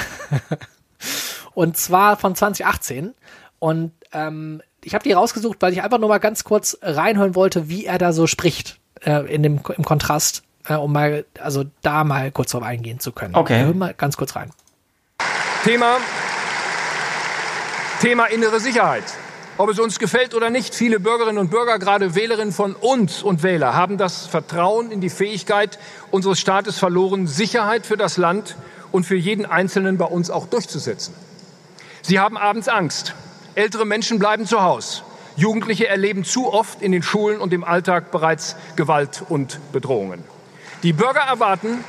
und 1.54 1.76
zwar 1.76 2.16
von 2.16 2.34
2018. 2.34 3.14
Und 3.58 3.92
ähm, 4.12 4.62
ich 4.82 4.94
habe 4.94 5.04
die 5.04 5.12
rausgesucht, 5.12 5.58
weil 5.60 5.72
ich 5.72 5.82
einfach 5.82 5.98
nur 5.98 6.08
mal 6.08 6.18
ganz 6.18 6.44
kurz 6.44 6.76
reinhören 6.82 7.34
wollte, 7.34 7.68
wie 7.68 7.84
er 7.84 7.98
da 7.98 8.12
so 8.12 8.26
spricht 8.26 8.80
äh, 9.04 9.32
in 9.32 9.42
dem 9.42 9.60
im 9.76 9.84
Kontrast, 9.84 10.42
äh, 10.66 10.74
um 10.74 10.92
mal 10.92 11.24
also 11.38 11.64
da 11.82 12.02
mal 12.02 12.32
kurz 12.32 12.50
drauf 12.50 12.64
eingehen 12.64 12.98
zu 12.98 13.12
können. 13.12 13.36
Okay. 13.36 13.62
Hör 13.64 13.74
mal 13.74 13.94
ganz 13.94 14.16
kurz 14.16 14.34
rein. 14.34 14.50
Thema 15.62 15.98
Thema 18.02 18.26
innere 18.26 18.58
Sicherheit. 18.58 19.04
Ob 19.58 19.68
es 19.68 19.78
uns 19.78 20.00
gefällt 20.00 20.34
oder 20.34 20.50
nicht, 20.50 20.74
viele 20.74 20.98
Bürgerinnen 20.98 21.38
und 21.38 21.52
Bürger, 21.52 21.78
gerade 21.78 22.16
Wählerinnen 22.16 22.50
von 22.50 22.74
uns 22.74 23.22
und 23.22 23.44
Wähler, 23.44 23.74
haben 23.74 23.96
das 23.96 24.26
Vertrauen 24.26 24.90
in 24.90 25.00
die 25.00 25.08
Fähigkeit 25.08 25.78
unseres 26.10 26.40
Staates 26.40 26.80
verloren, 26.80 27.28
Sicherheit 27.28 27.86
für 27.86 27.96
das 27.96 28.16
Land 28.16 28.56
und 28.90 29.06
für 29.06 29.14
jeden 29.14 29.46
Einzelnen 29.46 29.98
bei 29.98 30.06
uns 30.06 30.30
auch 30.30 30.48
durchzusetzen. 30.48 31.14
Sie 32.02 32.18
haben 32.18 32.36
abends 32.36 32.66
Angst. 32.66 33.14
Ältere 33.54 33.84
Menschen 33.84 34.18
bleiben 34.18 34.46
zu 34.46 34.62
Hause. 34.62 35.02
Jugendliche 35.36 35.86
erleben 35.86 36.24
zu 36.24 36.52
oft 36.52 36.82
in 36.82 36.90
den 36.90 37.04
Schulen 37.04 37.40
und 37.40 37.52
im 37.52 37.62
Alltag 37.62 38.10
bereits 38.10 38.56
Gewalt 38.74 39.22
und 39.28 39.60
Bedrohungen. 39.70 40.24
Die 40.82 40.92
Bürger 40.92 41.20
erwarten, 41.20 41.84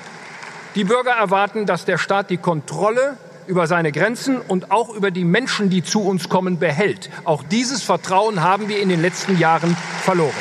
die 0.75 0.83
Bürger 0.83 1.13
erwarten, 1.13 1.65
dass 1.65 1.85
der 1.85 1.97
Staat 1.97 2.29
die 2.29 2.37
Kontrolle 2.37 3.17
über 3.47 3.67
seine 3.67 3.91
Grenzen 3.91 4.39
und 4.39 4.71
auch 4.71 4.89
über 4.89 5.11
die 5.11 5.23
Menschen, 5.23 5.69
die 5.69 5.83
zu 5.83 6.01
uns 6.01 6.29
kommen, 6.29 6.59
behält. 6.59 7.09
Auch 7.23 7.43
dieses 7.43 7.83
Vertrauen 7.83 8.41
haben 8.41 8.69
wir 8.69 8.81
in 8.81 8.89
den 8.89 9.01
letzten 9.01 9.37
Jahren 9.37 9.75
verloren. 10.01 10.31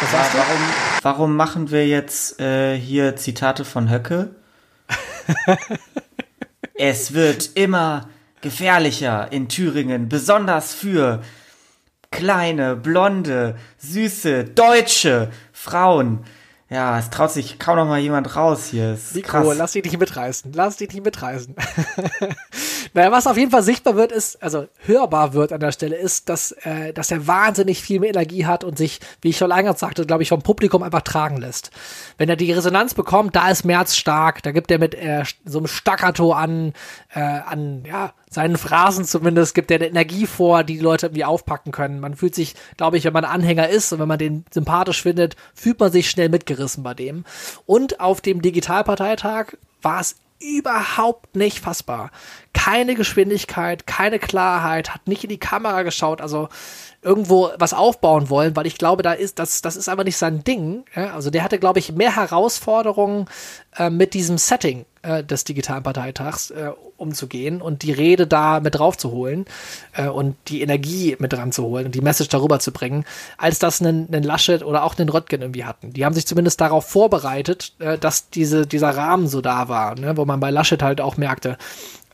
Ja, 0.00 0.26
warum, 0.32 0.58
warum 1.02 1.36
machen 1.36 1.70
wir 1.70 1.86
jetzt 1.86 2.40
äh, 2.40 2.76
hier 2.76 3.16
Zitate 3.16 3.64
von 3.64 3.88
Höcke? 3.90 4.34
es 6.74 7.14
wird 7.14 7.50
immer 7.54 8.08
gefährlicher 8.40 9.30
in 9.30 9.48
Thüringen, 9.48 10.08
besonders 10.08 10.74
für 10.74 11.22
kleine, 12.10 12.76
blonde, 12.76 13.56
süße, 13.78 14.44
deutsche 14.44 15.30
Frauen. 15.52 16.24
Ja, 16.72 16.98
es 16.98 17.10
traut 17.10 17.30
sich 17.30 17.58
kaum 17.58 17.76
noch 17.76 17.86
mal 17.86 17.98
jemand 17.98 18.34
raus 18.34 18.68
hier. 18.70 18.94
Ist 18.94 19.14
Nico, 19.14 19.28
krass. 19.28 19.56
lass 19.58 19.72
dich 19.72 19.84
nicht 19.84 19.98
mitreißen. 19.98 20.52
Lass 20.54 20.78
dich 20.78 20.90
nicht 20.90 21.04
mitreißen. 21.04 21.54
naja, 22.94 23.10
was 23.12 23.26
auf 23.26 23.36
jeden 23.36 23.50
Fall 23.50 23.62
sichtbar 23.62 23.96
wird, 23.96 24.12
ist, 24.12 24.42
also 24.42 24.66
hörbar 24.84 25.32
wird 25.32 25.52
an 25.52 25.60
der 25.60 25.72
Stelle, 25.72 25.96
ist, 25.96 26.28
dass, 26.28 26.52
äh, 26.62 26.92
dass 26.92 27.10
er 27.10 27.26
wahnsinnig 27.26 27.80
viel 27.80 28.00
mehr 28.00 28.10
Energie 28.10 28.44
hat 28.46 28.64
und 28.64 28.76
sich, 28.76 29.00
wie 29.20 29.30
ich 29.30 29.38
schon 29.38 29.52
eingangs 29.52 29.80
sagte, 29.80 30.04
glaube 30.04 30.22
ich, 30.22 30.28
vom 30.28 30.42
Publikum 30.42 30.82
einfach 30.82 31.02
tragen 31.02 31.38
lässt. 31.38 31.70
Wenn 32.18 32.28
er 32.28 32.36
die 32.36 32.52
Resonanz 32.52 32.94
bekommt, 32.94 33.36
da 33.36 33.48
ist 33.48 33.64
Merz 33.64 33.96
stark, 33.96 34.42
da 34.42 34.52
gibt 34.52 34.70
er 34.70 34.78
mit 34.78 34.94
äh, 34.94 35.24
so 35.44 35.58
einem 35.58 35.68
Staccato 35.68 36.32
an, 36.32 36.72
äh, 37.14 37.20
an, 37.20 37.84
ja, 37.86 38.12
seinen 38.28 38.56
Phrasen 38.56 39.04
zumindest, 39.04 39.54
gibt 39.54 39.70
er 39.70 39.76
eine 39.76 39.88
Energie 39.88 40.26
vor, 40.26 40.64
die 40.64 40.72
die 40.76 40.82
Leute 40.82 41.06
irgendwie 41.06 41.24
aufpacken 41.24 41.72
können. 41.72 42.00
Man 42.00 42.16
fühlt 42.16 42.34
sich, 42.34 42.54
glaube 42.76 42.96
ich, 42.96 43.04
wenn 43.04 43.12
man 43.12 43.24
Anhänger 43.24 43.68
ist 43.68 43.92
und 43.92 43.98
wenn 44.00 44.08
man 44.08 44.18
den 44.18 44.44
sympathisch 44.50 45.02
findet, 45.02 45.36
fühlt 45.54 45.78
man 45.80 45.92
sich 45.92 46.08
schnell 46.08 46.28
mitgerissen 46.28 46.82
bei 46.82 46.94
dem. 46.94 47.24
Und 47.66 48.00
auf 48.00 48.20
dem 48.20 48.42
Digitalparteitag 48.42 49.56
war 49.82 50.00
es 50.00 50.16
überhaupt 50.42 51.36
nicht 51.36 51.60
fassbar. 51.60 52.10
Keine 52.52 52.94
Geschwindigkeit, 52.94 53.86
keine 53.86 54.18
Klarheit, 54.18 54.94
hat 54.94 55.08
nicht 55.08 55.24
in 55.24 55.30
die 55.30 55.38
Kamera 55.38 55.82
geschaut, 55.82 56.20
also 56.20 56.48
irgendwo 57.02 57.50
was 57.58 57.74
aufbauen 57.74 58.30
wollen, 58.30 58.54
weil 58.56 58.66
ich 58.66 58.78
glaube, 58.78 59.02
da 59.02 59.12
ist 59.12 59.38
das 59.38 59.62
das 59.62 59.76
ist 59.76 59.88
einfach 59.88 60.04
nicht 60.04 60.16
sein 60.16 60.44
Ding. 60.44 60.84
Ja? 60.94 61.14
Also 61.14 61.30
der 61.30 61.42
hatte, 61.42 61.58
glaube 61.58 61.78
ich, 61.78 61.92
mehr 61.92 62.16
Herausforderungen 62.16 63.26
äh, 63.76 63.90
mit 63.90 64.14
diesem 64.14 64.38
Setting 64.38 64.84
äh, 65.02 65.22
des 65.24 65.44
digitalen 65.44 65.82
Parteitags 65.82 66.50
äh, 66.50 66.70
umzugehen 66.96 67.60
und 67.60 67.82
die 67.82 67.92
Rede 67.92 68.26
da 68.26 68.60
mit 68.60 68.76
drauf 68.76 68.96
zu 68.96 69.10
holen 69.10 69.44
äh, 69.94 70.08
und 70.08 70.36
die 70.48 70.62
Energie 70.62 71.16
mit 71.18 71.32
dran 71.32 71.52
zu 71.52 71.64
holen 71.64 71.86
und 71.86 71.94
die 71.94 72.00
Message 72.00 72.28
darüber 72.28 72.60
zu 72.60 72.72
bringen, 72.72 73.04
als 73.36 73.58
das 73.58 73.80
einen, 73.80 74.08
einen 74.08 74.22
Laschet 74.22 74.62
oder 74.62 74.84
auch 74.84 74.96
einen 74.96 75.08
Röttgen 75.08 75.42
irgendwie 75.42 75.64
hatten. 75.64 75.92
Die 75.92 76.04
haben 76.04 76.14
sich 76.14 76.26
zumindest 76.26 76.60
darauf 76.60 76.88
vorbereitet, 76.88 77.74
äh, 77.78 77.98
dass 77.98 78.30
diese, 78.30 78.66
dieser 78.66 78.96
Rahmen 78.96 79.28
so 79.28 79.40
da 79.40 79.68
war, 79.68 79.94
ne? 79.96 80.16
wo 80.16 80.24
man 80.24 80.40
bei 80.40 80.50
Laschet 80.50 80.82
halt 80.82 81.00
auch 81.00 81.16
merkte, 81.16 81.58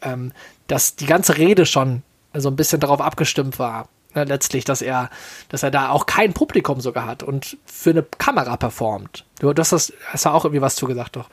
ähm, 0.03 0.33
dass 0.67 0.97
die 0.97 1.07
ganze 1.07 1.37
Rede 1.37 1.67
schon 1.67 2.03
so 2.35 2.49
ein 2.49 2.57
bisschen 2.57 2.81
darauf 2.81 3.01
abgestimmt 3.01 3.59
war, 3.59 3.89
ne, 4.15 4.25
letztlich, 4.25 4.65
dass 4.65 4.83
er, 4.83 5.11
dass 5.49 5.63
er 5.63 5.71
da 5.71 5.91
auch 5.91 6.07
kein 6.07 6.35
Publikum 6.35 6.81
sogar 6.81 7.07
hat 7.07 7.23
und 7.23 7.57
für 7.67 7.91
eine 7.91 8.03
Kamera 8.03 8.57
performt. 8.57 9.25
Du 9.41 9.53
hast 9.55 9.73
das, 9.73 9.93
hast 10.07 10.27
da 10.27 10.33
auch 10.33 10.45
irgendwie 10.45 10.63
was 10.63 10.77
zugesagt, 10.77 11.17
doch. 11.17 11.29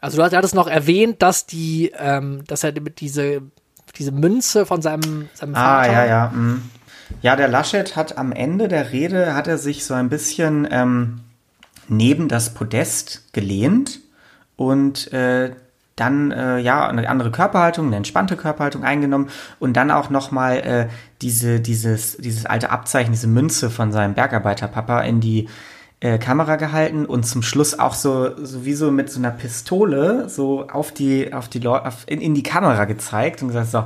Also 0.00 0.16
du 0.16 0.22
hattest 0.24 0.54
noch 0.54 0.66
erwähnt, 0.68 1.22
dass 1.22 1.46
die, 1.46 1.92
ähm, 1.98 2.42
dass 2.46 2.64
er 2.64 2.72
diese, 2.72 3.42
diese 3.96 4.12
Münze 4.12 4.66
von 4.66 4.82
seinem, 4.82 5.28
seinem 5.34 5.54
Ah, 5.54 5.82
Vater. 5.84 5.92
ja, 5.92 6.04
ja. 6.06 6.28
mm. 6.28 6.62
Ja, 7.22 7.34
der 7.36 7.48
Laschet 7.48 7.96
hat 7.96 8.16
am 8.18 8.30
Ende 8.30 8.68
der 8.68 8.92
Rede, 8.92 9.34
hat 9.34 9.48
er 9.48 9.58
sich 9.58 9.84
so 9.84 9.94
ein 9.94 10.08
bisschen 10.08 10.66
ähm, 10.70 11.20
neben 11.88 12.28
das 12.28 12.54
Podest 12.54 13.32
gelehnt 13.32 13.98
und 14.56 15.12
äh, 15.12 15.50
dann 15.96 16.30
äh, 16.30 16.58
ja 16.58 16.86
eine 16.88 17.08
andere 17.08 17.30
Körperhaltung, 17.32 17.88
eine 17.88 17.96
entspannte 17.96 18.36
Körperhaltung 18.36 18.84
eingenommen 18.84 19.28
und 19.58 19.76
dann 19.76 19.90
auch 19.90 20.08
noch 20.08 20.30
mal 20.30 20.56
äh, 20.58 20.88
diese 21.20 21.60
dieses 21.60 22.16
dieses 22.16 22.46
alte 22.46 22.70
Abzeichen, 22.70 23.12
diese 23.12 23.26
Münze 23.26 23.70
von 23.70 23.90
seinem 23.92 24.14
Bergarbeiterpapa 24.14 25.00
in 25.02 25.20
die 25.20 25.48
äh, 26.00 26.18
Kamera 26.18 26.56
gehalten 26.56 27.06
und 27.06 27.24
zum 27.24 27.42
Schluss 27.42 27.78
auch 27.78 27.94
so 27.94 28.44
sowieso 28.44 28.90
mit 28.90 29.10
so 29.10 29.18
einer 29.18 29.30
Pistole 29.30 30.28
so 30.28 30.66
auf 30.68 30.92
die 30.92 31.32
auf 31.32 31.48
die 31.48 31.58
Leute 31.58 31.92
in, 32.06 32.20
in 32.20 32.34
die 32.34 32.42
Kamera 32.42 32.86
gezeigt 32.86 33.42
und 33.42 33.48
gesagt 33.48 33.70
so 33.70 33.84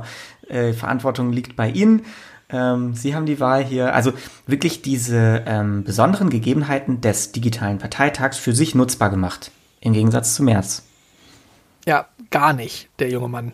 äh, 0.49 0.73
Verantwortung 0.73 1.31
liegt 1.31 1.55
bei 1.55 1.69
Ihnen. 1.69 2.05
Ähm, 2.49 2.93
Sie 2.93 3.15
haben 3.15 3.25
die 3.25 3.39
Wahl 3.39 3.63
hier. 3.63 3.93
Also 3.93 4.13
wirklich 4.47 4.81
diese 4.81 5.43
ähm, 5.45 5.83
besonderen 5.83 6.29
Gegebenheiten 6.29 7.01
des 7.01 7.31
digitalen 7.31 7.79
Parteitags 7.79 8.37
für 8.37 8.53
sich 8.53 8.75
nutzbar 8.75 9.09
gemacht. 9.09 9.51
Im 9.81 9.93
Gegensatz 9.93 10.35
zu 10.35 10.43
März. 10.43 10.83
Ja, 11.85 12.07
gar 12.31 12.53
nicht, 12.53 12.89
der 12.99 13.09
junge 13.09 13.27
Mann, 13.27 13.53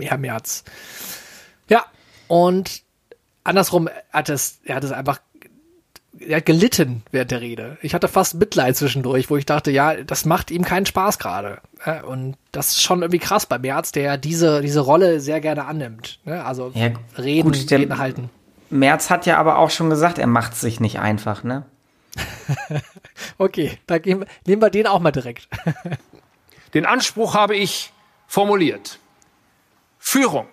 Herr 0.00 0.16
Merz. 0.16 0.64
Ja, 1.68 1.84
und 2.28 2.82
andersrum 3.44 3.88
hat 4.10 4.28
es, 4.28 4.60
er 4.64 4.76
hat 4.76 4.84
es 4.84 4.92
einfach, 4.92 5.20
er 6.20 6.38
hat 6.38 6.46
gelitten 6.46 7.02
während 7.10 7.30
der 7.30 7.40
Rede. 7.40 7.78
Ich 7.82 7.94
hatte 7.94 8.08
fast 8.08 8.34
Mitleid 8.34 8.76
zwischendurch, 8.76 9.30
wo 9.30 9.36
ich 9.36 9.46
dachte, 9.46 9.70
ja, 9.70 9.94
das 9.94 10.24
macht 10.24 10.50
ihm 10.50 10.64
keinen 10.64 10.86
Spaß 10.86 11.18
gerade. 11.18 11.58
Ja, 11.84 12.02
Und 12.04 12.36
das 12.52 12.68
ist 12.68 12.82
schon 12.82 13.02
irgendwie 13.02 13.18
krass 13.18 13.46
bei 13.46 13.58
Merz, 13.58 13.92
der 13.92 14.16
diese, 14.18 14.60
diese 14.60 14.80
Rolle 14.80 15.20
sehr 15.20 15.40
gerne 15.40 15.64
annimmt. 15.66 16.20
Ne? 16.24 16.44
Also 16.44 16.72
Ja, 16.74 16.90
reden, 17.18 17.52
gut, 17.52 17.70
reden 17.70 17.98
halten. 17.98 18.30
Merz 18.70 19.10
hat 19.10 19.26
ja 19.26 19.38
aber 19.38 19.58
auch 19.58 19.70
schon 19.70 19.90
gesagt, 19.90 20.18
er 20.18 20.26
macht 20.26 20.56
sich 20.56 20.80
nicht 20.80 20.98
einfach, 20.98 21.44
ne? 21.44 21.64
Okay, 23.38 23.78
da 23.86 23.98
gehen 23.98 24.24
nehmen 24.46 24.62
wir 24.62 24.70
den 24.70 24.86
auch 24.86 25.00
mal 25.00 25.12
direkt. 25.12 25.48
Den 26.74 26.84
Anspruch 26.86 27.34
habe 27.34 27.56
ich 27.56 27.92
formuliert. 28.26 28.98
Führung 29.98 30.48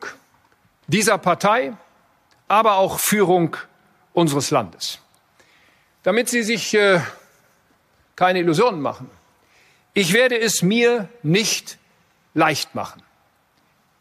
dieser 0.88 1.18
Partei, 1.18 1.74
aber 2.48 2.76
auch 2.76 3.00
Führung 3.00 3.58
unseres 4.14 4.52
Landes. 4.52 5.00
Damit 6.04 6.30
Sie 6.30 6.44
sich 6.44 6.74
äh, 6.74 7.00
keine 8.16 8.40
Illusionen 8.40 8.82
machen. 8.82 9.10
Ich 9.94 10.14
werde 10.14 10.40
es 10.40 10.62
mir 10.62 11.10
nicht 11.22 11.78
leicht 12.34 12.76
machen. 12.76 13.02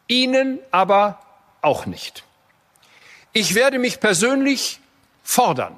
Ihnen 0.09 0.59
aber 0.71 1.21
auch 1.61 1.87
nicht. 1.87 2.25
Ich 3.33 3.55
werde 3.55 3.79
mich 3.79 4.01
persönlich 4.01 4.81
fordern. 5.23 5.77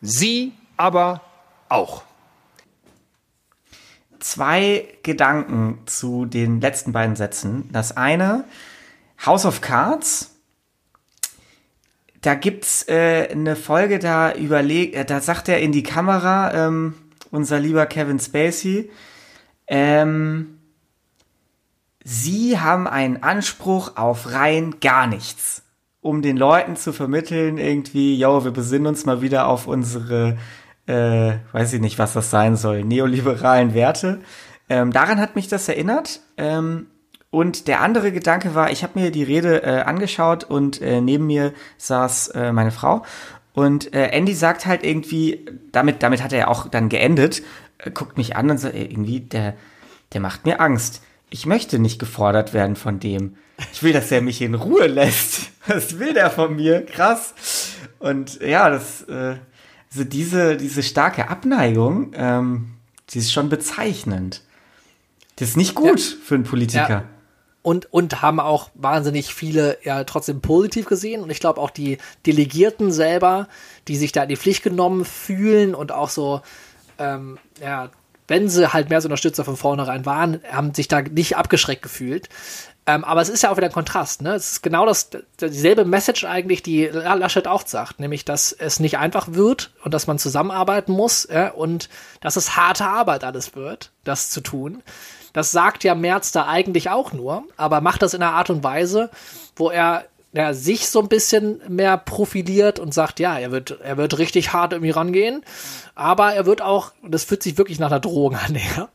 Sie 0.00 0.52
aber 0.76 1.20
auch. 1.68 2.02
Zwei 4.20 4.88
Gedanken 5.02 5.82
zu 5.86 6.26
den 6.26 6.60
letzten 6.60 6.92
beiden 6.92 7.16
Sätzen. 7.16 7.70
Das 7.72 7.96
eine, 7.96 8.44
House 9.24 9.46
of 9.46 9.60
Cards. 9.60 10.33
Da 12.24 12.34
gibt's 12.34 12.88
äh, 12.88 13.28
eine 13.30 13.54
Folge, 13.54 13.98
da 13.98 14.32
überlegt, 14.32 14.94
äh, 14.94 15.04
da 15.04 15.20
sagt 15.20 15.46
er 15.50 15.60
in 15.60 15.72
die 15.72 15.82
Kamera, 15.82 16.54
ähm, 16.54 16.94
unser 17.30 17.60
lieber 17.60 17.84
Kevin 17.84 18.18
Spacey, 18.18 18.90
ähm, 19.66 20.58
Sie 22.02 22.58
haben 22.58 22.86
einen 22.86 23.22
Anspruch 23.22 23.96
auf 23.96 24.32
rein 24.32 24.76
gar 24.80 25.06
nichts, 25.06 25.64
um 26.00 26.22
den 26.22 26.38
Leuten 26.38 26.76
zu 26.76 26.94
vermitteln, 26.94 27.58
irgendwie, 27.58 28.16
yo, 28.16 28.42
wir 28.42 28.52
besinnen 28.52 28.86
uns 28.86 29.04
mal 29.04 29.20
wieder 29.20 29.46
auf 29.46 29.66
unsere, 29.66 30.38
äh, 30.86 31.32
weiß 31.52 31.74
ich 31.74 31.80
nicht, 31.82 31.98
was 31.98 32.14
das 32.14 32.30
sein 32.30 32.56
soll, 32.56 32.84
neoliberalen 32.84 33.74
Werte. 33.74 34.20
Ähm, 34.70 34.92
daran 34.92 35.20
hat 35.20 35.36
mich 35.36 35.48
das 35.48 35.68
erinnert. 35.68 36.20
Ähm, 36.38 36.86
und 37.34 37.66
der 37.66 37.80
andere 37.80 38.12
Gedanke 38.12 38.54
war, 38.54 38.70
ich 38.70 38.84
habe 38.84 38.98
mir 38.98 39.10
die 39.10 39.24
Rede 39.24 39.64
äh, 39.64 39.80
angeschaut 39.80 40.44
und 40.44 40.80
äh, 40.80 41.00
neben 41.00 41.26
mir 41.26 41.52
saß 41.78 42.28
äh, 42.28 42.52
meine 42.52 42.70
Frau. 42.70 43.04
Und 43.54 43.92
äh, 43.92 44.06
Andy 44.10 44.34
sagt 44.34 44.66
halt 44.66 44.84
irgendwie, 44.84 45.44
damit, 45.72 46.04
damit 46.04 46.22
hat 46.22 46.32
er 46.32 46.38
ja 46.38 46.48
auch 46.48 46.68
dann 46.68 46.88
geendet, 46.88 47.42
äh, 47.78 47.90
guckt 47.90 48.16
mich 48.16 48.36
an 48.36 48.50
und 48.50 48.58
sagt, 48.58 48.76
ey, 48.76 48.84
irgendwie, 48.84 49.18
der, 49.18 49.54
der 50.12 50.20
macht 50.20 50.46
mir 50.46 50.60
Angst. 50.60 51.02
Ich 51.28 51.44
möchte 51.44 51.80
nicht 51.80 51.98
gefordert 51.98 52.54
werden 52.54 52.76
von 52.76 53.00
dem. 53.00 53.34
Ich 53.72 53.82
will, 53.82 53.92
dass 53.92 54.12
er 54.12 54.22
mich 54.22 54.40
in 54.40 54.54
Ruhe 54.54 54.86
lässt. 54.86 55.50
Was 55.66 55.98
will 55.98 56.14
der 56.14 56.30
von 56.30 56.54
mir? 56.54 56.86
Krass. 56.86 57.34
Und 57.98 58.40
ja, 58.42 58.70
das, 58.70 59.02
äh, 59.08 59.38
also 59.90 60.04
diese, 60.04 60.56
diese 60.56 60.84
starke 60.84 61.28
Abneigung, 61.30 62.12
ähm, 62.14 62.74
die 63.10 63.18
ist 63.18 63.32
schon 63.32 63.48
bezeichnend. 63.48 64.42
Das 65.34 65.48
ist 65.48 65.56
nicht 65.56 65.74
gut 65.74 66.00
für 66.00 66.36
einen 66.36 66.44
Politiker. 66.44 66.88
Ja. 66.88 67.04
Und, 67.64 67.90
und 67.92 68.20
haben 68.20 68.40
auch 68.40 68.68
wahnsinnig 68.74 69.34
viele 69.34 69.78
ja 69.84 70.04
trotzdem 70.04 70.42
positiv 70.42 70.84
gesehen. 70.84 71.22
Und 71.22 71.30
ich 71.30 71.40
glaube 71.40 71.60
auch 71.60 71.70
die 71.70 71.96
Delegierten 72.26 72.92
selber, 72.92 73.48
die 73.88 73.96
sich 73.96 74.12
da 74.12 74.24
in 74.24 74.28
die 74.28 74.36
Pflicht 74.36 74.62
genommen 74.62 75.06
fühlen 75.06 75.74
und 75.74 75.90
auch 75.90 76.10
so, 76.10 76.42
ähm, 76.98 77.38
ja, 77.62 77.88
wenn 78.28 78.50
sie 78.50 78.72
halt 78.72 78.90
mehr 78.90 79.00
so 79.00 79.06
Unterstützer 79.06 79.44
von 79.44 79.56
vornherein 79.56 80.04
waren, 80.04 80.40
haben 80.52 80.74
sich 80.74 80.88
da 80.88 81.00
nicht 81.00 81.38
abgeschreckt 81.38 81.80
gefühlt. 81.82 82.28
Ähm, 82.86 83.02
aber 83.02 83.22
es 83.22 83.30
ist 83.30 83.42
ja 83.42 83.50
auch 83.50 83.56
wieder 83.56 83.68
ein 83.68 83.72
Kontrast, 83.72 84.20
ne? 84.20 84.34
Es 84.34 84.52
ist 84.52 84.62
genau 84.62 84.84
das, 84.84 85.08
dieselbe 85.40 85.86
Message 85.86 86.24
eigentlich, 86.24 86.62
die 86.62 86.84
Laschet 86.84 87.46
auch 87.46 87.66
sagt, 87.66 87.98
nämlich, 87.98 88.26
dass 88.26 88.52
es 88.52 88.78
nicht 88.78 88.98
einfach 88.98 89.28
wird 89.32 89.72
und 89.82 89.94
dass 89.94 90.06
man 90.06 90.18
zusammenarbeiten 90.18 90.92
muss, 90.92 91.26
ja, 91.30 91.48
und 91.52 91.88
dass 92.20 92.36
es 92.36 92.56
harte 92.56 92.84
Arbeit 92.84 93.24
alles 93.24 93.56
wird, 93.56 93.90
das 94.04 94.28
zu 94.28 94.42
tun. 94.42 94.82
Das 95.34 95.50
sagt 95.50 95.84
ja 95.84 95.94
Merz 95.94 96.32
da 96.32 96.46
eigentlich 96.46 96.88
auch 96.88 97.12
nur, 97.12 97.44
aber 97.58 97.82
macht 97.82 98.00
das 98.00 98.14
in 98.14 98.22
einer 98.22 98.32
Art 98.32 98.48
und 98.48 98.64
Weise, 98.64 99.10
wo 99.56 99.68
er 99.68 100.04
ja, 100.32 100.52
sich 100.52 100.88
so 100.88 101.00
ein 101.00 101.08
bisschen 101.08 101.60
mehr 101.68 101.96
profiliert 101.96 102.80
und 102.80 102.92
sagt, 102.92 103.20
ja, 103.20 103.38
er 103.38 103.52
wird, 103.52 103.78
er 103.82 103.96
wird 103.96 104.18
richtig 104.18 104.52
hart 104.52 104.72
irgendwie 104.72 104.90
rangehen, 104.90 105.44
aber 105.94 106.34
er 106.34 106.44
wird 106.44 106.60
auch, 106.60 106.92
das 107.06 107.22
fühlt 107.22 107.42
sich 107.42 107.56
wirklich 107.56 107.78
nach 107.78 107.86
einer 107.86 108.00
Drohung 108.00 108.34
an, 108.34 108.56
ja, 108.76 108.88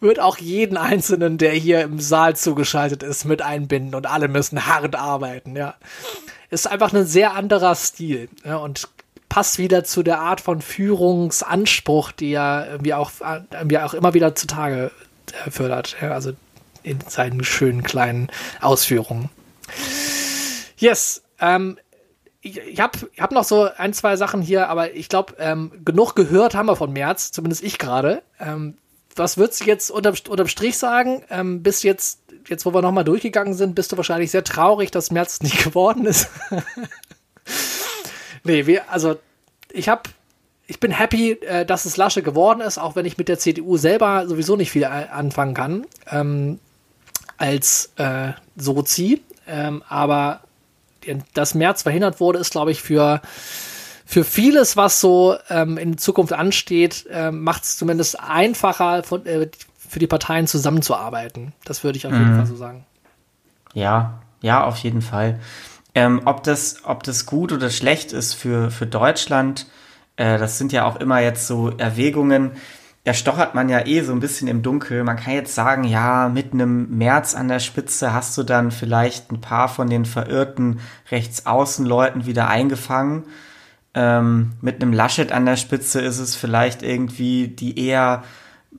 wird 0.00 0.18
auch 0.18 0.38
jeden 0.38 0.76
Einzelnen, 0.76 1.38
der 1.38 1.52
hier 1.52 1.82
im 1.82 2.00
Saal 2.00 2.34
zugeschaltet 2.34 3.04
ist, 3.04 3.24
mit 3.24 3.42
einbinden 3.42 3.94
und 3.94 4.06
alle 4.08 4.26
müssen 4.28 4.66
hart 4.66 4.96
arbeiten, 4.96 5.54
ja. 5.54 5.74
Ist 6.50 6.68
einfach 6.68 6.92
ein 6.92 7.06
sehr 7.06 7.34
anderer 7.34 7.76
Stil, 7.76 8.28
ja, 8.44 8.56
und 8.56 8.88
passt 9.28 9.58
wieder 9.58 9.84
zu 9.84 10.02
der 10.02 10.20
Art 10.20 10.40
von 10.40 10.60
Führungsanspruch, 10.60 12.10
die 12.10 12.32
er 12.32 12.66
irgendwie 12.68 12.94
auch, 12.94 13.12
irgendwie 13.52 13.78
auch 13.78 13.94
immer 13.94 14.12
wieder 14.12 14.34
zutage 14.34 14.86
äh, 14.86 15.09
fördert, 15.50 15.96
also 16.02 16.32
in 16.82 17.00
seinen 17.06 17.44
schönen 17.44 17.82
kleinen 17.82 18.28
Ausführungen. 18.60 19.28
Yes. 20.76 21.22
Ähm, 21.40 21.78
ich, 22.40 22.58
ich 22.58 22.80
habe 22.80 22.98
hab 23.18 23.32
noch 23.32 23.44
so 23.44 23.68
ein, 23.76 23.92
zwei 23.92 24.16
Sachen 24.16 24.40
hier, 24.40 24.68
aber 24.68 24.94
ich 24.94 25.08
glaube, 25.08 25.34
ähm, 25.38 25.72
genug 25.84 26.14
gehört 26.14 26.54
haben 26.54 26.66
wir 26.66 26.76
von 26.76 26.92
März, 26.92 27.32
zumindest 27.32 27.62
ich 27.62 27.78
gerade. 27.78 28.22
Ähm, 28.38 28.78
was 29.16 29.36
würdest 29.36 29.60
du 29.60 29.64
jetzt 29.66 29.90
unterm, 29.90 30.14
unterm 30.28 30.48
Strich 30.48 30.78
sagen? 30.78 31.22
Ähm, 31.28 31.62
bis 31.62 31.82
jetzt, 31.82 32.20
jetzt 32.48 32.64
wo 32.64 32.72
wir 32.72 32.80
nochmal 32.80 33.04
durchgegangen 33.04 33.54
sind, 33.54 33.74
bist 33.74 33.92
du 33.92 33.96
wahrscheinlich 33.96 34.30
sehr 34.30 34.44
traurig, 34.44 34.90
dass 34.90 35.10
März 35.10 35.42
nicht 35.42 35.62
geworden 35.64 36.06
ist. 36.06 36.28
nee, 38.44 38.66
wir, 38.66 38.90
also 38.90 39.18
ich 39.72 39.88
habe 39.88 40.02
ich 40.70 40.78
bin 40.78 40.92
happy, 40.92 41.32
äh, 41.32 41.66
dass 41.66 41.84
es 41.84 41.96
Lasche 41.96 42.22
geworden 42.22 42.60
ist, 42.60 42.78
auch 42.78 42.94
wenn 42.94 43.04
ich 43.04 43.18
mit 43.18 43.28
der 43.28 43.40
CDU 43.40 43.76
selber 43.76 44.28
sowieso 44.28 44.54
nicht 44.54 44.70
viel 44.70 44.84
anfangen 44.84 45.52
kann 45.52 45.84
ähm, 46.08 46.60
als 47.38 47.90
äh, 47.96 48.32
Sozi. 48.54 49.20
Ähm, 49.48 49.82
aber 49.88 50.42
dass 51.34 51.54
März 51.54 51.82
verhindert 51.82 52.20
wurde, 52.20 52.38
ist, 52.38 52.52
glaube 52.52 52.70
ich, 52.70 52.82
für, 52.82 53.20
für 54.06 54.22
vieles, 54.22 54.76
was 54.76 55.00
so 55.00 55.36
ähm, 55.48 55.76
in 55.76 55.98
Zukunft 55.98 56.32
ansteht, 56.32 57.04
äh, 57.10 57.32
macht 57.32 57.64
es 57.64 57.76
zumindest 57.76 58.20
einfacher 58.20 59.02
von, 59.02 59.26
äh, 59.26 59.48
für 59.76 59.98
die 59.98 60.06
Parteien 60.06 60.46
zusammenzuarbeiten. 60.46 61.52
Das 61.64 61.82
würde 61.82 61.98
ich 61.98 62.06
auf 62.06 62.12
jeden 62.12 62.32
mhm. 62.32 62.36
Fall 62.36 62.46
so 62.46 62.54
sagen. 62.54 62.86
Ja, 63.74 64.20
ja, 64.40 64.62
auf 64.62 64.76
jeden 64.78 65.02
Fall. 65.02 65.40
Ähm, 65.96 66.22
ob, 66.26 66.44
das, 66.44 66.84
ob 66.84 67.02
das 67.02 67.26
gut 67.26 67.50
oder 67.50 67.70
schlecht 67.70 68.12
ist 68.12 68.34
für, 68.34 68.70
für 68.70 68.86
Deutschland, 68.86 69.66
äh, 70.20 70.38
das 70.38 70.58
sind 70.58 70.72
ja 70.72 70.84
auch 70.84 70.96
immer 70.96 71.20
jetzt 71.20 71.46
so 71.46 71.70
Erwägungen 71.70 72.52
da 73.04 73.14
stochert 73.14 73.54
man 73.54 73.68
ja 73.68 73.86
eh 73.86 74.02
so 74.02 74.12
ein 74.12 74.20
bisschen 74.20 74.46
im 74.46 74.62
Dunkel. 74.62 75.04
Man 75.04 75.16
kann 75.16 75.32
jetzt 75.32 75.54
sagen, 75.54 75.84
ja, 75.84 76.28
mit 76.28 76.52
einem 76.52 76.98
März 76.98 77.34
an 77.34 77.48
der 77.48 77.58
Spitze 77.58 78.12
hast 78.12 78.36
du 78.36 78.42
dann 78.42 78.70
vielleicht 78.70 79.32
ein 79.32 79.40
paar 79.40 79.68
von 79.68 79.88
den 79.88 80.04
verirrten 80.04 80.80
Rechtsaußenleuten 81.10 82.26
wieder 82.26 82.48
eingefangen. 82.48 83.24
Ähm, 83.94 84.52
mit 84.60 84.82
einem 84.82 84.92
Laschet 84.92 85.32
an 85.32 85.46
der 85.46 85.56
Spitze 85.56 86.00
ist 86.00 86.18
es 86.18 86.36
vielleicht 86.36 86.82
irgendwie 86.82 87.48
die 87.48 87.84
eher 87.84 88.22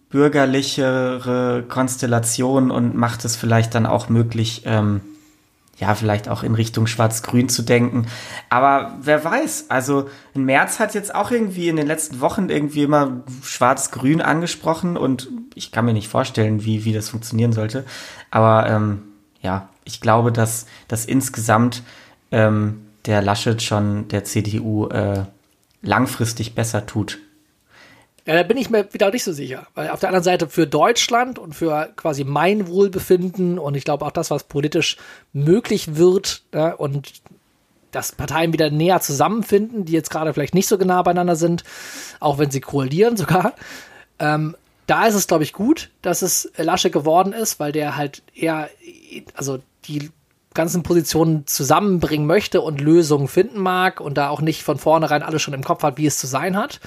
bürgerlichere 0.10 1.64
Konstellation 1.68 2.70
und 2.70 2.96
macht 2.96 3.26
es 3.26 3.36
vielleicht 3.36 3.74
dann 3.74 3.88
auch 3.88 4.08
möglich, 4.08 4.62
ähm, 4.66 5.02
ja, 5.82 5.96
vielleicht 5.96 6.30
auch 6.30 6.44
in 6.44 6.54
Richtung 6.54 6.86
Schwarz-Grün 6.86 7.50
zu 7.50 7.64
denken. 7.64 8.06
Aber 8.50 8.96
wer 9.02 9.26
weiß, 9.26 9.66
also 9.70 10.10
in 10.36 10.46
März 10.46 10.80
hat 10.80 10.94
jetzt 10.94 11.14
auch 11.14 11.32
irgendwie 11.32 11.70
in 11.70 11.76
den 11.76 11.88
letzten 11.88 12.22
Wochen 12.22 12.50
irgendwie 12.50 12.84
immer 12.84 13.24
Schwarz-Grün 13.42 14.22
angesprochen 14.22 14.96
und 14.96 15.30
ich 15.56 15.72
kann 15.72 15.86
mir 15.86 15.94
nicht 15.94 16.08
vorstellen, 16.08 16.64
wie, 16.64 16.86
wie 16.86 16.94
das 16.94 17.10
funktionieren 17.10 17.52
sollte. 17.52 17.84
Aber 18.30 18.70
ähm, 18.70 19.02
ja, 19.42 19.70
ich 19.84 20.02
glaube, 20.02 20.32
dass, 20.32 20.68
dass 20.88 21.06
insgesamt 21.06 21.82
ähm, 22.30 22.86
der 23.08 23.24
Laschet 23.24 23.60
schon 23.60 24.08
der 24.08 24.24
CDU 24.24 24.88
äh, 24.88 25.26
langfristig 25.82 26.54
besser 26.54 26.86
tut 26.86 27.18
ja, 28.32 28.38
da 28.38 28.44
bin 28.44 28.58
ich 28.58 28.70
mir 28.70 28.94
wieder 28.94 29.12
nicht 29.12 29.24
so 29.24 29.34
sicher. 29.34 29.68
Weil 29.76 29.90
auf 29.90 30.00
der 30.00 30.10
anderen 30.10 30.24
Seite 30.24 30.48
für 30.48 30.66
Deutschland 30.66 31.38
und 31.38 31.54
für 31.54 31.90
quasi 31.96 32.24
mein 32.24 32.68
Wohlbefinden 32.68 33.60
und 33.60 33.76
ich 33.76 33.84
glaube 33.84 34.06
auch 34.06 34.12
das, 34.12 34.32
was 34.32 34.46
politisch 34.46 34.98
möglich 35.34 35.98
wird 35.98 36.44
ja, 36.54 36.74
und 36.74 37.12
dass 37.92 38.14
Parteien 38.14 38.54
wieder 38.54 38.70
näher 38.70 39.02
zusammenfinden, 39.02 39.84
die 39.84 39.92
jetzt 39.92 40.10
gerade 40.10 40.34
vielleicht 40.34 40.54
nicht 40.54 40.68
so 40.68 40.78
genau 40.78 41.04
beieinander 41.04 41.36
sind, 41.36 41.66
auch 42.22 42.38
wenn 42.38 42.50
sie 42.50 42.62
koalieren 42.62 43.18
sogar. 43.18 43.54
Ähm, 44.20 44.56
da 44.88 45.08
ist 45.08 45.16
es, 45.16 45.28
glaube 45.28 45.44
ich, 45.44 45.52
gut, 45.52 45.90
dass 46.02 46.22
es 46.22 46.52
Lasche 46.56 46.90
geworden 46.90 47.34
ist, 47.34 47.60
weil 47.60 47.74
der 47.74 47.98
halt 47.98 48.24
eher, 48.34 48.70
also 49.36 49.60
die 49.86 50.10
ganzen 50.54 50.84
Positionen 50.84 51.48
zusammenbringen 51.48 52.28
möchte 52.28 52.62
und 52.62 52.80
Lösungen 52.80 53.28
finden 53.28 53.60
mag 53.60 54.00
und 54.00 54.18
da 54.18 54.30
auch 54.30 54.42
nicht 54.42 54.64
von 54.64 54.78
vornherein 54.78 55.24
alles 55.24 55.42
schon 55.42 55.54
im 55.54 55.64
Kopf 55.64 55.84
hat, 55.84 55.98
wie 55.98 56.06
es 56.06 56.18
zu 56.18 56.28
sein 56.28 56.56
hat. 56.56 56.80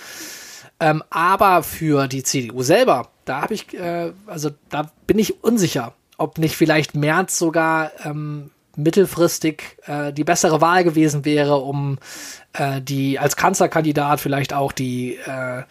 Ähm, 0.81 1.03
aber 1.11 1.63
für 1.63 2.09
die 2.09 2.23
CDU 2.23 2.63
selber, 2.63 3.09
da 3.25 3.43
habe 3.43 3.55
ich, 3.55 3.73
äh, 3.75 4.13
also 4.27 4.51
da 4.71 4.91
bin 5.07 5.19
ich 5.19 5.43
unsicher, 5.43 5.95
ob 6.19 6.39
nicht 6.39 6.57
vielleicht 6.57 6.95
Merz 6.95 7.39
sogar 7.39 7.93
ähm, 8.05 8.51
mittelfristig 8.77 9.79
äh, 9.87 10.13
die 10.13 10.25
bessere 10.25 10.61
Wahl 10.61 10.85
gewesen 10.85 11.25
wäre, 11.25 11.57
um 11.57 11.99
äh, 12.53 12.81
die 12.81 13.19
als 13.19 13.37
Kanzlerkandidat 13.37 14.21
vielleicht 14.21 14.53
auch 14.53 14.73
die 14.73 15.17
äh, 15.17 15.63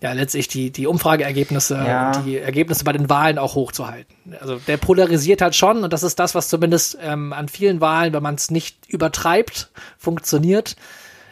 ja 0.00 0.12
letztlich 0.12 0.48
die 0.48 0.70
die 0.70 0.86
Umfrageergebnisse 0.86 1.76
ja. 1.76 2.12
die 2.22 2.38
Ergebnisse 2.38 2.84
bei 2.84 2.92
den 2.92 3.08
Wahlen 3.08 3.38
auch 3.38 3.54
hochzuhalten. 3.54 4.14
Also 4.40 4.56
der 4.56 4.76
polarisiert 4.76 5.40
halt 5.40 5.54
schon 5.54 5.84
und 5.84 5.92
das 5.92 6.02
ist 6.02 6.18
das, 6.18 6.34
was 6.34 6.48
zumindest 6.48 6.98
ähm, 7.00 7.32
an 7.32 7.48
vielen 7.48 7.80
Wahlen, 7.80 8.12
wenn 8.12 8.22
man 8.22 8.34
es 8.34 8.50
nicht 8.50 8.86
übertreibt, 8.88 9.70
funktioniert. 9.98 10.76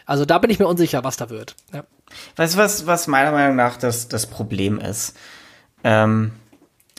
Also 0.05 0.25
da 0.25 0.37
bin 0.39 0.49
ich 0.49 0.59
mir 0.59 0.67
unsicher, 0.67 1.03
was 1.03 1.17
da 1.17 1.29
wird. 1.29 1.55
Ja. 1.73 1.83
Weißt 2.35 2.55
du, 2.55 2.57
was, 2.57 2.87
was 2.87 3.07
meiner 3.07 3.31
Meinung 3.31 3.55
nach 3.55 3.77
das, 3.77 4.07
das 4.07 4.27
Problem 4.27 4.79
ist? 4.79 5.15
Ähm, 5.83 6.31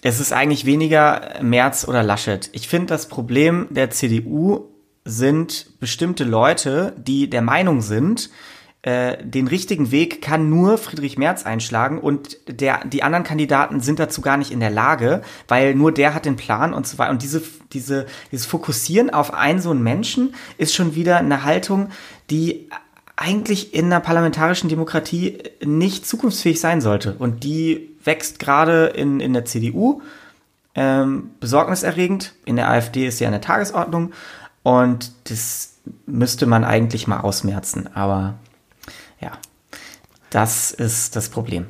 es 0.02 0.20
ist 0.20 0.32
eigentlich 0.32 0.66
weniger 0.66 1.40
Merz 1.42 1.86
oder 1.88 2.02
Laschet. 2.02 2.50
Ich 2.52 2.68
finde, 2.68 2.86
das 2.86 3.08
Problem 3.08 3.68
der 3.70 3.90
CDU 3.90 4.68
sind 5.04 5.78
bestimmte 5.80 6.24
Leute, 6.24 6.94
die 6.98 7.30
der 7.30 7.42
Meinung 7.42 7.80
sind, 7.80 8.30
äh, 8.84 9.16
den 9.24 9.48
richtigen 9.48 9.90
Weg 9.90 10.20
kann 10.20 10.50
nur 10.50 10.76
Friedrich 10.76 11.16
Merz 11.16 11.46
einschlagen 11.46 11.98
und 11.98 12.36
der, 12.48 12.84
die 12.84 13.02
anderen 13.02 13.24
Kandidaten 13.24 13.80
sind 13.80 13.98
dazu 13.98 14.20
gar 14.20 14.36
nicht 14.36 14.50
in 14.50 14.60
der 14.60 14.68
Lage, 14.68 15.22
weil 15.48 15.74
nur 15.74 15.90
der 15.90 16.12
hat 16.12 16.26
den 16.26 16.36
Plan 16.36 16.74
und 16.74 16.86
so 16.86 16.98
weiter. 16.98 17.10
Und 17.10 17.22
diese, 17.22 17.42
diese, 17.72 18.04
dieses 18.30 18.44
Fokussieren 18.44 19.08
auf 19.08 19.32
einen 19.32 19.62
so 19.62 19.70
einen 19.70 19.82
Menschen 19.82 20.34
ist 20.58 20.74
schon 20.74 20.94
wieder 20.94 21.16
eine 21.16 21.44
Haltung, 21.44 21.88
die 22.28 22.68
eigentlich 23.16 23.74
in 23.74 23.86
einer 23.86 24.00
parlamentarischen 24.00 24.68
Demokratie 24.68 25.38
nicht 25.64 26.06
zukunftsfähig 26.06 26.60
sein 26.60 26.80
sollte. 26.80 27.14
Und 27.18 27.44
die 27.44 27.90
wächst 28.02 28.38
gerade 28.38 28.86
in, 28.86 29.20
in 29.20 29.32
der 29.32 29.44
CDU 29.44 30.02
ähm, 30.74 31.30
besorgniserregend. 31.40 32.34
In 32.44 32.56
der 32.56 32.68
AfD 32.68 33.06
ist 33.06 33.18
sie 33.18 33.26
an 33.26 33.32
der 33.32 33.40
Tagesordnung. 33.40 34.12
Und 34.62 35.12
das 35.24 35.74
müsste 36.06 36.46
man 36.46 36.64
eigentlich 36.64 37.06
mal 37.06 37.20
ausmerzen. 37.20 37.88
Aber 37.94 38.34
ja, 39.20 39.32
das 40.30 40.72
ist 40.72 41.14
das 41.14 41.28
Problem. 41.28 41.66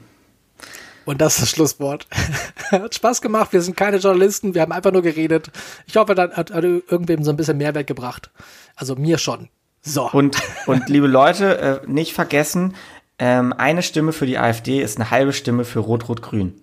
Und 1.05 1.21
das 1.21 1.35
ist 1.35 1.43
das 1.43 1.51
Schlusswort. 1.51 2.07
hat 2.71 2.95
Spaß 2.95 3.21
gemacht. 3.21 3.53
Wir 3.53 3.61
sind 3.61 3.77
keine 3.77 3.99
Journalisten. 3.99 4.55
Wir 4.55 4.63
haben 4.63 4.73
einfach 4.73 4.93
nur 4.93 5.03
geredet. 5.03 5.51
Ich 5.87 5.97
hoffe, 5.97 6.15
das 6.15 6.35
hat, 6.35 6.51
hat 6.51 6.65
irgendwem 6.65 7.23
so 7.23 7.31
ein 7.31 7.37
bisschen 7.37 7.59
Mehrwert 7.59 7.87
gebracht. 7.87 8.31
Also 8.75 8.97
mir 8.97 9.19
schon. 9.19 9.51
So. 9.85 10.11
Und, 10.11 10.39
und 10.67 10.89
liebe 10.89 11.07
Leute, 11.07 11.59
äh, 11.59 11.81
nicht 11.87 12.15
vergessen, 12.15 12.75
ähm, 13.19 13.53
eine 13.53 13.83
Stimme 13.83 14.13
für 14.13 14.27
die 14.27 14.39
AfD 14.39 14.83
ist 14.83 14.99
eine 14.99 15.11
halbe 15.11 15.33
Stimme 15.33 15.65
für 15.65 15.81
Rot-Rot-Grün. 15.81 16.61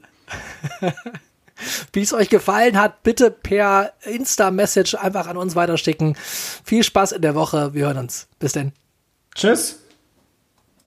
Wie 1.94 2.02
es 2.02 2.14
euch 2.14 2.30
gefallen 2.30 2.80
hat, 2.80 3.04
bitte 3.04 3.30
per 3.30 3.94
Insta-Message 4.04 4.96
einfach 4.96 5.28
an 5.28 5.38
uns 5.38 5.56
weiterschicken. 5.56 6.18
Viel 6.18 6.84
Spaß 6.84 7.12
in 7.12 7.22
der 7.22 7.36
Woche. 7.36 7.74
Wir 7.74 7.86
hören 7.86 8.00
uns. 8.00 8.28
Bis 8.40 8.54
denn. 8.54 8.74
Tschüss. 9.36 9.81